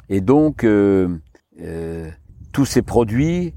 et 0.09 0.21
donc 0.21 0.63
euh, 0.63 1.17
euh, 1.61 2.09
tous 2.51 2.65
ces 2.65 2.81
produits, 2.81 3.53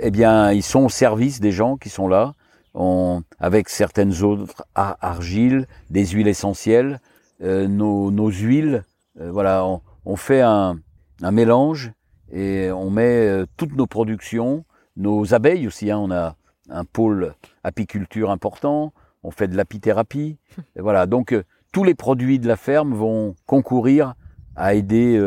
eh 0.00 0.10
bien, 0.10 0.52
ils 0.52 0.62
sont 0.62 0.84
au 0.84 0.88
service 0.88 1.40
des 1.40 1.52
gens 1.52 1.76
qui 1.76 1.88
sont 1.88 2.08
là. 2.08 2.34
On, 2.74 3.22
avec 3.38 3.68
certaines 3.68 4.22
autres 4.22 4.64
argiles, 4.74 5.66
des 5.90 6.06
huiles 6.06 6.28
essentielles, 6.28 7.00
euh, 7.42 7.66
nos, 7.68 8.10
nos, 8.10 8.30
huiles, 8.30 8.84
euh, 9.20 9.30
voilà, 9.30 9.66
on, 9.66 9.82
on 10.06 10.16
fait 10.16 10.40
un, 10.40 10.78
un, 11.22 11.30
mélange 11.32 11.92
et 12.32 12.70
on 12.70 12.88
met 12.88 13.28
euh, 13.28 13.46
toutes 13.56 13.76
nos 13.76 13.86
productions, 13.86 14.64
nos 14.96 15.34
abeilles 15.34 15.66
aussi, 15.66 15.90
hein, 15.90 15.98
on 15.98 16.10
a 16.10 16.36
un 16.70 16.84
pôle 16.84 17.34
apiculture 17.62 18.30
important, 18.30 18.94
on 19.22 19.30
fait 19.30 19.48
de 19.48 19.56
l'apithérapie, 19.56 20.38
et 20.76 20.80
voilà, 20.80 21.06
donc 21.06 21.32
euh, 21.32 21.42
tous 21.72 21.84
les 21.84 21.94
produits 21.94 22.38
de 22.38 22.48
la 22.48 22.56
ferme 22.56 22.94
vont 22.94 23.34
concourir 23.44 24.14
à 24.56 24.74
aider 24.74 25.18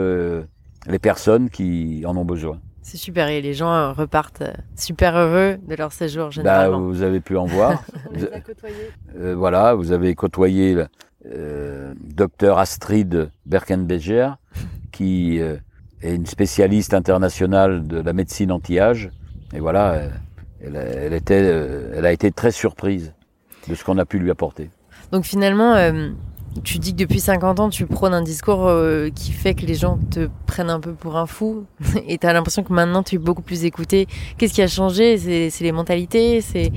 les 0.85 0.99
personnes 0.99 1.49
qui 1.49 2.03
en 2.05 2.15
ont 2.15 2.25
besoin. 2.25 2.59
C'est 2.88 2.97
super 2.97 3.29
et 3.29 3.41
les 3.41 3.55
gens 3.55 3.73
euh, 3.73 3.91
repartent 3.93 4.43
euh, 4.43 4.53
super 4.75 5.17
heureux 5.17 5.57
de 5.67 5.73
leur 5.73 5.91
séjour 5.91 6.25
Bah, 6.25 6.29
généralement. 6.29 6.81
vous 6.81 7.01
avez 7.01 7.19
pu 7.19 7.36
en 7.36 7.45
voir. 7.45 7.83
Côtoyés. 8.45 8.91
Euh, 9.17 9.33
voilà, 9.36 9.73
vous 9.73 9.91
avez 9.91 10.13
côtoyé 10.13 10.75
le 10.75 10.88
euh, 11.25 11.95
docteur 11.99 12.59
Astrid 12.59 13.31
Berkenbeger, 13.47 14.29
qui 14.91 15.41
euh, 15.41 15.57
est 16.03 16.13
une 16.13 16.27
spécialiste 16.27 16.93
internationale 16.93 17.88
de 17.88 17.99
la 18.01 18.13
médecine 18.13 18.51
anti-âge. 18.51 19.09
Et 19.55 19.59
voilà, 19.59 20.03
elle, 20.61 20.75
elle 20.75 21.13
était, 21.13 21.41
elle 21.95 22.05
a 22.05 22.11
été 22.11 22.31
très 22.31 22.51
surprise 22.51 23.13
de 23.67 23.73
ce 23.73 23.83
qu'on 23.83 23.97
a 23.97 24.05
pu 24.05 24.19
lui 24.19 24.29
apporter. 24.29 24.69
Donc 25.11 25.23
finalement, 25.25 25.73
tu 26.63 26.79
dis 26.79 26.93
que 26.93 26.97
depuis 26.97 27.19
50 27.19 27.59
ans, 27.59 27.69
tu 27.69 27.85
prônes 27.85 28.13
un 28.13 28.21
discours 28.21 28.67
euh, 28.67 29.09
qui 29.09 29.31
fait 29.31 29.53
que 29.53 29.65
les 29.65 29.75
gens 29.75 29.97
te 30.09 30.29
prennent 30.45 30.69
un 30.69 30.79
peu 30.79 30.93
pour 30.93 31.17
un 31.17 31.25
fou. 31.25 31.65
Et 32.07 32.17
tu 32.17 32.27
as 32.27 32.33
l'impression 32.33 32.63
que 32.63 32.73
maintenant, 32.73 33.03
tu 33.03 33.15
es 33.15 33.17
beaucoup 33.17 33.41
plus 33.41 33.65
écouté. 33.65 34.07
Qu'est-ce 34.37 34.53
qui 34.53 34.61
a 34.61 34.67
changé? 34.67 35.17
C'est 35.49 35.63
les 35.63 35.71
mentalités, 35.71 36.41
c'est 36.41 36.71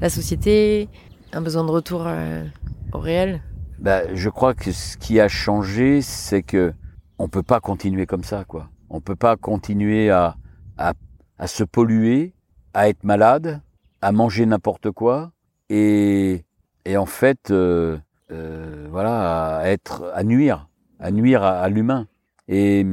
la 0.00 0.10
société, 0.10 0.88
un 1.32 1.40
besoin 1.40 1.64
de 1.64 1.70
retour 1.70 2.04
euh, 2.06 2.44
au 2.92 2.98
réel? 2.98 3.40
Bah, 3.78 4.14
je 4.14 4.28
crois 4.28 4.54
que 4.54 4.70
ce 4.70 4.96
qui 4.96 5.18
a 5.18 5.28
changé, 5.28 6.02
c'est 6.02 6.42
que 6.42 6.72
on 7.18 7.28
peut 7.28 7.42
pas 7.42 7.60
continuer 7.60 8.06
comme 8.06 8.24
ça, 8.24 8.44
quoi. 8.44 8.68
On 8.90 9.00
peut 9.00 9.16
pas 9.16 9.36
continuer 9.36 10.10
à, 10.10 10.36
à, 10.76 10.92
à 11.38 11.46
se 11.46 11.64
polluer, 11.64 12.34
à 12.74 12.88
être 12.88 13.04
malade, 13.04 13.60
à 14.00 14.12
manger 14.12 14.46
n'importe 14.46 14.90
quoi, 14.90 15.32
et, 15.70 16.44
et 16.84 16.96
en 16.96 17.06
fait, 17.06 17.50
euh, 17.50 17.98
euh, 18.32 18.86
voilà, 18.90 19.58
à 19.58 19.68
être, 19.68 20.10
à 20.14 20.24
nuire, 20.24 20.68
à 20.98 21.10
nuire 21.10 21.42
à, 21.42 21.68
l'humain. 21.68 22.06
Et, 22.48 22.86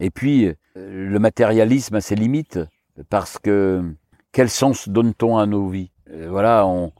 et 0.00 0.10
puis, 0.10 0.46
euh, 0.46 0.54
le 0.76 1.18
matérialisme 1.18 1.94
a 1.94 2.00
ses 2.00 2.16
limites, 2.16 2.58
parce 3.08 3.38
que 3.38 3.94
quel 4.32 4.50
sens 4.50 4.88
donne-t-on 4.88 5.38
à 5.38 5.46
nos 5.46 5.68
vies? 5.68 5.92
Euh, 6.10 6.28
Voilà, 6.30 6.66
on, 6.66 6.92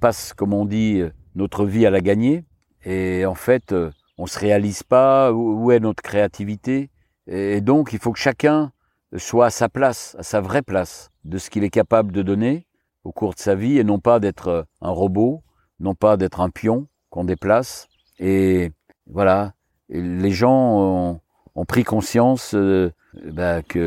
passe, 0.00 0.32
comme 0.32 0.54
on 0.54 0.64
dit, 0.64 1.02
notre 1.34 1.66
vie 1.66 1.86
à 1.86 1.90
la 1.90 2.00
gagner, 2.00 2.44
et 2.84 3.26
en 3.26 3.34
fait, 3.34 3.74
on 4.16 4.26
se 4.26 4.38
réalise 4.38 4.82
pas 4.82 5.32
où 5.32 5.70
est 5.72 5.80
notre 5.80 6.02
créativité. 6.02 6.90
Et 7.26 7.60
donc, 7.60 7.92
il 7.92 7.98
faut 7.98 8.12
que 8.12 8.18
chacun 8.18 8.72
soit 9.16 9.46
à 9.46 9.50
sa 9.50 9.68
place, 9.68 10.16
à 10.18 10.22
sa 10.22 10.40
vraie 10.40 10.62
place, 10.62 11.10
de 11.24 11.38
ce 11.38 11.50
qu'il 11.50 11.64
est 11.64 11.70
capable 11.70 12.12
de 12.12 12.22
donner 12.22 12.66
au 13.02 13.12
cours 13.12 13.34
de 13.34 13.38
sa 13.38 13.54
vie, 13.54 13.78
et 13.78 13.84
non 13.84 13.98
pas 13.98 14.20
d'être 14.20 14.66
un 14.80 14.90
robot, 14.90 15.42
non 15.80 15.94
pas 15.94 16.16
d'être 16.16 16.40
un 16.40 16.50
pion 16.50 16.86
qu'on 17.14 17.22
déplace. 17.22 17.86
Et 18.18 18.72
voilà, 19.06 19.52
les 19.88 20.32
gens 20.32 20.80
ont, 20.80 21.20
ont 21.54 21.64
pris 21.64 21.84
conscience 21.84 22.54
euh, 22.56 22.90
bah, 23.30 23.62
que 23.62 23.78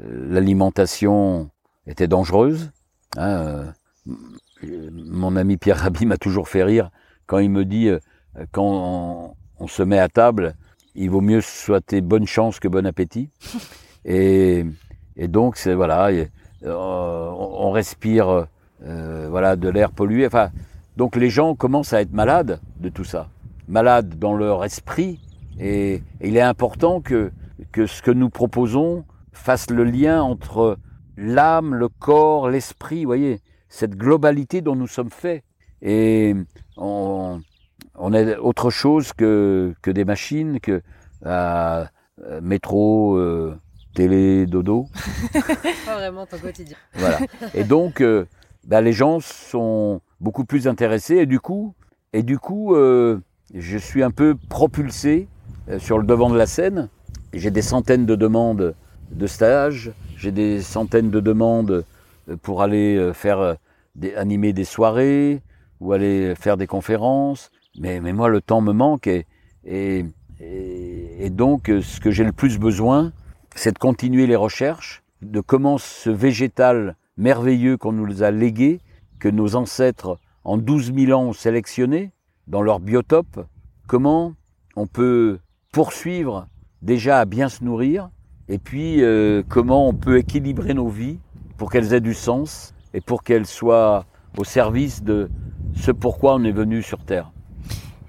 euh, 0.00 0.28
l'alimentation 0.30 1.50
était 1.86 2.08
dangereuse. 2.08 2.70
hein, 3.18 3.74
euh, 4.06 4.90
mon 4.92 5.36
ami 5.36 5.58
Pierre 5.58 5.76
Rabhi 5.80 6.06
m'a 6.06 6.16
toujours 6.16 6.48
fait 6.48 6.62
rire 6.64 6.88
quand 7.26 7.38
il 7.38 7.50
me 7.50 7.66
dit 7.66 7.88
euh, 7.88 7.98
quand 8.50 8.64
on, 8.64 9.34
on 9.58 9.66
se 9.66 9.82
met 9.82 9.98
à 9.98 10.08
table, 10.08 10.54
il 10.94 11.10
vaut 11.10 11.20
mieux 11.20 11.42
souhaiter 11.42 12.00
bonne 12.00 12.26
chance 12.26 12.60
que 12.60 12.68
bon 12.68 12.86
appétit. 12.86 13.28
Et, 14.06 14.66
et 15.16 15.28
donc 15.28 15.56
c'est 15.56 15.72
voilà, 15.72 16.12
et, 16.12 16.28
on, 16.62 16.68
on 17.66 17.70
respire 17.70 18.46
voilà 18.80 19.56
de 19.56 19.70
l'air 19.70 19.92
pollué. 19.92 20.26
Enfin, 20.26 20.50
donc 20.96 21.16
les 21.16 21.30
gens 21.30 21.54
commencent 21.54 21.92
à 21.92 22.00
être 22.00 22.12
malades 22.12 22.60
de 22.80 22.88
tout 22.88 23.04
ça, 23.04 23.28
malades 23.68 24.18
dans 24.18 24.34
leur 24.34 24.64
esprit. 24.64 25.20
Et, 25.58 25.94
et 25.94 26.28
il 26.28 26.36
est 26.36 26.42
important 26.42 27.00
que 27.00 27.30
que 27.72 27.86
ce 27.86 28.02
que 28.02 28.10
nous 28.10 28.30
proposons 28.30 29.04
fasse 29.32 29.70
le 29.70 29.84
lien 29.84 30.22
entre 30.22 30.78
l'âme, 31.16 31.74
le 31.74 31.88
corps, 31.88 32.48
l'esprit. 32.48 33.04
Vous 33.04 33.08
voyez, 33.08 33.40
cette 33.68 33.96
globalité 33.96 34.60
dont 34.60 34.76
nous 34.76 34.86
sommes 34.86 35.10
faits. 35.10 35.42
Et 35.82 36.34
on, 36.76 37.40
on 37.96 38.12
est 38.12 38.36
autre 38.36 38.70
chose 38.70 39.12
que, 39.12 39.74
que 39.82 39.90
des 39.90 40.04
machines, 40.04 40.60
que 40.60 40.82
euh, 41.26 41.84
euh, 42.22 42.40
métro, 42.40 43.16
euh, 43.16 43.58
télé, 43.94 44.46
dodo. 44.46 44.86
Pas 45.86 45.96
vraiment 45.96 46.26
ton 46.26 46.38
quotidien. 46.38 46.76
Voilà. 46.94 47.18
Et 47.54 47.64
donc, 47.64 48.00
euh, 48.00 48.26
bah, 48.66 48.80
les 48.80 48.92
gens 48.92 49.20
sont 49.20 50.00
beaucoup 50.24 50.46
plus 50.46 50.66
intéressés 50.66 51.16
et 51.16 51.26
du 51.26 51.38
coup, 51.38 51.74
et 52.14 52.22
du 52.22 52.38
coup, 52.38 52.74
euh, 52.74 53.20
je 53.52 53.76
suis 53.76 54.02
un 54.02 54.10
peu 54.10 54.34
propulsé 54.48 55.28
euh, 55.68 55.78
sur 55.78 55.98
le 55.98 56.06
devant 56.06 56.30
de 56.30 56.38
la 56.38 56.46
scène. 56.46 56.88
J'ai 57.34 57.50
des 57.50 57.62
centaines 57.62 58.06
de 58.06 58.16
demandes 58.16 58.74
de 59.10 59.26
stage, 59.26 59.92
j'ai 60.16 60.32
des 60.32 60.62
centaines 60.62 61.10
de 61.10 61.20
demandes 61.20 61.84
euh, 62.28 62.36
pour 62.40 62.62
aller 62.62 63.12
faire 63.12 63.56
animer 64.16 64.52
des 64.54 64.64
soirées 64.64 65.42
ou 65.80 65.92
aller 65.92 66.34
faire 66.34 66.56
des 66.56 66.66
conférences. 66.66 67.50
Mais, 67.78 68.00
mais 68.00 68.14
moi, 68.14 68.28
le 68.28 68.40
temps 68.40 68.62
me 68.62 68.72
manque 68.72 69.06
et, 69.06 69.26
et, 69.66 70.06
et, 70.40 71.26
et 71.26 71.30
donc, 71.30 71.66
ce 71.66 72.00
que 72.00 72.10
j'ai 72.10 72.24
le 72.24 72.32
plus 72.32 72.58
besoin, 72.58 73.12
c'est 73.54 73.72
de 73.72 73.78
continuer 73.78 74.26
les 74.26 74.36
recherches, 74.36 75.02
de 75.20 75.40
comment 75.40 75.76
ce 75.76 76.08
végétal 76.08 76.96
merveilleux 77.18 77.76
qu'on 77.76 77.92
nous 77.92 78.22
a 78.22 78.30
légué, 78.30 78.80
que 79.18 79.28
nos 79.28 79.56
ancêtres 79.56 80.18
en 80.44 80.58
12 80.58 80.92
000 80.94 81.18
ans 81.18 81.24
ont 81.24 81.32
sélectionné 81.32 82.12
dans 82.46 82.62
leur 82.62 82.80
biotope, 82.80 83.46
comment 83.86 84.34
on 84.76 84.86
peut 84.86 85.38
poursuivre 85.72 86.46
déjà 86.82 87.20
à 87.20 87.24
bien 87.24 87.48
se 87.48 87.64
nourrir, 87.64 88.10
et 88.48 88.58
puis 88.58 89.02
euh, 89.02 89.42
comment 89.48 89.88
on 89.88 89.94
peut 89.94 90.18
équilibrer 90.18 90.74
nos 90.74 90.88
vies 90.88 91.18
pour 91.56 91.70
qu'elles 91.70 91.94
aient 91.94 92.00
du 92.00 92.14
sens 92.14 92.74
et 92.92 93.00
pour 93.00 93.22
qu'elles 93.22 93.46
soient 93.46 94.04
au 94.36 94.44
service 94.44 95.02
de 95.02 95.30
ce 95.74 95.90
pourquoi 95.90 96.34
on 96.34 96.44
est 96.44 96.52
venu 96.52 96.82
sur 96.82 96.98
Terre. 96.98 97.30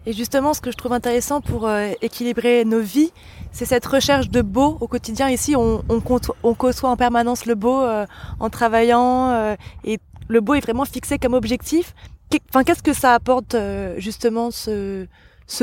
Et 0.06 0.14
justement, 0.14 0.54
ce 0.54 0.62
que 0.62 0.72
je 0.72 0.78
trouve 0.78 0.94
intéressant 0.94 1.42
pour 1.42 1.66
euh, 1.66 1.92
équilibrer 2.02 2.66
nos 2.66 2.82
vies, 2.82 3.12
c'est 3.52 3.66
cette 3.66 3.86
recherche 3.86 4.30
de 4.30 4.42
beau 4.42 4.78
au 4.82 4.88
quotidien. 4.88 5.30
Ici, 5.30 5.56
on, 5.56 5.84
on, 5.90 6.02
on 6.44 6.54
côtoie 6.54 6.90
en 6.90 6.98
permanence 6.98 7.46
le 7.46 7.56
beau 7.56 7.82
euh, 7.82 8.06
en 8.40 8.50
travaillant, 8.50 9.56
et 9.84 10.00
le 10.28 10.42
beau 10.42 10.54
est 10.56 10.62
vraiment 10.62 10.86
fixé 10.86 11.18
comme 11.18 11.34
objectif. 11.34 11.94
Enfin, 12.50 12.64
qu'est-ce 12.64 12.84
que 12.84 12.94
ça 12.94 13.14
apporte 13.14 13.56
euh, 13.56 13.96
justement 13.98 14.52
ce, 14.52 15.08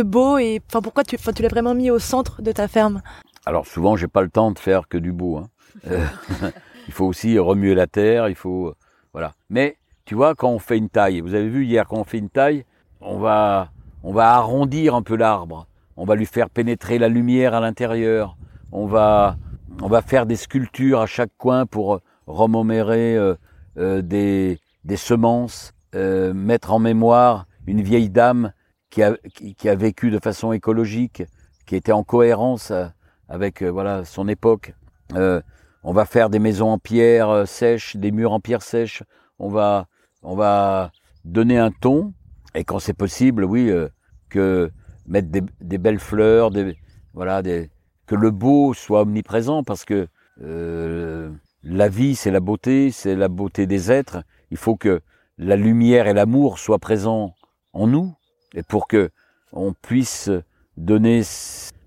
beau 0.02 0.38
et 0.38 0.60
enfin 0.68 0.80
pourquoi 0.80 1.04
tu, 1.04 1.16
l'as 1.16 1.48
vraiment 1.48 1.74
mis 1.74 1.90
au 1.90 1.98
centre 1.98 2.40
de 2.40 2.52
ta 2.52 2.68
ferme? 2.68 3.02
Alors 3.44 3.66
souvent, 3.66 3.96
j'ai 3.96 4.08
pas 4.08 4.22
le 4.22 4.30
temps 4.30 4.52
de 4.52 4.58
faire 4.58 4.88
que 4.88 4.96
du 4.96 5.12
beau. 5.12 5.38
Hein. 5.38 5.48
Euh, 5.88 6.06
il 6.86 6.92
faut 6.92 7.04
aussi 7.04 7.38
remuer 7.38 7.74
la 7.74 7.86
terre, 7.86 8.28
il 8.28 8.36
faut 8.36 8.74
voilà. 9.12 9.34
Mais 9.50 9.76
tu 10.04 10.14
vois, 10.14 10.34
quand 10.34 10.50
on 10.50 10.58
fait 10.58 10.78
une 10.78 10.88
taille, 10.88 11.20
vous 11.20 11.34
avez 11.34 11.48
vu 11.48 11.64
hier 11.64 11.86
quand 11.86 11.98
on 11.98 12.04
fait 12.04 12.18
une 12.18 12.30
taille, 12.30 12.64
on 13.00 13.18
va 13.18 13.70
on 14.04 14.12
va 14.12 14.34
arrondir 14.34 14.94
un 14.94 15.02
peu 15.02 15.16
l'arbre, 15.16 15.66
on 15.96 16.04
va 16.04 16.14
lui 16.14 16.26
faire 16.26 16.50
pénétrer 16.50 16.98
la 16.98 17.08
lumière 17.08 17.54
à 17.54 17.60
l'intérieur, 17.60 18.36
on 18.70 18.86
va 18.86 19.36
on 19.80 19.88
va 19.88 20.02
faire 20.02 20.26
des 20.26 20.36
sculptures 20.36 21.00
à 21.00 21.06
chaque 21.06 21.32
coin 21.38 21.66
pour 21.66 22.00
remémorer 22.26 23.16
euh, 23.16 23.34
des 23.76 24.58
des 24.84 24.96
semences, 24.96 25.72
euh, 25.94 26.32
mettre 26.34 26.72
en 26.72 26.78
mémoire 26.78 27.46
une 27.66 27.82
vieille 27.82 28.10
dame 28.10 28.52
qui 28.90 29.02
a 29.02 29.16
qui, 29.34 29.68
a 29.68 29.74
vécu 29.74 30.10
de 30.10 30.18
façon 30.18 30.52
écologique, 30.52 31.22
qui 31.66 31.76
était 31.76 31.92
en 31.92 32.02
cohérence 32.02 32.70
euh, 32.70 32.86
avec 33.28 33.62
euh, 33.62 33.68
voilà 33.68 34.04
son 34.04 34.28
époque. 34.28 34.74
Euh, 35.14 35.40
on 35.84 35.92
va 35.92 36.04
faire 36.04 36.30
des 36.30 36.38
maisons 36.38 36.70
en 36.70 36.78
pierre 36.78 37.30
euh, 37.30 37.44
sèche, 37.44 37.96
des 37.96 38.10
murs 38.10 38.32
en 38.32 38.40
pierre 38.40 38.62
sèche. 38.62 39.02
On 39.38 39.48
va 39.48 39.86
on 40.22 40.34
va 40.34 40.92
donner 41.24 41.58
un 41.58 41.70
ton 41.70 42.12
et 42.54 42.64
quand 42.64 42.78
c'est 42.78 42.92
possible, 42.92 43.44
oui, 43.44 43.70
euh, 43.70 43.88
que 44.28 44.70
mettre 45.06 45.28
des, 45.28 45.42
des 45.60 45.78
belles 45.78 45.98
fleurs, 45.98 46.50
des 46.50 46.76
voilà, 47.14 47.42
des 47.42 47.70
que 48.06 48.14
le 48.14 48.30
beau 48.30 48.74
soit 48.74 49.02
omniprésent 49.02 49.62
parce 49.62 49.84
que 49.84 50.08
euh, 50.42 51.30
la 51.62 51.88
vie 51.88 52.16
c'est 52.16 52.30
la 52.30 52.40
beauté, 52.40 52.90
c'est 52.90 53.14
la 53.16 53.28
beauté 53.28 53.66
des 53.66 53.90
êtres. 53.90 54.22
Il 54.50 54.56
faut 54.56 54.76
que 54.76 55.00
la 55.38 55.56
lumière 55.56 56.06
et 56.06 56.14
l'amour 56.14 56.58
soient 56.58 56.78
présents 56.78 57.34
en 57.72 57.86
nous 57.86 58.14
et 58.54 58.62
pour 58.62 58.86
que 58.86 59.10
on 59.52 59.72
puisse 59.72 60.30
donner 60.76 61.22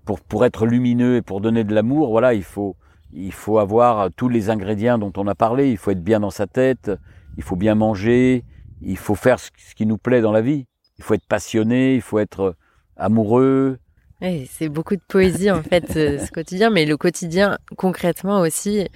pour 0.04 0.20
pour 0.20 0.44
être 0.44 0.66
lumineux 0.66 1.16
et 1.16 1.22
pour 1.22 1.40
donner 1.40 1.64
de 1.64 1.74
l'amour, 1.74 2.10
voilà, 2.10 2.34
il 2.34 2.44
faut 2.44 2.76
il 3.12 3.32
faut 3.32 3.58
avoir 3.58 4.10
tous 4.12 4.28
les 4.28 4.50
ingrédients 4.50 4.98
dont 4.98 5.12
on 5.16 5.26
a 5.26 5.34
parlé. 5.34 5.70
Il 5.70 5.78
faut 5.78 5.90
être 5.90 6.02
bien 6.02 6.20
dans 6.20 6.30
sa 6.30 6.46
tête, 6.46 6.90
il 7.36 7.42
faut 7.42 7.56
bien 7.56 7.74
manger, 7.74 8.44
il 8.82 8.98
faut 8.98 9.14
faire 9.14 9.38
ce 9.38 9.50
qui 9.74 9.86
nous 9.86 9.98
plaît 9.98 10.20
dans 10.20 10.32
la 10.32 10.42
vie. 10.42 10.66
Il 10.98 11.04
faut 11.04 11.14
être 11.14 11.26
passionné, 11.26 11.94
il 11.94 12.02
faut 12.02 12.18
être 12.18 12.56
amoureux. 12.96 13.78
Ouais, 14.22 14.46
c'est 14.50 14.70
beaucoup 14.70 14.96
de 14.96 15.02
poésie 15.06 15.50
en 15.50 15.62
fait 15.62 15.92
ce, 15.92 16.24
ce 16.24 16.30
quotidien, 16.30 16.70
mais 16.70 16.86
le 16.86 16.96
quotidien 16.96 17.58
concrètement 17.76 18.40
aussi, 18.40 18.88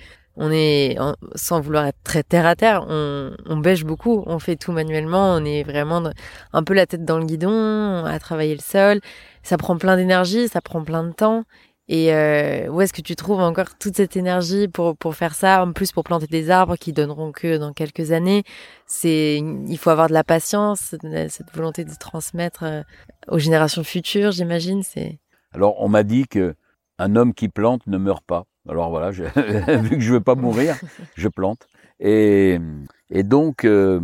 on 0.43 0.51
est 0.51 0.97
sans 1.35 1.61
vouloir 1.61 1.85
être 1.85 2.03
très 2.03 2.23
terre 2.23 2.47
à 2.47 2.57
terre, 2.57 2.87
on, 2.89 3.33
on 3.47 3.59
bêche 3.59 3.85
beaucoup, 3.85 4.25
on 4.27 4.39
fait 4.39 4.57
tout 4.57 4.73
manuellement, 4.73 5.35
on 5.35 5.45
est 5.45 5.63
vraiment 5.63 6.03
un 6.55 6.63
peu 6.65 6.73
la 6.73 6.87
tête 6.87 7.05
dans 7.05 7.19
le 7.19 7.27
guidon, 7.27 8.05
à 8.07 8.19
travailler 8.19 8.55
le 8.55 8.63
sol. 8.63 9.01
Ça 9.43 9.59
prend 9.59 9.77
plein 9.77 9.97
d'énergie, 9.97 10.49
ça 10.49 10.63
prend 10.63 10.83
plein 10.83 11.05
de 11.05 11.13
temps. 11.13 11.45
Et 11.89 12.15
euh, 12.15 12.69
où 12.69 12.81
est-ce 12.81 12.93
que 12.93 13.03
tu 13.03 13.17
trouves 13.17 13.41
encore 13.41 13.77
toute 13.77 13.97
cette 13.97 14.17
énergie 14.17 14.69
pour, 14.69 14.97
pour 14.97 15.15
faire 15.17 15.35
ça 15.35 15.63
En 15.63 15.73
plus, 15.73 15.93
pour 15.93 16.05
planter 16.05 16.29
des 16.29 16.49
arbres 16.49 16.77
qui 16.77 16.93
donneront 16.93 17.33
que 17.33 17.59
dans 17.59 17.73
quelques 17.73 18.13
années, 18.13 18.45
c'est 18.87 19.39
il 19.39 19.77
faut 19.77 19.91
avoir 19.91 20.09
de 20.09 20.15
la 20.15 20.25
patience, 20.25 20.95
cette 21.29 21.53
volonté 21.53 21.85
de 21.85 21.91
transmettre 21.99 22.63
euh, 22.63 22.83
aux 23.29 23.39
générations 23.39 23.85
futures, 23.85 24.31
j'imagine. 24.31 24.83
C'est 24.85 25.19
alors 25.53 25.83
on 25.83 25.89
m'a 25.89 26.05
dit 26.05 26.29
que 26.29 26.55
un 26.99 27.17
homme 27.17 27.35
qui 27.35 27.49
plante 27.49 27.87
ne 27.89 27.99
meurt 27.99 28.25
pas. 28.25 28.45
Alors 28.69 28.91
voilà, 28.91 29.11
je, 29.11 29.25
vu 29.83 29.91
que 29.91 30.01
je 30.01 30.13
veux 30.13 30.21
pas 30.21 30.35
mourir, 30.35 30.77
je 31.17 31.29
plante. 31.29 31.67
Et, 31.99 32.59
et 33.11 33.23
donc 33.23 33.65
euh, 33.65 34.01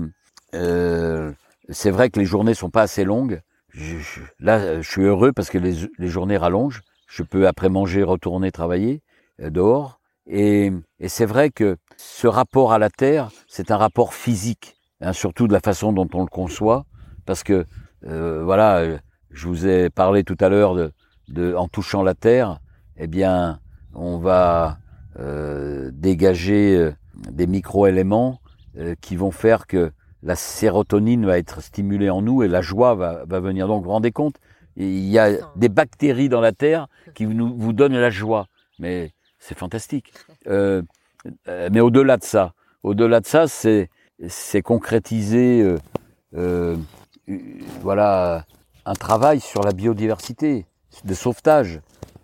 euh, 0.55 1.33
c'est 1.69 1.91
vrai 1.91 2.11
que 2.11 2.19
les 2.19 2.27
journées 2.27 2.55
sont 2.55 2.71
pas 2.71 2.83
assez 2.83 3.05
longues. 3.05 3.41
Je, 3.71 4.21
là, 4.41 4.81
je 4.81 4.89
suis 4.89 5.03
heureux 5.03 5.33
parce 5.33 5.51
que 5.51 5.59
les, 5.59 5.75
les, 5.99 6.09
journées 6.09 6.37
rallongent. 6.39 6.83
Je 7.09 7.23
peux 7.23 7.47
après 7.47 7.69
manger 7.69 8.03
retourner 8.03 8.51
travailler 8.51 9.03
euh, 9.41 9.51
dehors. 9.51 10.01
Et, 10.27 10.73
et 10.99 11.09
c'est 11.09 11.27
vrai 11.27 11.51
que 11.51 11.77
ce 11.97 12.27
rapport 12.27 12.73
à 12.73 12.79
la 12.79 12.91
terre, 12.91 13.31
c'est 13.47 13.71
un 13.71 13.77
rapport 13.77 14.15
physique, 14.15 14.77
hein, 15.01 15.13
surtout 15.13 15.47
de 15.47 15.53
la 15.53 15.61
façon 15.61 15.93
dont 15.93 16.09
on 16.15 16.23
le 16.23 16.29
conçoit, 16.29 16.85
parce 17.27 17.45
que 17.45 17.67
euh, 18.05 18.43
voilà, 18.43 18.99
je 19.31 19.47
vous 19.47 19.67
ai 19.67 19.89
parlé 19.91 20.25
tout 20.25 20.37
à 20.41 20.49
l'heure 20.49 20.75
de, 20.75 20.93
de, 21.29 21.55
en 21.55 21.69
touchant 21.69 22.03
la 22.03 22.15
terre, 22.15 22.59
eh 22.97 23.07
bien, 23.07 23.61
on 23.97 24.19
va 24.19 24.79
euh, 25.19 25.91
dégager 25.93 26.77
euh, 26.77 26.93
des 27.31 27.47
micro-éléments 27.47 28.41
euh, 28.77 28.95
qui 29.01 29.17
vont 29.17 29.31
faire 29.31 29.67
que 29.67 29.91
la 30.23 30.37
sérotonine 30.37 31.25
va 31.27 31.39
être 31.39 31.63
stimulée 31.63 32.11
en 32.11 32.23
nous 32.23 32.43
et 32.43 32.49
la 32.49 32.61
joie 32.61 32.95
va, 32.95 33.25
va 33.25 33.41
venir. 33.41 33.67
Donc, 33.69 33.79
vous 33.79 33.87
vous 33.87 33.93
rendez 33.93 34.13
compte 34.13 34.37
Il 34.77 35.07
y 35.07 35.19
a 35.19 35.31
des 35.57 35.69
bactéries 35.69 36.29
dans 36.29 36.41
la 36.41 36.53
terre 36.53 36.89
qui 37.15 37.27
nous, 37.27 37.57
vous 37.57 37.73
donnent 37.73 37.99
la 37.99 38.11
joie. 38.11 38.47
Mais 38.79 39.13
c'est 39.39 39.57
fantastique. 39.57 40.13
Euh, 41.49 41.69
mais 41.73 41.81
au-delà 41.81 42.19
de 42.19 42.23
ça, 42.23 42.53
au-delà 42.85 43.19
de 43.19 43.27
ça, 43.27 43.49
c'est 43.49 43.91
c'est 44.29 44.63
concrétiser, 44.63 45.77
euh, 46.37 46.77
voilà, 47.81 48.45
un 48.85 48.95
travail 48.95 49.41
sur 49.41 49.63
la 49.63 49.73
biodiversité 49.73 50.67
de 51.05 51.15
sauvetage. 51.15 51.81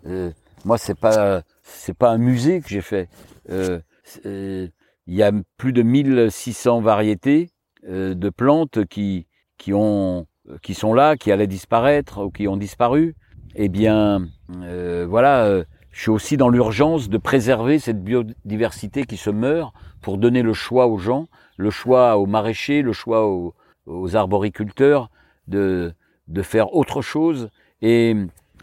Euh, 0.07 0.31
moi, 0.63 0.77
c'est 0.77 0.97
pas 0.97 1.41
c'est 1.63 1.97
pas 1.97 2.11
un 2.11 2.17
musée 2.17 2.61
que 2.61 2.69
j'ai 2.69 2.81
fait. 2.81 3.09
Euh, 3.49 3.79
euh, 4.25 4.67
il 5.07 5.15
y 5.15 5.23
a 5.23 5.31
plus 5.57 5.73
de 5.73 5.81
1600 5.81 6.81
variétés 6.81 7.49
euh, 7.89 8.13
de 8.13 8.29
plantes 8.29 8.85
qui 8.85 9.27
qui 9.57 9.73
ont 9.73 10.27
qui 10.61 10.73
sont 10.73 10.93
là, 10.93 11.15
qui 11.15 11.31
allaient 11.31 11.47
disparaître 11.47 12.25
ou 12.25 12.29
qui 12.29 12.47
ont 12.47 12.57
disparu. 12.57 13.15
Eh 13.55 13.69
bien, 13.69 14.27
euh, 14.63 15.05
voilà, 15.07 15.63
je 15.91 16.01
suis 16.01 16.09
aussi 16.09 16.35
dans 16.35 16.49
l'urgence 16.49 17.07
de 17.07 17.17
préserver 17.17 17.79
cette 17.79 18.03
biodiversité 18.03 19.05
qui 19.05 19.15
se 19.15 19.29
meurt 19.29 19.73
pour 20.01 20.17
donner 20.17 20.41
le 20.41 20.53
choix 20.53 20.87
aux 20.87 20.97
gens, 20.97 21.27
le 21.55 21.69
choix 21.69 22.17
aux 22.17 22.25
maraîchers, 22.25 22.81
le 22.81 22.91
choix 22.91 23.25
aux, 23.25 23.53
aux 23.85 24.15
arboriculteurs 24.15 25.09
de 25.47 25.93
de 26.27 26.41
faire 26.41 26.73
autre 26.73 27.01
chose 27.01 27.49
et 27.81 28.15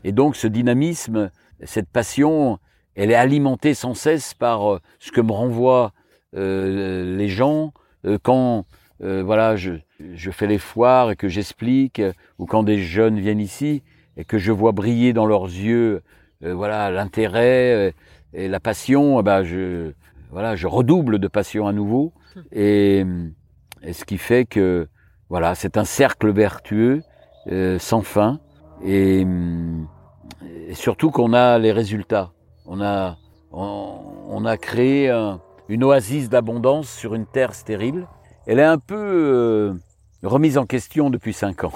et 0.04 0.12
donc 0.12 0.36
ce 0.36 0.46
dynamisme, 0.46 1.30
cette 1.62 1.88
passion, 1.88 2.58
elle 3.02 3.10
est 3.10 3.14
alimentée 3.14 3.72
sans 3.72 3.94
cesse 3.94 4.34
par 4.34 4.74
euh, 4.74 4.80
ce 4.98 5.10
que 5.10 5.22
me 5.22 5.32
renvoient 5.32 5.92
euh, 6.36 7.16
les 7.16 7.28
gens 7.28 7.72
euh, 8.04 8.18
quand 8.22 8.66
euh, 9.02 9.22
voilà 9.24 9.56
je, 9.56 9.72
je, 10.12 10.30
fais 10.30 10.46
les 10.46 10.58
foires 10.58 11.10
et 11.10 11.16
que 11.16 11.26
j'explique, 11.26 12.02
ou 12.38 12.44
quand 12.44 12.62
des 12.62 12.78
jeunes 12.78 13.18
viennent 13.18 13.40
ici 13.40 13.82
et 14.18 14.24
que 14.24 14.36
je 14.36 14.52
vois 14.52 14.72
briller 14.72 15.14
dans 15.14 15.24
leurs 15.24 15.44
yeux 15.46 16.02
euh, 16.44 16.54
voilà 16.54 16.90
l'intérêt 16.90 17.94
et 18.34 18.48
la 18.48 18.60
passion, 18.60 19.18
eh 19.18 19.22
ben 19.22 19.42
je 19.44 19.92
voilà 20.30 20.54
je 20.54 20.66
redouble 20.66 21.18
de 21.18 21.28
passion 21.28 21.66
à 21.66 21.72
nouveau. 21.72 22.12
Et, 22.52 23.04
et 23.82 23.92
ce 23.92 24.04
qui 24.04 24.18
fait 24.18 24.44
que 24.44 24.88
voilà 25.30 25.54
c'est 25.54 25.78
un 25.78 25.84
cercle 25.84 26.30
vertueux 26.30 27.02
sans 27.78 28.02
fin. 28.02 28.40
Et, 28.84 29.26
et 30.68 30.74
surtout 30.74 31.10
qu'on 31.10 31.32
a 31.32 31.58
les 31.58 31.72
résultats. 31.72 32.32
On 32.72 32.80
a, 32.80 33.18
on, 33.50 33.98
on 34.28 34.44
a 34.44 34.56
créé 34.56 35.10
un, 35.10 35.40
une 35.68 35.82
oasis 35.82 36.28
d'abondance 36.28 36.88
sur 36.88 37.16
une 37.16 37.26
terre 37.26 37.52
stérile. 37.52 38.06
Elle 38.46 38.60
est 38.60 38.64
un 38.64 38.78
peu 38.78 38.94
euh, 38.96 39.74
remise 40.22 40.56
en 40.56 40.66
question 40.66 41.10
depuis 41.10 41.32
cinq 41.32 41.64
ans. 41.64 41.72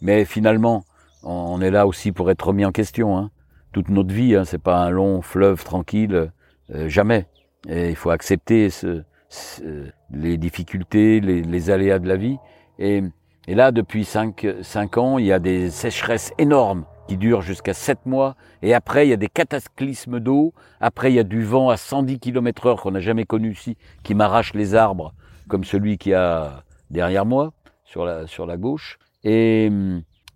Mais 0.00 0.24
finalement, 0.24 0.84
on 1.22 1.60
est 1.60 1.70
là 1.70 1.86
aussi 1.86 2.12
pour 2.12 2.30
être 2.30 2.46
remis 2.46 2.64
en 2.64 2.72
question. 2.72 3.18
Hein. 3.18 3.30
Toute 3.72 3.90
notre 3.90 4.14
vie, 4.14 4.36
hein, 4.36 4.46
c'est 4.46 4.62
pas 4.62 4.78
un 4.78 4.88
long 4.88 5.20
fleuve 5.20 5.64
tranquille, 5.64 6.32
euh, 6.74 6.88
jamais. 6.88 7.26
Et 7.68 7.90
il 7.90 7.96
faut 7.96 8.08
accepter 8.08 8.70
ce, 8.70 9.02
ce, 9.28 9.90
les 10.10 10.38
difficultés, 10.38 11.20
les, 11.20 11.42
les, 11.42 11.68
aléas 11.68 11.98
de 11.98 12.08
la 12.08 12.16
vie. 12.16 12.38
Et, 12.78 13.02
et 13.48 13.54
là, 13.54 13.70
depuis 13.70 14.06
cinq, 14.06 14.46
cinq 14.62 14.96
ans, 14.96 15.18
il 15.18 15.26
y 15.26 15.32
a 15.32 15.40
des 15.40 15.68
sécheresses 15.68 16.32
énormes 16.38 16.86
qui 17.08 17.16
durent 17.16 17.42
jusqu'à 17.42 17.74
sept 17.74 18.06
mois. 18.06 18.36
Et 18.62 18.74
après, 18.74 19.06
il 19.06 19.10
y 19.10 19.12
a 19.12 19.16
des 19.16 19.28
cataclysmes 19.28 20.20
d'eau. 20.20 20.54
Après, 20.80 21.10
il 21.10 21.16
y 21.16 21.18
a 21.18 21.24
du 21.24 21.42
vent 21.42 21.70
à 21.70 21.76
110 21.76 22.20
km 22.20 22.66
heure 22.66 22.82
qu'on 22.82 22.92
n'a 22.92 23.00
jamais 23.00 23.24
connu 23.24 23.52
ici, 23.52 23.76
qui 24.04 24.14
m'arrache 24.14 24.54
les 24.54 24.76
arbres, 24.76 25.14
comme 25.48 25.64
celui 25.64 25.98
qui 25.98 26.14
a 26.14 26.62
derrière 26.90 27.26
moi, 27.26 27.52
sur 27.84 28.04
la, 28.04 28.26
sur 28.26 28.46
la 28.46 28.56
gauche. 28.56 28.98
Et, 29.24 29.70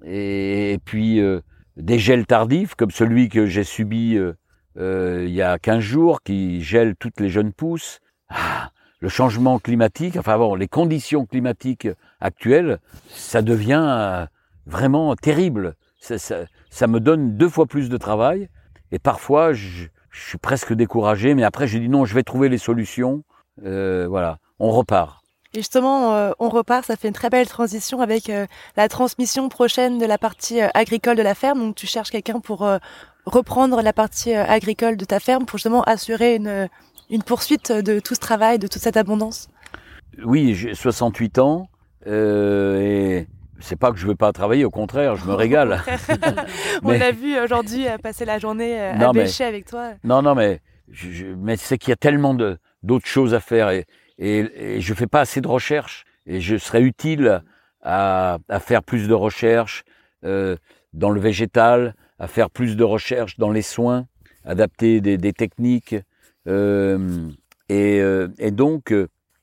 et, 0.04 0.72
et 0.72 0.78
puis, 0.78 1.20
euh, 1.20 1.40
des 1.76 1.98
gels 1.98 2.26
tardifs, 2.26 2.74
comme 2.74 2.90
celui 2.90 3.28
que 3.28 3.46
j'ai 3.46 3.64
subi 3.64 4.16
euh, 4.16 4.32
euh, 4.78 5.24
il 5.26 5.32
y 5.32 5.42
a 5.42 5.58
15 5.58 5.80
jours, 5.80 6.22
qui 6.22 6.62
gèle 6.62 6.96
toutes 6.96 7.20
les 7.20 7.28
jeunes 7.28 7.52
pousses. 7.52 8.00
Ah, 8.28 8.70
le 9.00 9.08
changement 9.08 9.58
climatique, 9.58 10.16
enfin 10.16 10.38
bon, 10.38 10.54
les 10.54 10.68
conditions 10.68 11.26
climatiques 11.26 11.88
actuelles, 12.20 12.78
ça 13.08 13.42
devient 13.42 13.84
euh, 13.84 14.26
vraiment 14.66 15.14
terrible. 15.16 15.74
Ça, 16.03 16.18
ça, 16.18 16.40
ça, 16.68 16.88
me 16.88 16.98
donne 16.98 17.36
deux 17.36 17.48
fois 17.48 17.66
plus 17.66 17.88
de 17.88 17.96
travail. 17.96 18.48
Et 18.90 18.98
parfois, 18.98 19.53
je, 19.53 19.86
je 20.11 20.20
suis 20.20 20.38
presque 20.38 20.72
découragé. 20.72 21.34
Mais 21.34 21.44
après, 21.44 21.68
je 21.68 21.78
dis 21.78 21.88
non, 21.88 22.05
je 22.05 22.14
vais 22.14 22.24
trouver 22.24 22.48
les 22.48 22.59
solutions. 22.59 23.22
Euh, 23.64 24.07
voilà, 24.09 24.38
on 24.59 24.70
repart. 24.72 25.22
Et 25.55 25.59
justement, 25.59 26.14
euh, 26.14 26.32
on 26.40 26.48
repart, 26.48 26.84
ça 26.84 26.96
fait 26.96 27.09
une 27.09 27.14
très 27.14 27.30
belle 27.30 27.46
transition 27.46 28.00
avec 28.00 28.30
euh, 28.30 28.46
la 28.76 28.88
transmission 28.88 29.48
prochaine 29.48 29.98
de 29.98 30.07
la 30.07 30.18
partie 30.18 30.61
euh, 30.61 30.68
agricole 30.74 31.16
de 31.16 31.22
la 31.22 31.34
ferme. 31.34 31.61
Donc 31.61 31.76
tu 31.76 31.86
cherches 31.86 32.11
quelqu'un 32.11 32.40
pour 32.40 32.64
euh, 32.64 32.78
reprendre 33.26 33.80
la 33.80 33.92
partie 33.92 34.34
euh, 34.34 34.44
agricole 34.44 34.96
de 34.96 35.05
ta 35.05 35.20
ferme 35.20 35.44
pour 35.44 35.59
justement 35.59 35.82
assurer 35.82 36.34
une, 36.34 36.68
une 37.11 37.22
poursuite 37.22 37.70
de 37.70 38.00
tout 38.00 38.16
ce 38.16 38.20
travail, 38.20 38.59
de 38.59 38.66
toute 38.66 38.82
cette 38.82 38.96
abondance? 38.96 39.48
Oui, 40.24 40.55
j'ai 40.55 40.74
68 40.74 41.38
ans 41.38 41.68
et 42.07 43.26
c'est 43.62 43.76
pas 43.76 43.92
que 43.92 43.98
je 43.98 44.06
veux 44.06 44.14
pas 44.14 44.32
travailler, 44.32 44.64
au 44.64 44.70
contraire, 44.70 45.16
je 45.16 45.24
me 45.26 45.34
régale. 45.34 45.80
On 46.82 46.90
mais... 46.90 46.98
l'a 46.98 47.12
vu 47.12 47.38
aujourd'hui 47.38 47.86
passer 48.02 48.24
la 48.24 48.38
journée 48.38 48.78
à 48.78 48.96
non, 48.96 49.12
bêcher 49.12 49.44
mais... 49.44 49.48
avec 49.48 49.66
toi. 49.66 49.92
Non, 50.04 50.22
non, 50.22 50.34
mais 50.34 50.60
je, 50.90 51.10
je, 51.10 51.26
mais 51.26 51.56
c'est 51.56 51.78
qu'il 51.78 51.90
y 51.90 51.92
a 51.92 51.96
tellement 51.96 52.34
d'autres 52.82 53.06
choses 53.06 53.34
à 53.34 53.40
faire 53.40 53.70
et, 53.70 53.86
et, 54.18 54.76
et 54.76 54.80
je 54.80 54.94
fais 54.94 55.06
pas 55.06 55.20
assez 55.20 55.40
de 55.40 55.48
recherches 55.48 56.04
et 56.26 56.40
je 56.40 56.56
serais 56.56 56.82
utile 56.82 57.42
à, 57.82 58.38
à 58.48 58.60
faire 58.60 58.82
plus 58.82 59.08
de 59.08 59.14
recherches 59.14 59.84
euh, 60.24 60.56
dans 60.92 61.10
le 61.10 61.20
végétal, 61.20 61.94
à 62.18 62.28
faire 62.28 62.50
plus 62.50 62.76
de 62.76 62.84
recherches 62.84 63.38
dans 63.38 63.50
les 63.50 63.62
soins, 63.62 64.06
adapter 64.44 65.00
des, 65.00 65.18
des 65.18 65.32
techniques 65.32 65.96
euh, 66.46 67.28
et, 67.68 68.00
euh, 68.00 68.28
et, 68.38 68.50
donc 68.50 68.94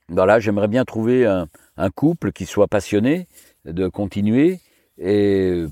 voilà, 0.08 0.40
j'aimerais 0.40 0.68
bien 0.68 0.84
trouver 0.84 1.26
un, 1.26 1.48
un, 1.76 1.90
couple 1.90 2.32
qui 2.32 2.46
soit 2.46 2.68
passionné 2.68 3.26
de 3.64 3.88
continuer 3.88 4.60
et, 4.98 5.64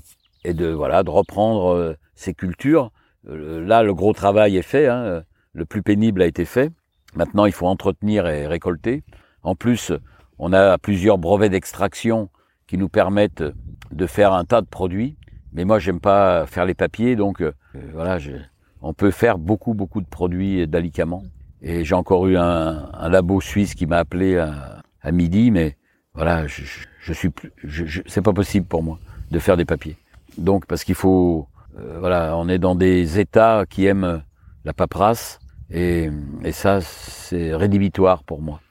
et 0.43 0.53
de 0.53 0.67
voilà 0.67 1.03
de 1.03 1.09
reprendre 1.09 1.95
ces 2.15 2.33
cultures. 2.33 2.91
Là, 3.25 3.83
le 3.83 3.93
gros 3.93 4.13
travail 4.13 4.57
est 4.57 4.61
fait, 4.63 4.87
hein, 4.87 5.23
le 5.53 5.65
plus 5.65 5.81
pénible 5.81 6.21
a 6.21 6.25
été 6.25 6.45
fait. 6.45 6.71
Maintenant, 7.15 7.45
il 7.45 7.51
faut 7.51 7.67
entretenir 7.67 8.27
et 8.27 8.47
récolter. 8.47 9.03
En 9.43 9.55
plus, 9.55 9.91
on 10.37 10.53
a 10.53 10.77
plusieurs 10.77 11.17
brevets 11.17 11.49
d'extraction 11.49 12.29
qui 12.67 12.77
nous 12.77 12.89
permettent 12.89 13.43
de 13.91 14.05
faire 14.05 14.33
un 14.33 14.45
tas 14.45 14.61
de 14.61 14.67
produits. 14.67 15.17
Mais 15.53 15.65
moi, 15.65 15.79
j'aime 15.79 15.99
pas 15.99 16.45
faire 16.45 16.65
les 16.65 16.75
papiers, 16.75 17.15
donc 17.15 17.41
euh, 17.41 17.51
voilà, 17.91 18.19
on 18.81 18.93
peut 18.93 19.11
faire 19.11 19.39
beaucoup, 19.39 19.73
beaucoup 19.73 20.01
de 20.01 20.07
produits 20.07 20.67
d'alicaments. 20.67 21.23
Et 21.61 21.83
j'ai 21.83 21.95
encore 21.95 22.27
eu 22.27 22.37
un, 22.37 22.89
un, 22.93 23.09
labo 23.09 23.41
suisse 23.41 23.73
qui 23.73 23.87
m'a 23.87 23.97
appelé 23.97 24.37
à, 24.37 24.83
à, 25.01 25.11
midi, 25.11 25.49
mais 25.51 25.75
voilà, 26.13 26.45
je, 26.47 26.63
je 26.63 26.85
suis 27.13 27.29
plus, 27.29 27.51
je, 27.63 27.85
je, 27.85 28.01
c'est 28.05 28.21
pas 28.21 28.33
possible 28.33 28.65
pour 28.65 28.83
moi 28.83 28.99
de 29.31 29.39
faire 29.39 29.57
des 29.57 29.65
papiers. 29.65 29.95
Donc, 30.37 30.65
parce 30.65 30.83
qu'il 30.83 30.95
faut, 30.95 31.47
euh, 31.77 31.97
voilà, 31.99 32.35
on 32.37 32.49
est 32.49 32.59
dans 32.59 32.75
des 32.75 33.19
États 33.19 33.65
qui 33.69 33.85
aiment 33.85 34.23
la 34.65 34.73
paperasse, 34.73 35.39
et, 35.71 36.09
et 36.43 36.51
ça, 36.51 36.81
c'est 36.81 37.55
rédhibitoire 37.55 38.23
pour 38.23 38.41
moi. 38.41 38.59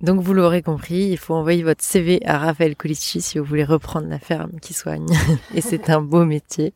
Donc 0.00 0.22
vous 0.22 0.32
l'aurez 0.32 0.62
compris, 0.62 1.08
il 1.10 1.18
faut 1.18 1.34
envoyer 1.34 1.62
votre 1.62 1.84
CV 1.84 2.20
à 2.24 2.38
Raphaël 2.38 2.74
Colici 2.74 3.20
si 3.20 3.38
vous 3.38 3.44
voulez 3.44 3.64
reprendre 3.64 4.08
la 4.08 4.18
ferme 4.18 4.58
qui 4.60 4.72
soigne. 4.72 5.06
Et 5.54 5.60
c'est 5.60 5.90
un 5.90 6.00
beau 6.00 6.24
métier, 6.24 6.72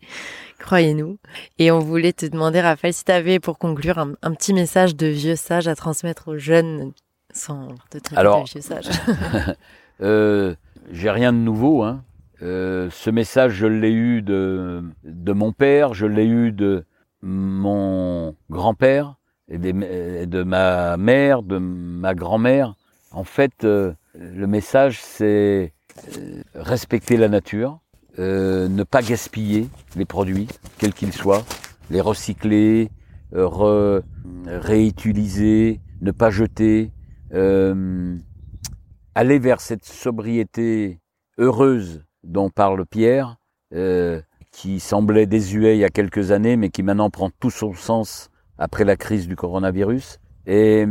croyez-nous. 0.58 1.16
Et 1.58 1.70
on 1.70 1.78
voulait 1.78 2.12
te 2.12 2.26
demander, 2.26 2.60
Raphaël, 2.60 2.92
si 2.92 3.02
tu 3.04 3.12
avais 3.12 3.40
pour 3.40 3.58
conclure 3.58 3.98
un, 3.98 4.34
petit 4.34 4.52
message 4.52 4.94
de 4.94 5.06
vieux 5.06 5.36
sage 5.36 5.68
à 5.68 5.74
transmettre 5.74 6.28
aux 6.28 6.36
jeunes 6.36 6.92
sans 7.32 7.68
te 7.88 7.96
traiter 7.96 8.20
Alors, 8.20 8.44
de 8.44 8.50
vieux 8.50 8.60
sage. 8.60 8.88
euh, 10.00 10.54
J'ai 10.90 11.10
rien 11.10 11.32
de 11.32 11.38
nouveau. 11.38 11.82
Hein. 11.82 12.02
Euh, 12.42 12.88
ce 12.90 13.10
message, 13.10 13.52
je 13.52 13.66
l'ai 13.66 13.92
eu 13.92 14.22
de, 14.22 14.82
de 15.04 15.32
mon 15.32 15.52
père, 15.52 15.94
je 15.94 16.06
l'ai 16.06 16.26
eu 16.26 16.52
de 16.52 16.84
mon 17.22 18.34
grand-père 18.50 19.16
et 19.48 19.58
de 19.58 20.42
ma 20.42 20.96
mère, 20.96 21.42
de 21.42 21.58
ma 21.58 22.14
grand-mère. 22.14 22.74
En 23.12 23.24
fait, 23.24 23.64
euh, 23.64 23.92
le 24.14 24.46
message, 24.46 25.00
c'est 25.00 25.72
euh, 26.18 26.42
respecter 26.54 27.16
la 27.16 27.28
nature, 27.28 27.80
euh, 28.18 28.68
ne 28.68 28.82
pas 28.82 29.02
gaspiller 29.02 29.68
les 29.96 30.04
produits, 30.04 30.48
quels 30.78 30.92
qu'ils 30.92 31.12
soient, 31.12 31.44
les 31.90 32.00
recycler, 32.00 32.90
réutiliser, 34.46 35.80
ne 36.00 36.10
pas 36.12 36.30
jeter, 36.30 36.90
aller 39.14 39.38
vers 39.38 39.60
cette 39.60 39.84
sobriété 39.84 41.00
heureuse 41.38 42.04
dont 42.22 42.50
parle 42.50 42.84
Pierre, 42.86 43.36
qui 44.52 44.80
semblait 44.80 45.26
désuet 45.26 45.76
il 45.76 45.80
y 45.80 45.84
a 45.84 45.90
quelques 45.90 46.30
années, 46.30 46.56
mais 46.56 46.70
qui 46.70 46.82
maintenant 46.82 47.10
prend 47.10 47.30
tout 47.30 47.50
son 47.50 47.74
sens 47.74 48.30
après 48.56 48.84
la 48.84 48.96
crise 48.96 49.26
du 49.26 49.36
coronavirus. 49.36 50.20
Et, 50.46 50.84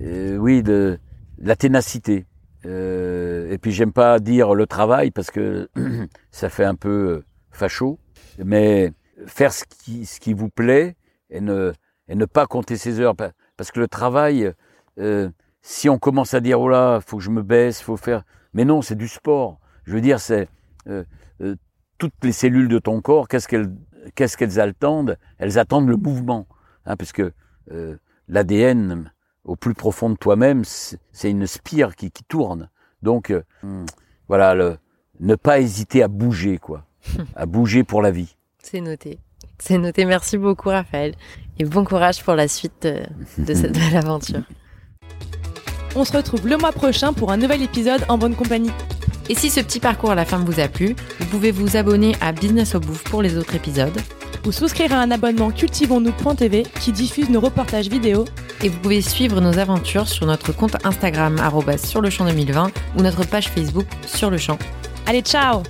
euh, 0.00 0.36
oui, 0.36 0.62
de, 0.62 0.98
la 1.38 1.56
ténacité. 1.56 2.26
Euh, 2.64 3.50
et 3.50 3.58
puis 3.58 3.72
j'aime 3.72 3.92
pas 3.92 4.20
dire 4.20 4.54
le 4.54 4.66
travail 4.66 5.10
parce 5.10 5.30
que 5.30 5.68
ça 6.30 6.48
fait 6.48 6.64
un 6.64 6.76
peu 6.76 6.88
euh, 6.88 7.24
facho, 7.50 7.98
mais 8.42 8.92
faire 9.26 9.52
ce 9.52 9.64
qui, 9.64 10.06
ce 10.06 10.20
qui 10.20 10.32
vous 10.32 10.48
plaît 10.48 10.96
et 11.28 11.40
ne, 11.40 11.72
et 12.08 12.14
ne 12.14 12.24
pas 12.24 12.46
compter 12.46 12.76
ses 12.76 13.00
heures. 13.00 13.16
Parce 13.56 13.72
que 13.72 13.80
le 13.80 13.88
travail, 13.88 14.52
euh, 14.98 15.28
si 15.62 15.88
on 15.88 15.98
commence 15.98 16.34
à 16.34 16.40
dire 16.40 16.60
oh 16.60 16.68
là, 16.68 17.00
faut 17.00 17.16
que 17.16 17.22
je 17.22 17.30
me 17.30 17.42
baisse, 17.42 17.80
faut 17.80 17.96
faire, 17.96 18.24
mais 18.52 18.64
non, 18.64 18.82
c'est 18.82 18.96
du 18.96 19.08
sport. 19.08 19.58
Je 19.84 19.94
veux 19.94 20.00
dire, 20.00 20.20
c'est 20.20 20.48
euh, 20.88 21.04
euh 21.40 21.56
toutes 21.98 22.24
les 22.24 22.32
cellules 22.32 22.66
de 22.66 22.80
ton 22.80 23.00
corps, 23.00 23.28
qu'est-ce 23.28 23.46
qu'elles 23.46 23.72
qu'est-ce 24.16 24.36
qu'elles 24.36 24.58
attendent? 24.58 25.16
Elles 25.38 25.56
attendent 25.56 25.88
le 25.88 25.96
mouvement, 25.96 26.48
hein, 26.84 26.96
parce 26.96 27.12
que 27.12 27.32
euh, 27.70 27.96
l'ADN 28.26 29.12
au 29.44 29.54
plus 29.54 29.74
profond 29.74 30.10
de 30.10 30.16
toi-même, 30.16 30.64
c'est 30.64 31.30
une 31.30 31.46
spire 31.46 31.94
qui, 31.94 32.10
qui 32.10 32.24
tourne. 32.24 32.70
Donc 33.02 33.30
euh, 33.30 33.42
hmm. 33.62 33.84
voilà, 34.26 34.54
le, 34.54 34.78
ne 35.20 35.36
pas 35.36 35.60
hésiter 35.60 36.02
à 36.02 36.08
bouger, 36.08 36.58
quoi, 36.58 36.86
à 37.36 37.46
bouger 37.46 37.84
pour 37.84 38.02
la 38.02 38.10
vie. 38.10 38.36
C'est 38.58 38.80
noté. 38.80 39.20
C'est 39.58 39.78
noté. 39.78 40.04
Merci 40.04 40.38
beaucoup, 40.38 40.70
Raphaël, 40.70 41.14
et 41.58 41.64
bon 41.64 41.84
courage 41.84 42.24
pour 42.24 42.34
la 42.34 42.48
suite 42.48 42.82
de, 42.82 43.04
de 43.38 43.54
cette 43.54 43.72
belle 43.78 43.96
aventure. 43.96 44.42
On 45.94 46.04
se 46.04 46.12
retrouve 46.16 46.46
le 46.46 46.56
mois 46.56 46.72
prochain 46.72 47.12
pour 47.12 47.32
un 47.32 47.36
nouvel 47.36 47.62
épisode 47.62 48.04
en 48.08 48.18
bonne 48.18 48.34
compagnie. 48.34 48.70
Et 49.28 49.34
si 49.34 49.50
ce 49.50 49.60
petit 49.60 49.80
parcours 49.80 50.10
à 50.10 50.14
la 50.14 50.24
ferme 50.24 50.44
vous 50.44 50.60
a 50.60 50.68
plu, 50.68 50.96
vous 51.20 51.26
pouvez 51.26 51.50
vous 51.50 51.76
abonner 51.76 52.16
à 52.20 52.32
Business 52.32 52.74
au 52.74 52.80
Bouffe 52.80 53.04
pour 53.04 53.22
les 53.22 53.36
autres 53.36 53.54
épisodes. 53.54 53.98
Ou 54.46 54.52
souscrire 54.52 54.92
à 54.92 54.96
un 54.96 55.10
abonnement 55.10 55.50
cultivons-nous.tv 55.50 56.64
qui 56.80 56.92
diffuse 56.92 57.30
nos 57.30 57.40
reportages 57.40 57.88
vidéo. 57.88 58.24
Et 58.62 58.68
vous 58.68 58.78
pouvez 58.78 59.00
suivre 59.00 59.40
nos 59.40 59.58
aventures 59.58 60.08
sur 60.08 60.26
notre 60.26 60.52
compte 60.52 60.76
Instagram 60.84 61.36
sur 61.84 62.00
le 62.00 62.10
champ 62.10 62.24
2020 62.24 62.70
ou 62.96 63.02
notre 63.02 63.26
page 63.26 63.48
Facebook 63.48 63.86
sur 64.06 64.30
le 64.30 64.38
champ. 64.38 64.58
Allez, 65.06 65.22
ciao 65.22 65.62